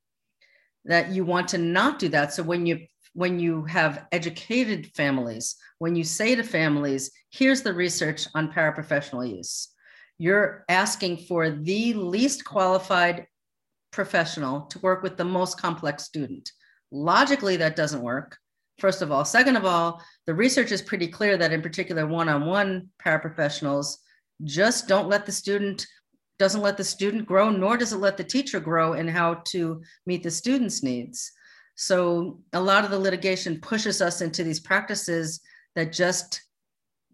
That 0.85 1.11
you 1.11 1.23
want 1.23 1.47
to 1.49 1.57
not 1.57 1.99
do 1.99 2.09
that 2.09 2.33
so 2.33 2.43
when 2.43 2.65
you 2.65 2.85
when 3.13 3.39
you 3.39 3.63
have 3.65 4.07
educated 4.11 4.91
families 4.95 5.55
when 5.77 5.95
you 5.95 6.03
say 6.03 6.35
to 6.35 6.43
families 6.43 7.11
here's 7.31 7.61
the 7.61 7.73
research 7.73 8.27
on 8.33 8.51
paraprofessional 8.51 9.29
use 9.29 9.69
you're 10.17 10.65
asking 10.67 11.17
for 11.17 11.49
the 11.49 11.93
least 11.93 12.43
qualified 12.43 13.27
professional 13.91 14.61
to 14.61 14.79
work 14.79 15.03
with 15.03 15.15
the 15.15 15.23
most 15.23 15.61
complex 15.61 16.03
student 16.03 16.51
Logically, 16.93 17.57
that 17.57 17.75
doesn't 17.75 18.01
work. 18.01 18.37
First 18.79 19.01
of 19.01 19.11
all. 19.11 19.25
Second 19.25 19.55
of 19.55 19.65
all, 19.65 20.01
the 20.25 20.33
research 20.33 20.71
is 20.71 20.81
pretty 20.81 21.07
clear 21.07 21.37
that 21.37 21.51
in 21.51 21.61
particular 21.61 22.07
one-on-one 22.07 22.89
paraprofessionals 23.03 23.97
just 24.43 24.87
don't 24.87 25.09
let 25.09 25.25
the 25.25 25.31
student 25.31 25.85
doesn't 26.39 26.61
let 26.61 26.77
the 26.77 26.83
student 26.83 27.25
grow 27.25 27.49
nor 27.49 27.77
does 27.77 27.93
it 27.93 27.97
let 27.97 28.17
the 28.17 28.23
teacher 28.23 28.59
grow 28.59 28.93
in 28.93 29.07
how 29.07 29.35
to 29.45 29.81
meet 30.05 30.23
the 30.23 30.31
student's 30.31 30.83
needs 30.83 31.31
so 31.75 32.41
a 32.53 32.59
lot 32.59 32.83
of 32.83 32.91
the 32.91 32.99
litigation 32.99 33.61
pushes 33.61 34.01
us 34.01 34.21
into 34.21 34.43
these 34.43 34.59
practices 34.59 35.39
that 35.75 35.93
just 35.93 36.41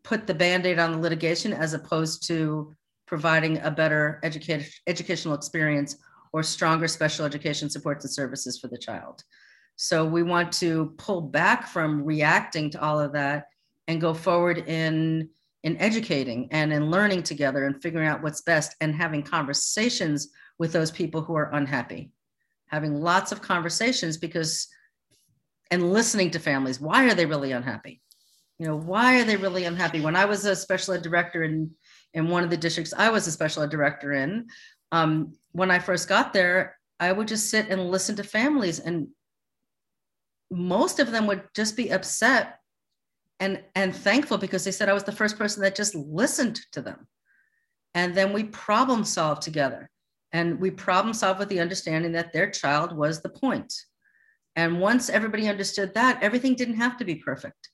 put 0.04 0.26
the 0.26 0.34
band-aid 0.34 0.80
on 0.80 0.94
the 0.94 0.98
litigation 0.98 1.54
as 1.54 1.74
opposed 1.74 2.26
to 2.28 2.76
providing 3.06 3.58
a 3.60 3.72
better 3.72 4.20
education, 4.24 4.70
educational 4.88 5.34
experience 5.34 5.98
or 6.34 6.44
stronger 6.44 6.88
special 6.88 7.26
education 7.26 7.70
supports 7.70 8.06
and 8.06 8.14
services 8.14 8.60
for 8.60 8.68
the 8.68 8.78
child 8.78 9.24
so 9.82 10.04
we 10.04 10.24
want 10.24 10.52
to 10.52 10.94
pull 10.98 11.22
back 11.22 11.66
from 11.66 12.04
reacting 12.04 12.70
to 12.70 12.82
all 12.82 13.00
of 13.00 13.14
that 13.14 13.48
and 13.88 14.02
go 14.02 14.14
forward 14.14 14.58
in 14.68 15.30
in 15.64 15.78
educating 15.78 16.50
and 16.52 16.74
in 16.74 16.92
learning 16.92 17.24
together 17.24 17.64
and 17.64 17.82
figuring 17.82 18.06
out 18.06 18.22
what's 18.22 18.42
best 18.42 18.76
and 18.82 18.94
having 18.94 19.24
conversations 19.24 20.32
with 20.58 20.74
those 20.74 20.92
people 20.92 21.22
who 21.22 21.34
are 21.34 21.54
unhappy. 21.54 22.12
Having 22.68 22.96
lots 22.96 23.32
of 23.32 23.42
conversations 23.42 24.18
because 24.18 24.68
and 25.72 25.94
listening 25.94 26.32
to 26.32 26.40
families. 26.40 26.82
Why 26.82 27.06
are 27.06 27.16
they 27.16 27.26
really 27.26 27.54
unhappy? 27.54 28.02
You 28.58 28.68
know 28.68 28.76
why 28.76 29.22
are 29.22 29.24
they 29.24 29.38
really 29.38 29.64
unhappy? 29.64 30.02
When 30.02 30.18
i 30.18 30.26
was 30.26 30.44
a 30.44 30.58
special 30.58 30.96
ed 30.96 31.04
director 31.04 31.44
in 31.44 31.72
in 32.14 32.28
one 32.28 32.44
of 32.44 32.50
the 32.50 32.58
districts 32.58 32.94
i 32.98 33.10
was 33.10 33.28
a 33.28 33.32
special 33.32 33.64
ed 33.64 33.70
director 33.70 34.12
in 34.12 34.48
um, 34.92 35.38
when 35.54 35.72
i 35.72 35.80
first 35.80 36.10
got 36.10 36.34
there 36.34 36.78
i 37.00 37.14
would 37.14 37.30
just 37.30 37.50
sit 37.50 37.70
and 37.70 37.90
listen 37.90 38.18
to 38.18 38.24
families 38.24 38.80
and 38.80 39.08
most 40.52 41.00
of 41.00 41.12
them 41.12 41.28
would 41.28 41.44
just 41.56 41.78
be 41.78 41.92
upset 41.92 42.60
and 43.40 43.62
and 43.76 43.96
thankful 43.96 44.38
because 44.38 44.64
they 44.64 44.72
said 44.72 44.90
I 44.90 44.94
was 44.94 45.04
the 45.04 45.12
first 45.12 45.38
person 45.38 45.62
that 45.64 45.76
just 45.76 45.96
listened 45.96 46.60
to 46.74 46.82
them. 46.82 47.08
And 47.94 48.16
then 48.16 48.34
we 48.34 48.44
problem 48.44 49.04
solved 49.04 49.42
together. 49.42 49.90
And 50.32 50.60
we 50.60 50.70
problem 50.70 51.14
solved 51.14 51.40
with 51.40 51.50
the 51.50 51.60
understanding 51.60 52.12
that 52.12 52.34
their 52.34 52.52
child 52.52 52.96
was 52.96 53.22
the 53.22 53.30
point. 53.30 53.74
And 54.56 54.80
once 54.80 55.10
everybody 55.10 55.48
understood 55.48 55.94
that, 55.96 56.22
everything 56.22 56.56
didn't 56.56 56.76
have 56.76 56.98
to 56.98 57.06
be 57.06 57.16
perfect. 57.16 57.70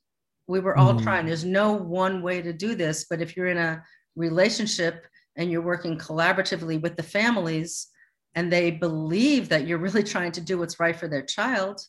We 0.47 0.59
were 0.59 0.77
all 0.77 0.93
mm. 0.93 1.03
trying. 1.03 1.25
There's 1.25 1.43
no 1.43 1.73
one 1.73 2.21
way 2.21 2.41
to 2.41 2.53
do 2.53 2.75
this, 2.75 3.07
but 3.09 3.21
if 3.21 3.35
you're 3.35 3.47
in 3.47 3.57
a 3.57 3.83
relationship 4.15 5.05
and 5.35 5.51
you're 5.51 5.61
working 5.61 5.97
collaboratively 5.97 6.81
with 6.81 6.95
the 6.95 7.03
families 7.03 7.87
and 8.35 8.51
they 8.51 8.71
believe 8.71 9.49
that 9.49 9.65
you're 9.67 9.79
really 9.79 10.03
trying 10.03 10.31
to 10.33 10.41
do 10.41 10.57
what's 10.57 10.79
right 10.79 10.95
for 10.95 11.07
their 11.07 11.23
child, 11.23 11.81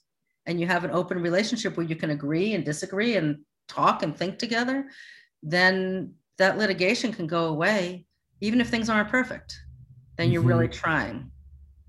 and 0.47 0.61
you 0.61 0.67
have 0.67 0.85
an 0.85 0.91
open 0.91 1.21
relationship 1.21 1.77
where 1.77 1.87
you 1.87 1.97
can 1.97 2.11
agree 2.11 2.55
and 2.55 2.65
disagree 2.65 3.17
and 3.17 3.39
talk 3.69 4.03
and 4.03 4.17
think 4.17 4.39
together, 4.39 4.89
then 5.43 6.15
that 6.39 6.59
litigation 6.59 7.13
can 7.13 7.27
go 7.27 7.47
away, 7.47 8.07
even 8.41 8.61
if 8.61 8.69
things 8.69 8.89
aren't 8.89 9.09
perfect. 9.09 9.59
Then 10.17 10.31
you're 10.31 10.43
mm-hmm. 10.43 10.49
really 10.49 10.69
trying. 10.69 11.31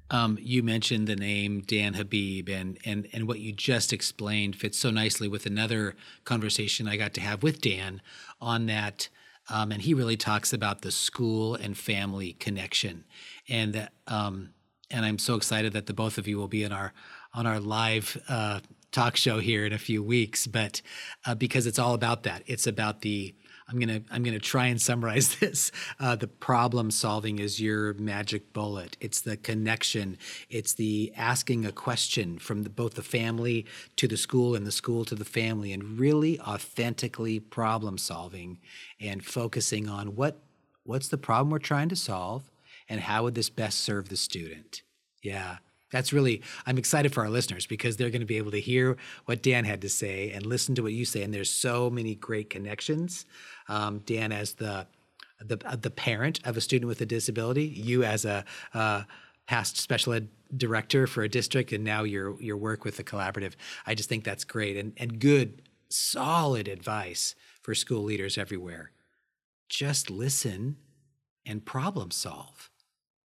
Um, 0.09 0.37
you 0.41 0.63
mentioned 0.63 1.07
the 1.07 1.15
name 1.15 1.61
Dan 1.61 1.93
Habib, 1.93 2.47
and 2.49 2.77
and 2.85 3.07
and 3.11 3.27
what 3.27 3.39
you 3.39 3.51
just 3.51 3.91
explained 3.91 4.55
fits 4.55 4.77
so 4.77 4.89
nicely 4.89 5.27
with 5.27 5.45
another 5.45 5.95
conversation 6.23 6.87
I 6.87 6.95
got 6.95 7.13
to 7.15 7.21
have 7.21 7.43
with 7.43 7.61
Dan 7.61 8.01
on 8.39 8.67
that. 8.67 9.09
Um, 9.49 9.71
and 9.71 9.81
he 9.81 9.93
really 9.93 10.17
talks 10.17 10.51
about 10.51 10.81
the 10.81 10.91
school 10.91 11.55
and 11.55 11.77
family 11.77 12.33
connection, 12.33 13.03
and 13.49 13.89
um, 14.07 14.49
and 14.89 15.05
I'm 15.05 15.17
so 15.17 15.35
excited 15.35 15.73
that 15.73 15.87
the 15.87 15.93
both 15.93 16.17
of 16.17 16.27
you 16.27 16.37
will 16.37 16.47
be 16.47 16.63
in 16.63 16.71
our 16.71 16.93
on 17.33 17.45
our 17.45 17.59
live 17.59 18.21
uh, 18.27 18.59
talk 18.91 19.15
show 19.15 19.39
here 19.39 19.65
in 19.65 19.73
a 19.73 19.77
few 19.77 20.01
weeks, 20.01 20.47
but 20.47 20.81
uh, 21.25 21.35
because 21.35 21.67
it's 21.67 21.79
all 21.79 21.93
about 21.93 22.23
that. 22.23 22.43
It's 22.47 22.67
about 22.67 23.01
the 23.01 23.35
I'm 23.69 23.79
gonna 23.79 24.01
I'm 24.09 24.23
gonna 24.23 24.39
try 24.39 24.67
and 24.67 24.81
summarize 24.81 25.35
this. 25.39 25.71
Uh, 25.99 26.15
the 26.15 26.27
problem 26.27 26.89
solving 26.89 27.39
is 27.39 27.59
your 27.59 27.93
magic 27.95 28.53
bullet. 28.53 28.95
It's 29.01 29.21
the 29.21 29.35
connection. 29.35 30.17
It's 30.49 30.73
the 30.73 31.11
asking 31.15 31.65
a 31.65 31.71
question 31.71 32.39
from 32.39 32.63
the, 32.63 32.69
both 32.69 32.93
the 32.93 33.03
family 33.03 33.65
to 33.97 34.07
the 34.07 34.17
school 34.17 34.55
and 34.55 34.65
the 34.65 34.71
school 34.71 35.03
to 35.05 35.15
the 35.15 35.25
family, 35.25 35.73
and 35.73 35.99
really 35.99 36.39
authentically 36.39 37.39
problem 37.39 37.97
solving 37.97 38.59
and 39.01 39.23
focusing 39.23 39.89
on 39.89 40.15
what 40.15 40.39
what's 40.83 41.09
the 41.09 41.17
problem 41.17 41.49
we're 41.49 41.59
trying 41.59 41.89
to 41.89 41.95
solve 41.95 42.49
and 42.87 43.01
how 43.01 43.23
would 43.23 43.35
this 43.35 43.49
best 43.49 43.79
serve 43.81 44.07
the 44.07 44.15
student. 44.15 44.81
Yeah 45.21 45.57
that's 45.91 46.11
really 46.13 46.41
i'm 46.65 46.77
excited 46.77 47.13
for 47.13 47.23
our 47.23 47.29
listeners 47.29 47.65
because 47.65 47.97
they're 47.97 48.09
going 48.09 48.21
to 48.21 48.25
be 48.25 48.37
able 48.37 48.51
to 48.51 48.59
hear 48.59 48.97
what 49.25 49.41
dan 49.41 49.65
had 49.65 49.81
to 49.81 49.89
say 49.89 50.31
and 50.31 50.45
listen 50.45 50.75
to 50.75 50.83
what 50.83 50.93
you 50.93 51.05
say 51.05 51.23
and 51.23 51.33
there's 51.33 51.49
so 51.49 51.89
many 51.89 52.15
great 52.15 52.49
connections 52.49 53.25
um, 53.69 53.99
dan 53.99 54.31
as 54.31 54.53
the 54.53 54.87
the 55.39 55.57
the 55.81 55.89
parent 55.89 56.39
of 56.45 56.57
a 56.57 56.61
student 56.61 56.87
with 56.87 57.01
a 57.01 57.05
disability, 57.05 57.65
you 57.65 58.03
as 58.03 58.25
a 58.25 58.43
uh, 58.73 59.03
past 59.45 59.77
special 59.77 60.13
ed 60.13 60.29
director 60.55 61.07
for 61.07 61.23
a 61.23 61.29
district, 61.29 61.71
and 61.71 61.83
now 61.83 62.03
your 62.03 62.41
your 62.41 62.57
work 62.57 62.83
with 62.83 62.97
the 62.97 63.03
collaborative. 63.03 63.53
I 63.85 63.95
just 63.95 64.09
think 64.09 64.23
that's 64.23 64.43
great 64.43 64.77
and 64.77 64.93
and 64.97 65.19
good, 65.19 65.61
solid 65.89 66.67
advice 66.67 67.35
for 67.61 67.75
school 67.75 68.03
leaders 68.03 68.37
everywhere. 68.37 68.91
Just 69.69 70.09
listen 70.09 70.77
and 71.45 71.65
problem 71.65 72.11
solve, 72.11 72.69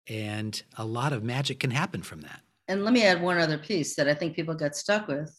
and 0.07 0.61
a 0.77 0.85
lot 0.85 1.13
of 1.13 1.23
magic 1.23 1.59
can 1.59 1.71
happen 1.71 2.01
from 2.01 2.21
that. 2.21 2.41
And 2.67 2.83
let 2.83 2.93
me 2.93 3.03
add 3.03 3.21
one 3.21 3.37
other 3.37 3.57
piece 3.57 3.95
that 3.95 4.07
I 4.07 4.13
think 4.13 4.35
people 4.35 4.55
get 4.55 4.75
stuck 4.75 5.07
with. 5.07 5.31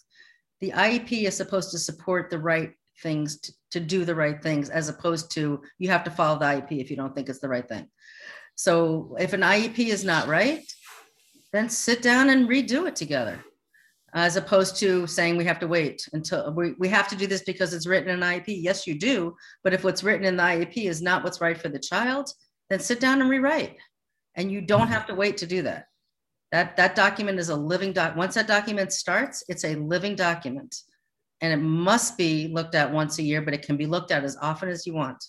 The 0.61 0.71
IEP 0.71 1.25
is 1.25 1.37
supposed 1.37 1.71
to 1.73 1.79
support 1.79 2.31
the 2.31 2.39
right 2.39 2.73
things 3.03 3.41
to, 3.41 3.53
to 3.73 3.81
do 3.81 4.05
the 4.05 4.15
right 4.15 4.43
things 4.43 4.71
as 4.71 4.89
opposed 4.89 5.31
to 5.33 5.61
you 5.79 5.89
have 5.91 6.05
to 6.05 6.11
follow 6.11 6.39
the 6.39 6.47
IEP 6.47 6.81
if 6.81 6.91
you 6.91 6.97
don't 6.97 7.15
think 7.15 7.29
it's 7.29 7.41
the 7.41 7.49
right 7.49 7.69
thing. 7.69 7.89
So 8.55 9.17
if 9.19 9.33
an 9.33 9.43
IEP 9.43 9.79
is 9.79 10.05
not 10.05 10.29
right, 10.29 10.65
then 11.53 11.69
sit 11.69 12.01
down 12.01 12.31
and 12.31 12.49
redo 12.49 12.89
it 12.89 12.97
together 12.97 13.39
as 14.15 14.37
opposed 14.37 14.77
to 14.77 15.07
saying 15.07 15.37
we 15.37 15.45
have 15.45 15.59
to 15.59 15.67
wait 15.67 16.09
until 16.15 16.53
we, 16.55 16.73
we 16.79 16.89
have 16.89 17.09
to 17.09 17.17
do 17.17 17.27
this 17.27 17.43
because 17.43 17.75
it's 17.75 17.87
written 17.87 18.09
in 18.09 18.21
IEP. 18.21 18.45
Yes, 18.47 18.87
you 18.87 18.99
do. 18.99 19.37
But 19.63 19.75
if 19.75 19.85
what's 19.85 20.03
written 20.03 20.25
in 20.25 20.37
the 20.37 20.43
IEP 20.43 20.89
is 20.89 21.03
not 21.03 21.23
what's 21.23 21.41
right 21.41 21.59
for 21.61 21.69
the 21.69 21.79
child, 21.79 22.31
then 22.71 22.81
sit 22.81 22.99
down 22.99 23.21
and 23.21 23.29
rewrite. 23.29 23.77
And 24.35 24.51
you 24.51 24.63
don't 24.63 24.83
mm-hmm. 24.83 24.93
have 24.93 25.07
to 25.09 25.15
wait 25.15 25.37
to 25.39 25.47
do 25.47 25.63
that. 25.63 25.87
That, 26.53 26.77
that 26.77 26.95
document 26.95 27.39
is 27.39 27.49
a 27.49 27.57
living 27.57 27.93
doc. 27.93 28.17
Once 28.17 28.35
that 28.35 28.47
document 28.47 28.93
starts, 28.93 29.43
it's 29.49 29.65
a 29.65 29.75
living 29.77 30.15
document 30.15 30.75
and 31.41 31.53
it 31.53 31.63
must 31.63 32.17
be 32.17 32.49
looked 32.49 32.75
at 32.75 32.93
once 32.93 33.19
a 33.19 33.23
year, 33.23 33.43
but 33.43 33.55
it 33.55 33.63
can 33.63 33.77
be 33.77 33.87
looked 33.87 34.11
at 34.11 34.25
as 34.25 34.37
often 34.41 34.69
as 34.69 34.87
you 34.87 34.95
want. 34.95 35.23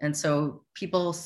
And 0.00 0.16
so 0.16 0.62
people 0.74 1.16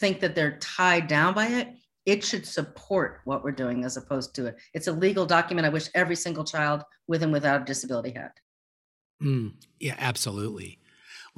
think 0.00 0.20
that 0.20 0.34
they're 0.34 0.58
tied 0.58 1.06
down 1.06 1.34
by 1.34 1.46
it. 1.46 1.68
It 2.04 2.24
should 2.24 2.46
support 2.46 3.20
what 3.24 3.44
we're 3.44 3.52
doing 3.52 3.84
as 3.84 3.96
opposed 3.96 4.34
to 4.36 4.46
it. 4.46 4.56
It's 4.74 4.88
a 4.88 4.92
legal 4.92 5.26
document. 5.26 5.66
I 5.66 5.70
wish 5.70 5.88
every 5.94 6.16
single 6.16 6.44
child 6.44 6.82
with 7.06 7.22
and 7.22 7.32
without 7.32 7.62
a 7.62 7.64
disability 7.64 8.10
had. 8.10 8.32
Mm, 9.22 9.54
yeah, 9.78 9.96
absolutely. 9.98 10.77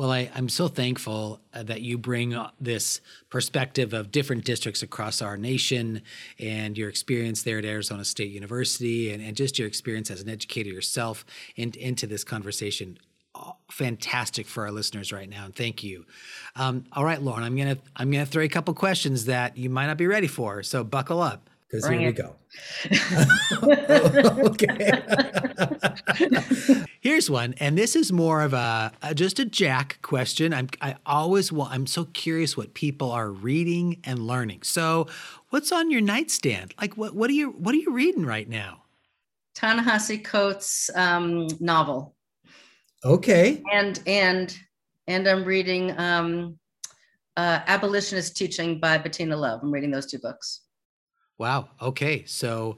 Well, 0.01 0.12
I, 0.12 0.30
am 0.34 0.48
so 0.48 0.66
thankful 0.66 1.40
uh, 1.53 1.62
that 1.64 1.82
you 1.82 1.98
bring 1.98 2.32
uh, 2.32 2.53
this 2.59 3.03
perspective 3.28 3.92
of 3.92 4.11
different 4.11 4.46
districts 4.46 4.82
across 4.82 5.20
our 5.20 5.36
nation 5.36 6.01
and 6.38 6.78
your 6.78 6.88
experience 6.88 7.42
there 7.42 7.59
at 7.59 7.66
Arizona 7.66 8.07
State 8.07 8.30
University 8.30 9.12
and, 9.12 9.22
and 9.22 9.36
just 9.36 9.59
your 9.59 9.68
experience 9.68 10.11
as 10.11 10.22
an 10.22 10.30
educator 10.30 10.70
yourself 10.70 11.26
in, 11.55 11.74
into 11.76 12.07
this 12.07 12.24
conversation. 12.24 12.98
fantastic 13.70 14.46
for 14.46 14.64
our 14.64 14.72
listeners 14.72 15.12
right 15.12 15.28
now, 15.28 15.44
and 15.44 15.55
thank 15.55 15.84
you. 15.84 16.07
Um, 16.57 16.86
all 16.94 17.05
right, 17.05 17.20
Lauren, 17.20 17.44
I'm 17.44 17.55
gonna 17.55 17.76
I'm 17.94 18.11
gonna 18.11 18.24
throw 18.24 18.42
a 18.42 18.48
couple 18.48 18.72
questions 18.72 19.26
that 19.26 19.59
you 19.59 19.68
might 19.68 19.88
not 19.88 19.98
be 19.98 20.07
ready 20.07 20.28
for, 20.28 20.62
so 20.62 20.82
buckle 20.82 21.20
up 21.20 21.49
because 21.70 21.86
here 21.86 22.00
it. 22.00 22.06
we 22.06 22.12
go. 22.12 22.36
okay. 24.50 24.90
Here's 27.00 27.30
one, 27.30 27.54
and 27.58 27.78
this 27.78 27.94
is 27.94 28.10
more 28.10 28.42
of 28.42 28.52
a, 28.52 28.92
a, 29.02 29.14
just 29.14 29.38
a 29.38 29.44
Jack 29.44 29.98
question. 30.02 30.52
I'm 30.52 30.68
I 30.80 30.96
always 31.06 31.52
want. 31.52 31.72
I'm 31.72 31.86
so 31.86 32.06
curious 32.06 32.56
what 32.56 32.74
people 32.74 33.12
are 33.12 33.30
reading 33.30 34.00
and 34.04 34.26
learning. 34.26 34.62
So, 34.62 35.06
what's 35.50 35.70
on 35.70 35.90
your 35.90 36.00
nightstand? 36.00 36.74
Like, 36.80 36.96
what 36.96 37.14
what 37.14 37.30
are 37.30 37.34
you 37.34 37.50
what 37.50 37.74
are 37.74 37.78
you 37.78 37.92
reading 37.92 38.26
right 38.26 38.48
now? 38.48 38.82
Ta-Nehisi 39.54 40.24
Coates' 40.24 40.90
um, 40.94 41.46
novel. 41.60 42.16
Okay. 43.04 43.62
And 43.72 44.02
and 44.06 44.56
and 45.06 45.28
I'm 45.28 45.44
reading 45.44 45.96
um, 45.98 46.58
uh, 47.36 47.60
Abolitionist 47.66 48.36
Teaching 48.36 48.80
by 48.80 48.98
Bettina 48.98 49.36
Love. 49.36 49.60
I'm 49.62 49.70
reading 49.70 49.90
those 49.90 50.06
two 50.06 50.18
books. 50.18 50.62
Wow. 51.41 51.70
Okay. 51.80 52.24
So 52.26 52.76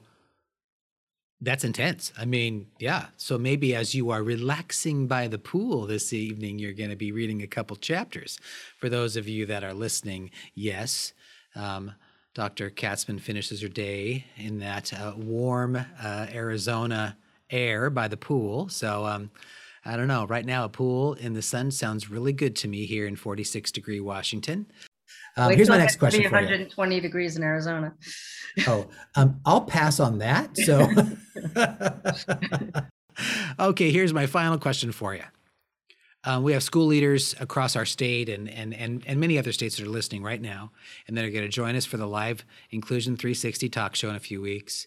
that's 1.40 1.64
intense. 1.64 2.12
I 2.16 2.24
mean, 2.26 2.68
yeah. 2.78 3.06
So 3.16 3.36
maybe 3.36 3.74
as 3.74 3.92
you 3.92 4.10
are 4.10 4.22
relaxing 4.22 5.08
by 5.08 5.26
the 5.26 5.36
pool 5.36 5.84
this 5.84 6.12
evening, 6.12 6.60
you're 6.60 6.72
going 6.72 6.90
to 6.90 6.94
be 6.96 7.10
reading 7.10 7.42
a 7.42 7.48
couple 7.48 7.74
chapters. 7.74 8.38
For 8.78 8.88
those 8.88 9.16
of 9.16 9.26
you 9.26 9.46
that 9.46 9.64
are 9.64 9.74
listening, 9.74 10.30
yes. 10.54 11.12
Um, 11.56 11.94
Dr. 12.34 12.70
Katzman 12.70 13.20
finishes 13.20 13.62
her 13.62 13.68
day 13.68 14.26
in 14.36 14.60
that 14.60 14.92
uh, 14.92 15.14
warm 15.16 15.74
uh, 15.74 16.26
Arizona 16.32 17.16
air 17.50 17.90
by 17.90 18.06
the 18.06 18.16
pool. 18.16 18.68
So 18.68 19.04
um, 19.06 19.32
I 19.84 19.96
don't 19.96 20.06
know. 20.06 20.24
Right 20.24 20.46
now, 20.46 20.66
a 20.66 20.68
pool 20.68 21.14
in 21.14 21.32
the 21.32 21.42
sun 21.42 21.72
sounds 21.72 22.08
really 22.08 22.32
good 22.32 22.54
to 22.56 22.68
me 22.68 22.86
here 22.86 23.08
in 23.08 23.16
46 23.16 23.72
degree 23.72 23.98
Washington. 23.98 24.66
Um, 25.36 25.52
here's 25.52 25.68
my 25.68 25.78
next 25.78 25.96
question. 25.96 26.22
120 26.22 27.00
degrees 27.00 27.36
in 27.36 27.42
Arizona. 27.42 27.94
oh, 28.66 28.88
um, 29.16 29.40
I'll 29.46 29.62
pass 29.62 29.98
on 29.98 30.18
that. 30.18 30.56
So, 30.58 30.88
okay, 33.68 33.90
here's 33.90 34.12
my 34.12 34.26
final 34.26 34.58
question 34.58 34.92
for 34.92 35.14
you. 35.14 35.24
Um, 36.24 36.44
we 36.44 36.52
have 36.52 36.62
school 36.62 36.86
leaders 36.86 37.34
across 37.40 37.74
our 37.74 37.84
state 37.84 38.28
and, 38.28 38.48
and, 38.48 38.72
and, 38.74 39.02
and 39.06 39.18
many 39.18 39.38
other 39.38 39.52
states 39.52 39.76
that 39.76 39.86
are 39.86 39.90
listening 39.90 40.22
right 40.22 40.40
now, 40.40 40.70
and 41.08 41.16
that 41.16 41.24
are 41.24 41.30
going 41.30 41.44
to 41.44 41.48
join 41.48 41.74
us 41.74 41.84
for 41.84 41.96
the 41.96 42.06
live 42.06 42.44
Inclusion 42.70 43.16
360 43.16 43.68
talk 43.68 43.96
show 43.96 44.08
in 44.08 44.14
a 44.14 44.20
few 44.20 44.40
weeks. 44.40 44.86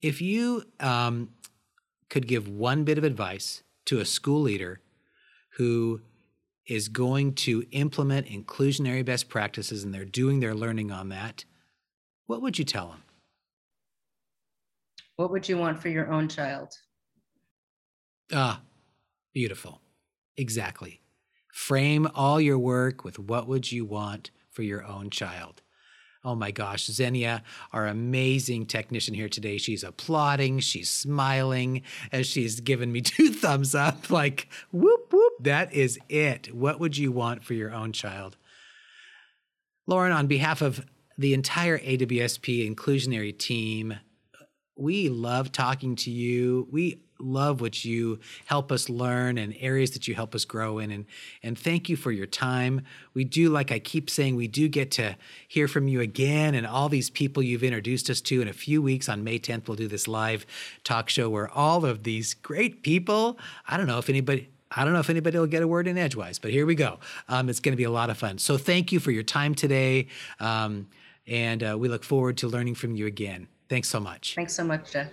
If 0.00 0.22
you 0.22 0.64
um, 0.80 1.30
could 2.08 2.26
give 2.26 2.48
one 2.48 2.84
bit 2.84 2.96
of 2.96 3.04
advice 3.04 3.62
to 3.86 4.00
a 4.00 4.04
school 4.04 4.40
leader 4.40 4.80
who 5.56 6.00
is 6.66 6.88
going 6.88 7.34
to 7.34 7.64
implement 7.72 8.26
inclusionary 8.26 9.04
best 9.04 9.28
practices 9.28 9.84
and 9.84 9.92
they're 9.92 10.04
doing 10.04 10.40
their 10.40 10.54
learning 10.54 10.90
on 10.90 11.10
that, 11.10 11.44
what 12.26 12.40
would 12.40 12.58
you 12.58 12.64
tell 12.64 12.88
them? 12.88 13.02
What 15.16 15.30
would 15.30 15.48
you 15.48 15.58
want 15.58 15.80
for 15.80 15.88
your 15.88 16.10
own 16.10 16.28
child? 16.28 16.74
Ah, 18.32 18.62
beautiful. 19.32 19.80
Exactly. 20.36 21.00
Frame 21.52 22.08
all 22.14 22.40
your 22.40 22.58
work 22.58 23.04
with 23.04 23.18
what 23.18 23.46
would 23.46 23.70
you 23.70 23.84
want 23.84 24.30
for 24.50 24.62
your 24.62 24.84
own 24.84 25.10
child. 25.10 25.62
Oh 26.24 26.34
my 26.34 26.50
gosh, 26.50 26.86
Xenia, 26.86 27.42
our 27.72 27.86
amazing 27.86 28.64
technician 28.64 29.12
here 29.12 29.28
today, 29.28 29.58
she's 29.58 29.84
applauding, 29.84 30.60
she's 30.60 30.88
smiling 30.88 31.82
as 32.12 32.26
she's 32.26 32.60
given 32.60 32.90
me 32.90 33.00
two 33.02 33.30
thumbs 33.30 33.74
up, 33.74 34.10
like, 34.10 34.48
whoop, 34.72 35.12
whoop, 35.12 35.32
that 35.40 35.72
is 35.74 35.98
it. 36.08 36.54
What 36.54 36.80
would 36.80 36.96
you 36.96 37.12
want 37.12 37.44
for 37.44 37.52
your 37.52 37.72
own 37.72 37.92
child? 37.92 38.38
Lauren, 39.86 40.12
on 40.12 40.26
behalf 40.26 40.62
of 40.62 40.86
the 41.18 41.34
entire 41.34 41.78
AWSP 41.78 42.74
inclusionary 42.74 43.36
team, 43.36 43.98
we 44.76 45.10
love 45.10 45.52
talking 45.52 45.94
to 45.96 46.10
you. 46.10 46.66
We 46.72 47.02
love 47.18 47.60
what 47.60 47.84
you 47.84 48.18
help 48.46 48.72
us 48.72 48.88
learn 48.88 49.38
and 49.38 49.54
areas 49.60 49.92
that 49.92 50.08
you 50.08 50.14
help 50.14 50.34
us 50.34 50.44
grow 50.44 50.78
in. 50.78 50.90
And, 50.90 51.06
and 51.42 51.58
thank 51.58 51.88
you 51.88 51.96
for 51.96 52.12
your 52.12 52.26
time. 52.26 52.82
We 53.14 53.24
do, 53.24 53.48
like 53.48 53.70
I 53.70 53.78
keep 53.78 54.10
saying, 54.10 54.36
we 54.36 54.48
do 54.48 54.68
get 54.68 54.90
to 54.92 55.16
hear 55.46 55.68
from 55.68 55.88
you 55.88 56.00
again 56.00 56.54
and 56.54 56.66
all 56.66 56.88
these 56.88 57.10
people 57.10 57.42
you've 57.42 57.64
introduced 57.64 58.10
us 58.10 58.20
to. 58.22 58.42
In 58.42 58.48
a 58.48 58.52
few 58.52 58.82
weeks 58.82 59.08
on 59.08 59.24
May 59.24 59.38
10th, 59.38 59.68
we'll 59.68 59.76
do 59.76 59.88
this 59.88 60.08
live 60.08 60.46
talk 60.82 61.08
show 61.08 61.30
where 61.30 61.48
all 61.50 61.84
of 61.84 62.02
these 62.02 62.34
great 62.34 62.82
people, 62.82 63.38
I 63.68 63.76
don't 63.76 63.86
know 63.86 63.98
if 63.98 64.08
anybody, 64.08 64.48
I 64.70 64.84
don't 64.84 64.92
know 64.92 65.00
if 65.00 65.10
anybody 65.10 65.38
will 65.38 65.46
get 65.46 65.62
a 65.62 65.68
word 65.68 65.86
in 65.86 65.96
edgewise, 65.96 66.38
but 66.38 66.50
here 66.50 66.66
we 66.66 66.74
go. 66.74 66.98
Um, 67.28 67.48
it's 67.48 67.60
going 67.60 67.72
to 67.72 67.76
be 67.76 67.84
a 67.84 67.90
lot 67.90 68.10
of 68.10 68.18
fun. 68.18 68.38
So 68.38 68.56
thank 68.56 68.90
you 68.92 68.98
for 68.98 69.12
your 69.12 69.22
time 69.22 69.54
today. 69.54 70.08
Um, 70.40 70.88
and 71.26 71.62
uh, 71.62 71.76
we 71.78 71.88
look 71.88 72.04
forward 72.04 72.36
to 72.38 72.48
learning 72.48 72.74
from 72.74 72.94
you 72.94 73.06
again. 73.06 73.48
Thanks 73.68 73.88
so 73.88 74.00
much. 74.00 74.34
Thanks 74.34 74.54
so 74.54 74.64
much, 74.64 74.92
Jeff. 74.92 75.10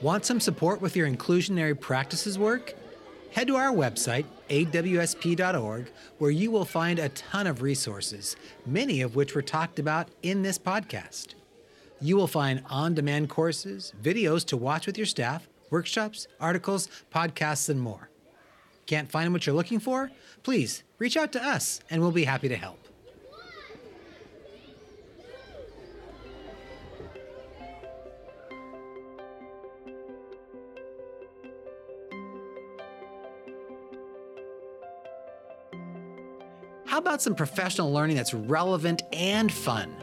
Want 0.00 0.24
some 0.24 0.38
support 0.38 0.80
with 0.80 0.94
your 0.94 1.08
inclusionary 1.08 1.78
practices 1.78 2.38
work? 2.38 2.74
Head 3.32 3.48
to 3.48 3.56
our 3.56 3.72
website, 3.72 4.26
awsp.org, 4.48 5.90
where 6.18 6.30
you 6.30 6.52
will 6.52 6.64
find 6.64 7.00
a 7.00 7.08
ton 7.10 7.48
of 7.48 7.62
resources, 7.62 8.36
many 8.64 9.00
of 9.00 9.16
which 9.16 9.34
were 9.34 9.42
talked 9.42 9.80
about 9.80 10.08
in 10.22 10.42
this 10.42 10.56
podcast. 10.56 11.34
You 12.00 12.16
will 12.16 12.28
find 12.28 12.62
on 12.70 12.94
demand 12.94 13.28
courses, 13.28 13.92
videos 14.00 14.46
to 14.46 14.56
watch 14.56 14.86
with 14.86 14.96
your 14.96 15.06
staff, 15.06 15.48
workshops, 15.68 16.28
articles, 16.40 16.88
podcasts, 17.12 17.68
and 17.68 17.80
more. 17.80 18.08
Can't 18.86 19.10
find 19.10 19.32
what 19.32 19.46
you're 19.46 19.56
looking 19.56 19.80
for? 19.80 20.12
Please 20.44 20.84
reach 20.98 21.16
out 21.16 21.32
to 21.32 21.44
us 21.44 21.80
and 21.90 22.00
we'll 22.00 22.12
be 22.12 22.24
happy 22.24 22.48
to 22.48 22.56
help. 22.56 22.87
How 36.98 37.02
about 37.02 37.22
some 37.22 37.36
professional 37.36 37.92
learning 37.92 38.16
that's 38.16 38.34
relevant 38.34 39.02
and 39.12 39.52
fun? 39.52 39.94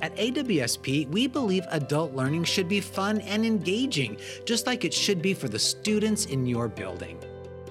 At 0.00 0.14
AWSP, 0.14 1.08
we 1.08 1.26
believe 1.26 1.66
adult 1.70 2.14
learning 2.14 2.44
should 2.44 2.68
be 2.68 2.80
fun 2.80 3.20
and 3.22 3.44
engaging, 3.44 4.16
just 4.44 4.64
like 4.64 4.84
it 4.84 4.94
should 4.94 5.20
be 5.20 5.34
for 5.34 5.48
the 5.48 5.58
students 5.58 6.26
in 6.26 6.46
your 6.46 6.68
building. 6.68 7.18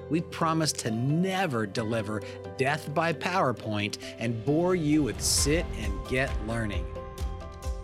we 0.10 0.20
promise 0.20 0.74
to 0.74 0.92
never 0.92 1.66
deliver 1.66 2.22
death 2.58 2.94
by 2.94 3.14
PowerPoint 3.14 3.98
and 4.18 4.44
bore 4.44 4.76
you 4.76 5.04
with 5.04 5.22
sit 5.22 5.66
and 5.78 5.94
get 6.10 6.30
learning. 6.46 6.86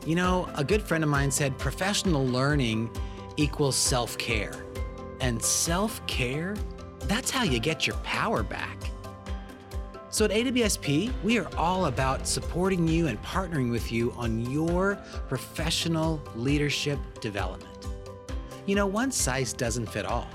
You 0.06 0.16
know, 0.16 0.50
a 0.56 0.64
good 0.66 0.82
friend 0.82 1.06
of 1.06 1.10
mine 1.10 1.32
said 1.32 1.58
professional 1.58 2.26
learning 2.26 2.90
equals 3.38 3.78
self 3.78 4.18
care. 4.18 4.66
And 5.22 5.42
self 5.42 6.06
care, 6.06 6.58
that's 7.04 7.32
how 7.32 7.44
you 7.44 7.60
get 7.60 7.88
your 7.88 7.96
power 7.98 8.44
back. 8.44 8.92
So 10.16 10.24
at 10.24 10.32
AWSP, 10.32 11.12
we 11.26 11.38
are 11.40 11.48
all 11.58 11.88
about 11.88 12.26
supporting 12.26 12.88
you 12.88 13.08
and 13.08 13.22
partnering 13.22 13.70
with 13.70 13.92
you 13.92 14.14
on 14.14 14.50
your 14.50 14.98
professional 15.28 16.24
leadership 16.36 16.98
development. 17.20 17.86
You 18.66 18.76
know, 18.76 18.88
one 18.88 19.12
size 19.12 19.52
doesn't 19.52 19.88
fit 19.88 20.06
all. 20.06 20.30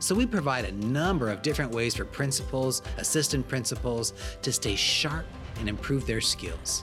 So 0.00 0.16
we 0.16 0.26
provide 0.26 0.64
a 0.64 0.72
number 0.72 1.30
of 1.30 1.42
different 1.42 1.70
ways 1.70 1.94
for 1.94 2.04
principals, 2.04 2.82
assistant 2.96 3.46
principals 3.46 4.14
to 4.42 4.52
stay 4.52 4.74
sharp 4.74 5.26
and 5.60 5.68
improve 5.68 6.06
their 6.06 6.20
skills. 6.20 6.82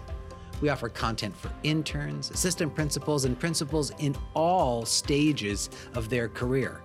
We 0.62 0.70
offer 0.70 0.88
content 0.88 1.36
for 1.36 1.52
interns, 1.64 2.32
assistant 2.32 2.74
principals, 2.74 3.26
and 3.26 3.38
principals 3.38 3.92
in 4.00 4.16
all 4.36 4.86
stages 4.86 5.70
of 5.96 6.08
their 6.08 6.30
career. 6.30 6.82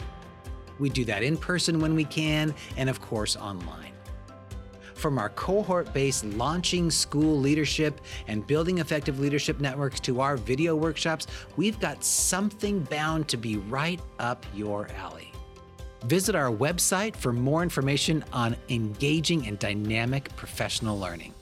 We 0.81 0.89
do 0.89 1.05
that 1.05 1.23
in 1.23 1.37
person 1.37 1.79
when 1.79 1.95
we 1.95 2.05
can, 2.05 2.53
and 2.77 2.91
of 2.91 3.01
course, 3.01 3.37
online. 3.37 3.92
From 5.03 5.19
our 5.19 5.31
cohort 5.31 5.93
based 5.93 6.25
launching 6.25 6.89
school 6.89 7.37
leadership 7.37 8.01
and 8.29 8.47
building 8.47 8.79
effective 8.79 9.19
leadership 9.19 9.59
networks 9.59 9.99
to 9.99 10.21
our 10.21 10.37
video 10.37 10.77
workshops, 10.77 11.27
we've 11.57 11.81
got 11.81 12.05
something 12.05 12.79
bound 12.85 13.27
to 13.27 13.37
be 13.37 13.57
right 13.57 14.01
up 14.21 14.47
your 14.55 14.87
alley. 14.97 15.33
Visit 16.05 16.37
our 16.37 16.53
website 16.53 17.17
for 17.17 17.33
more 17.33 17.65
information 17.65 18.25
on 18.33 18.55
engaging 18.69 19.49
and 19.49 19.59
dynamic 19.59 20.35
professional 20.37 20.97
learning. 20.97 21.35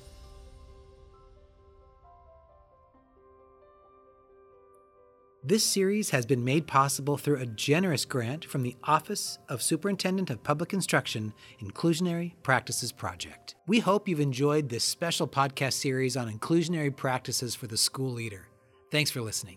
This 5.42 5.64
series 5.64 6.10
has 6.10 6.26
been 6.26 6.44
made 6.44 6.66
possible 6.66 7.16
through 7.16 7.38
a 7.38 7.46
generous 7.46 8.04
grant 8.04 8.44
from 8.44 8.62
the 8.62 8.76
Office 8.84 9.38
of 9.48 9.62
Superintendent 9.62 10.28
of 10.28 10.42
Public 10.42 10.74
Instruction 10.74 11.32
Inclusionary 11.62 12.34
Practices 12.42 12.92
Project. 12.92 13.54
We 13.66 13.78
hope 13.78 14.06
you've 14.06 14.20
enjoyed 14.20 14.68
this 14.68 14.84
special 14.84 15.26
podcast 15.26 15.72
series 15.72 16.14
on 16.14 16.30
inclusionary 16.30 16.94
practices 16.94 17.54
for 17.54 17.66
the 17.66 17.78
school 17.78 18.10
leader. 18.10 18.48
Thanks 18.90 19.10
for 19.10 19.22
listening. 19.22 19.56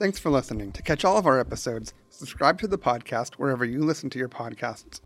Thanks 0.00 0.18
for 0.18 0.30
listening. 0.30 0.72
To 0.72 0.82
catch 0.82 1.04
all 1.04 1.18
of 1.18 1.28
our 1.28 1.38
episodes, 1.38 1.94
subscribe 2.08 2.58
to 2.58 2.66
the 2.66 2.76
podcast 2.76 3.34
wherever 3.34 3.64
you 3.64 3.84
listen 3.84 4.10
to 4.10 4.18
your 4.18 4.28
podcasts. 4.28 5.00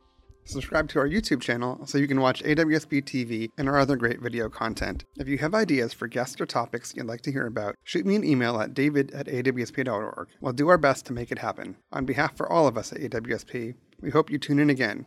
Subscribe 0.51 0.89
to 0.89 0.99
our 0.99 1.09
YouTube 1.09 1.41
channel 1.41 1.87
so 1.87 1.97
you 1.97 2.09
can 2.09 2.21
watch 2.21 2.43
AWSP 2.43 3.05
TV 3.05 3.51
and 3.57 3.69
our 3.69 3.79
other 3.79 3.95
great 3.95 4.21
video 4.21 4.49
content. 4.49 5.05
If 5.17 5.29
you 5.29 5.39
have 5.39 5.55
ideas 5.55 5.93
for 5.93 6.09
guests 6.09 6.41
or 6.41 6.47
topics 6.47 6.93
you'd 6.97 7.07
like 7.07 7.21
to 7.21 7.31
hear 7.31 7.47
about, 7.47 7.77
shoot 7.85 8.05
me 8.05 8.17
an 8.17 8.25
email 8.25 8.61
at 8.61 8.75
david 8.75 9.13
at 9.13 9.27
awsp.org. 9.27 10.29
We'll 10.41 10.53
do 10.53 10.69
our 10.69 10.77
best 10.77 11.07
to 11.07 11.13
make 11.13 11.31
it 11.31 11.39
happen. 11.39 11.77
On 11.93 12.05
behalf 12.05 12.37
for 12.37 12.51
all 12.51 12.67
of 12.67 12.77
us 12.77 12.93
at 12.93 12.99
AWSP, 12.99 13.75
we 14.01 14.11
hope 14.11 14.29
you 14.29 14.39
tune 14.39 14.59
in 14.59 14.71
again. 14.71 15.07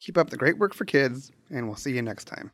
Keep 0.00 0.16
up 0.16 0.30
the 0.30 0.36
great 0.36 0.58
work 0.58 0.74
for 0.74 0.84
kids, 0.84 1.32
and 1.50 1.66
we'll 1.66 1.74
see 1.74 1.90
you 1.90 2.02
next 2.02 2.26
time. 2.26 2.52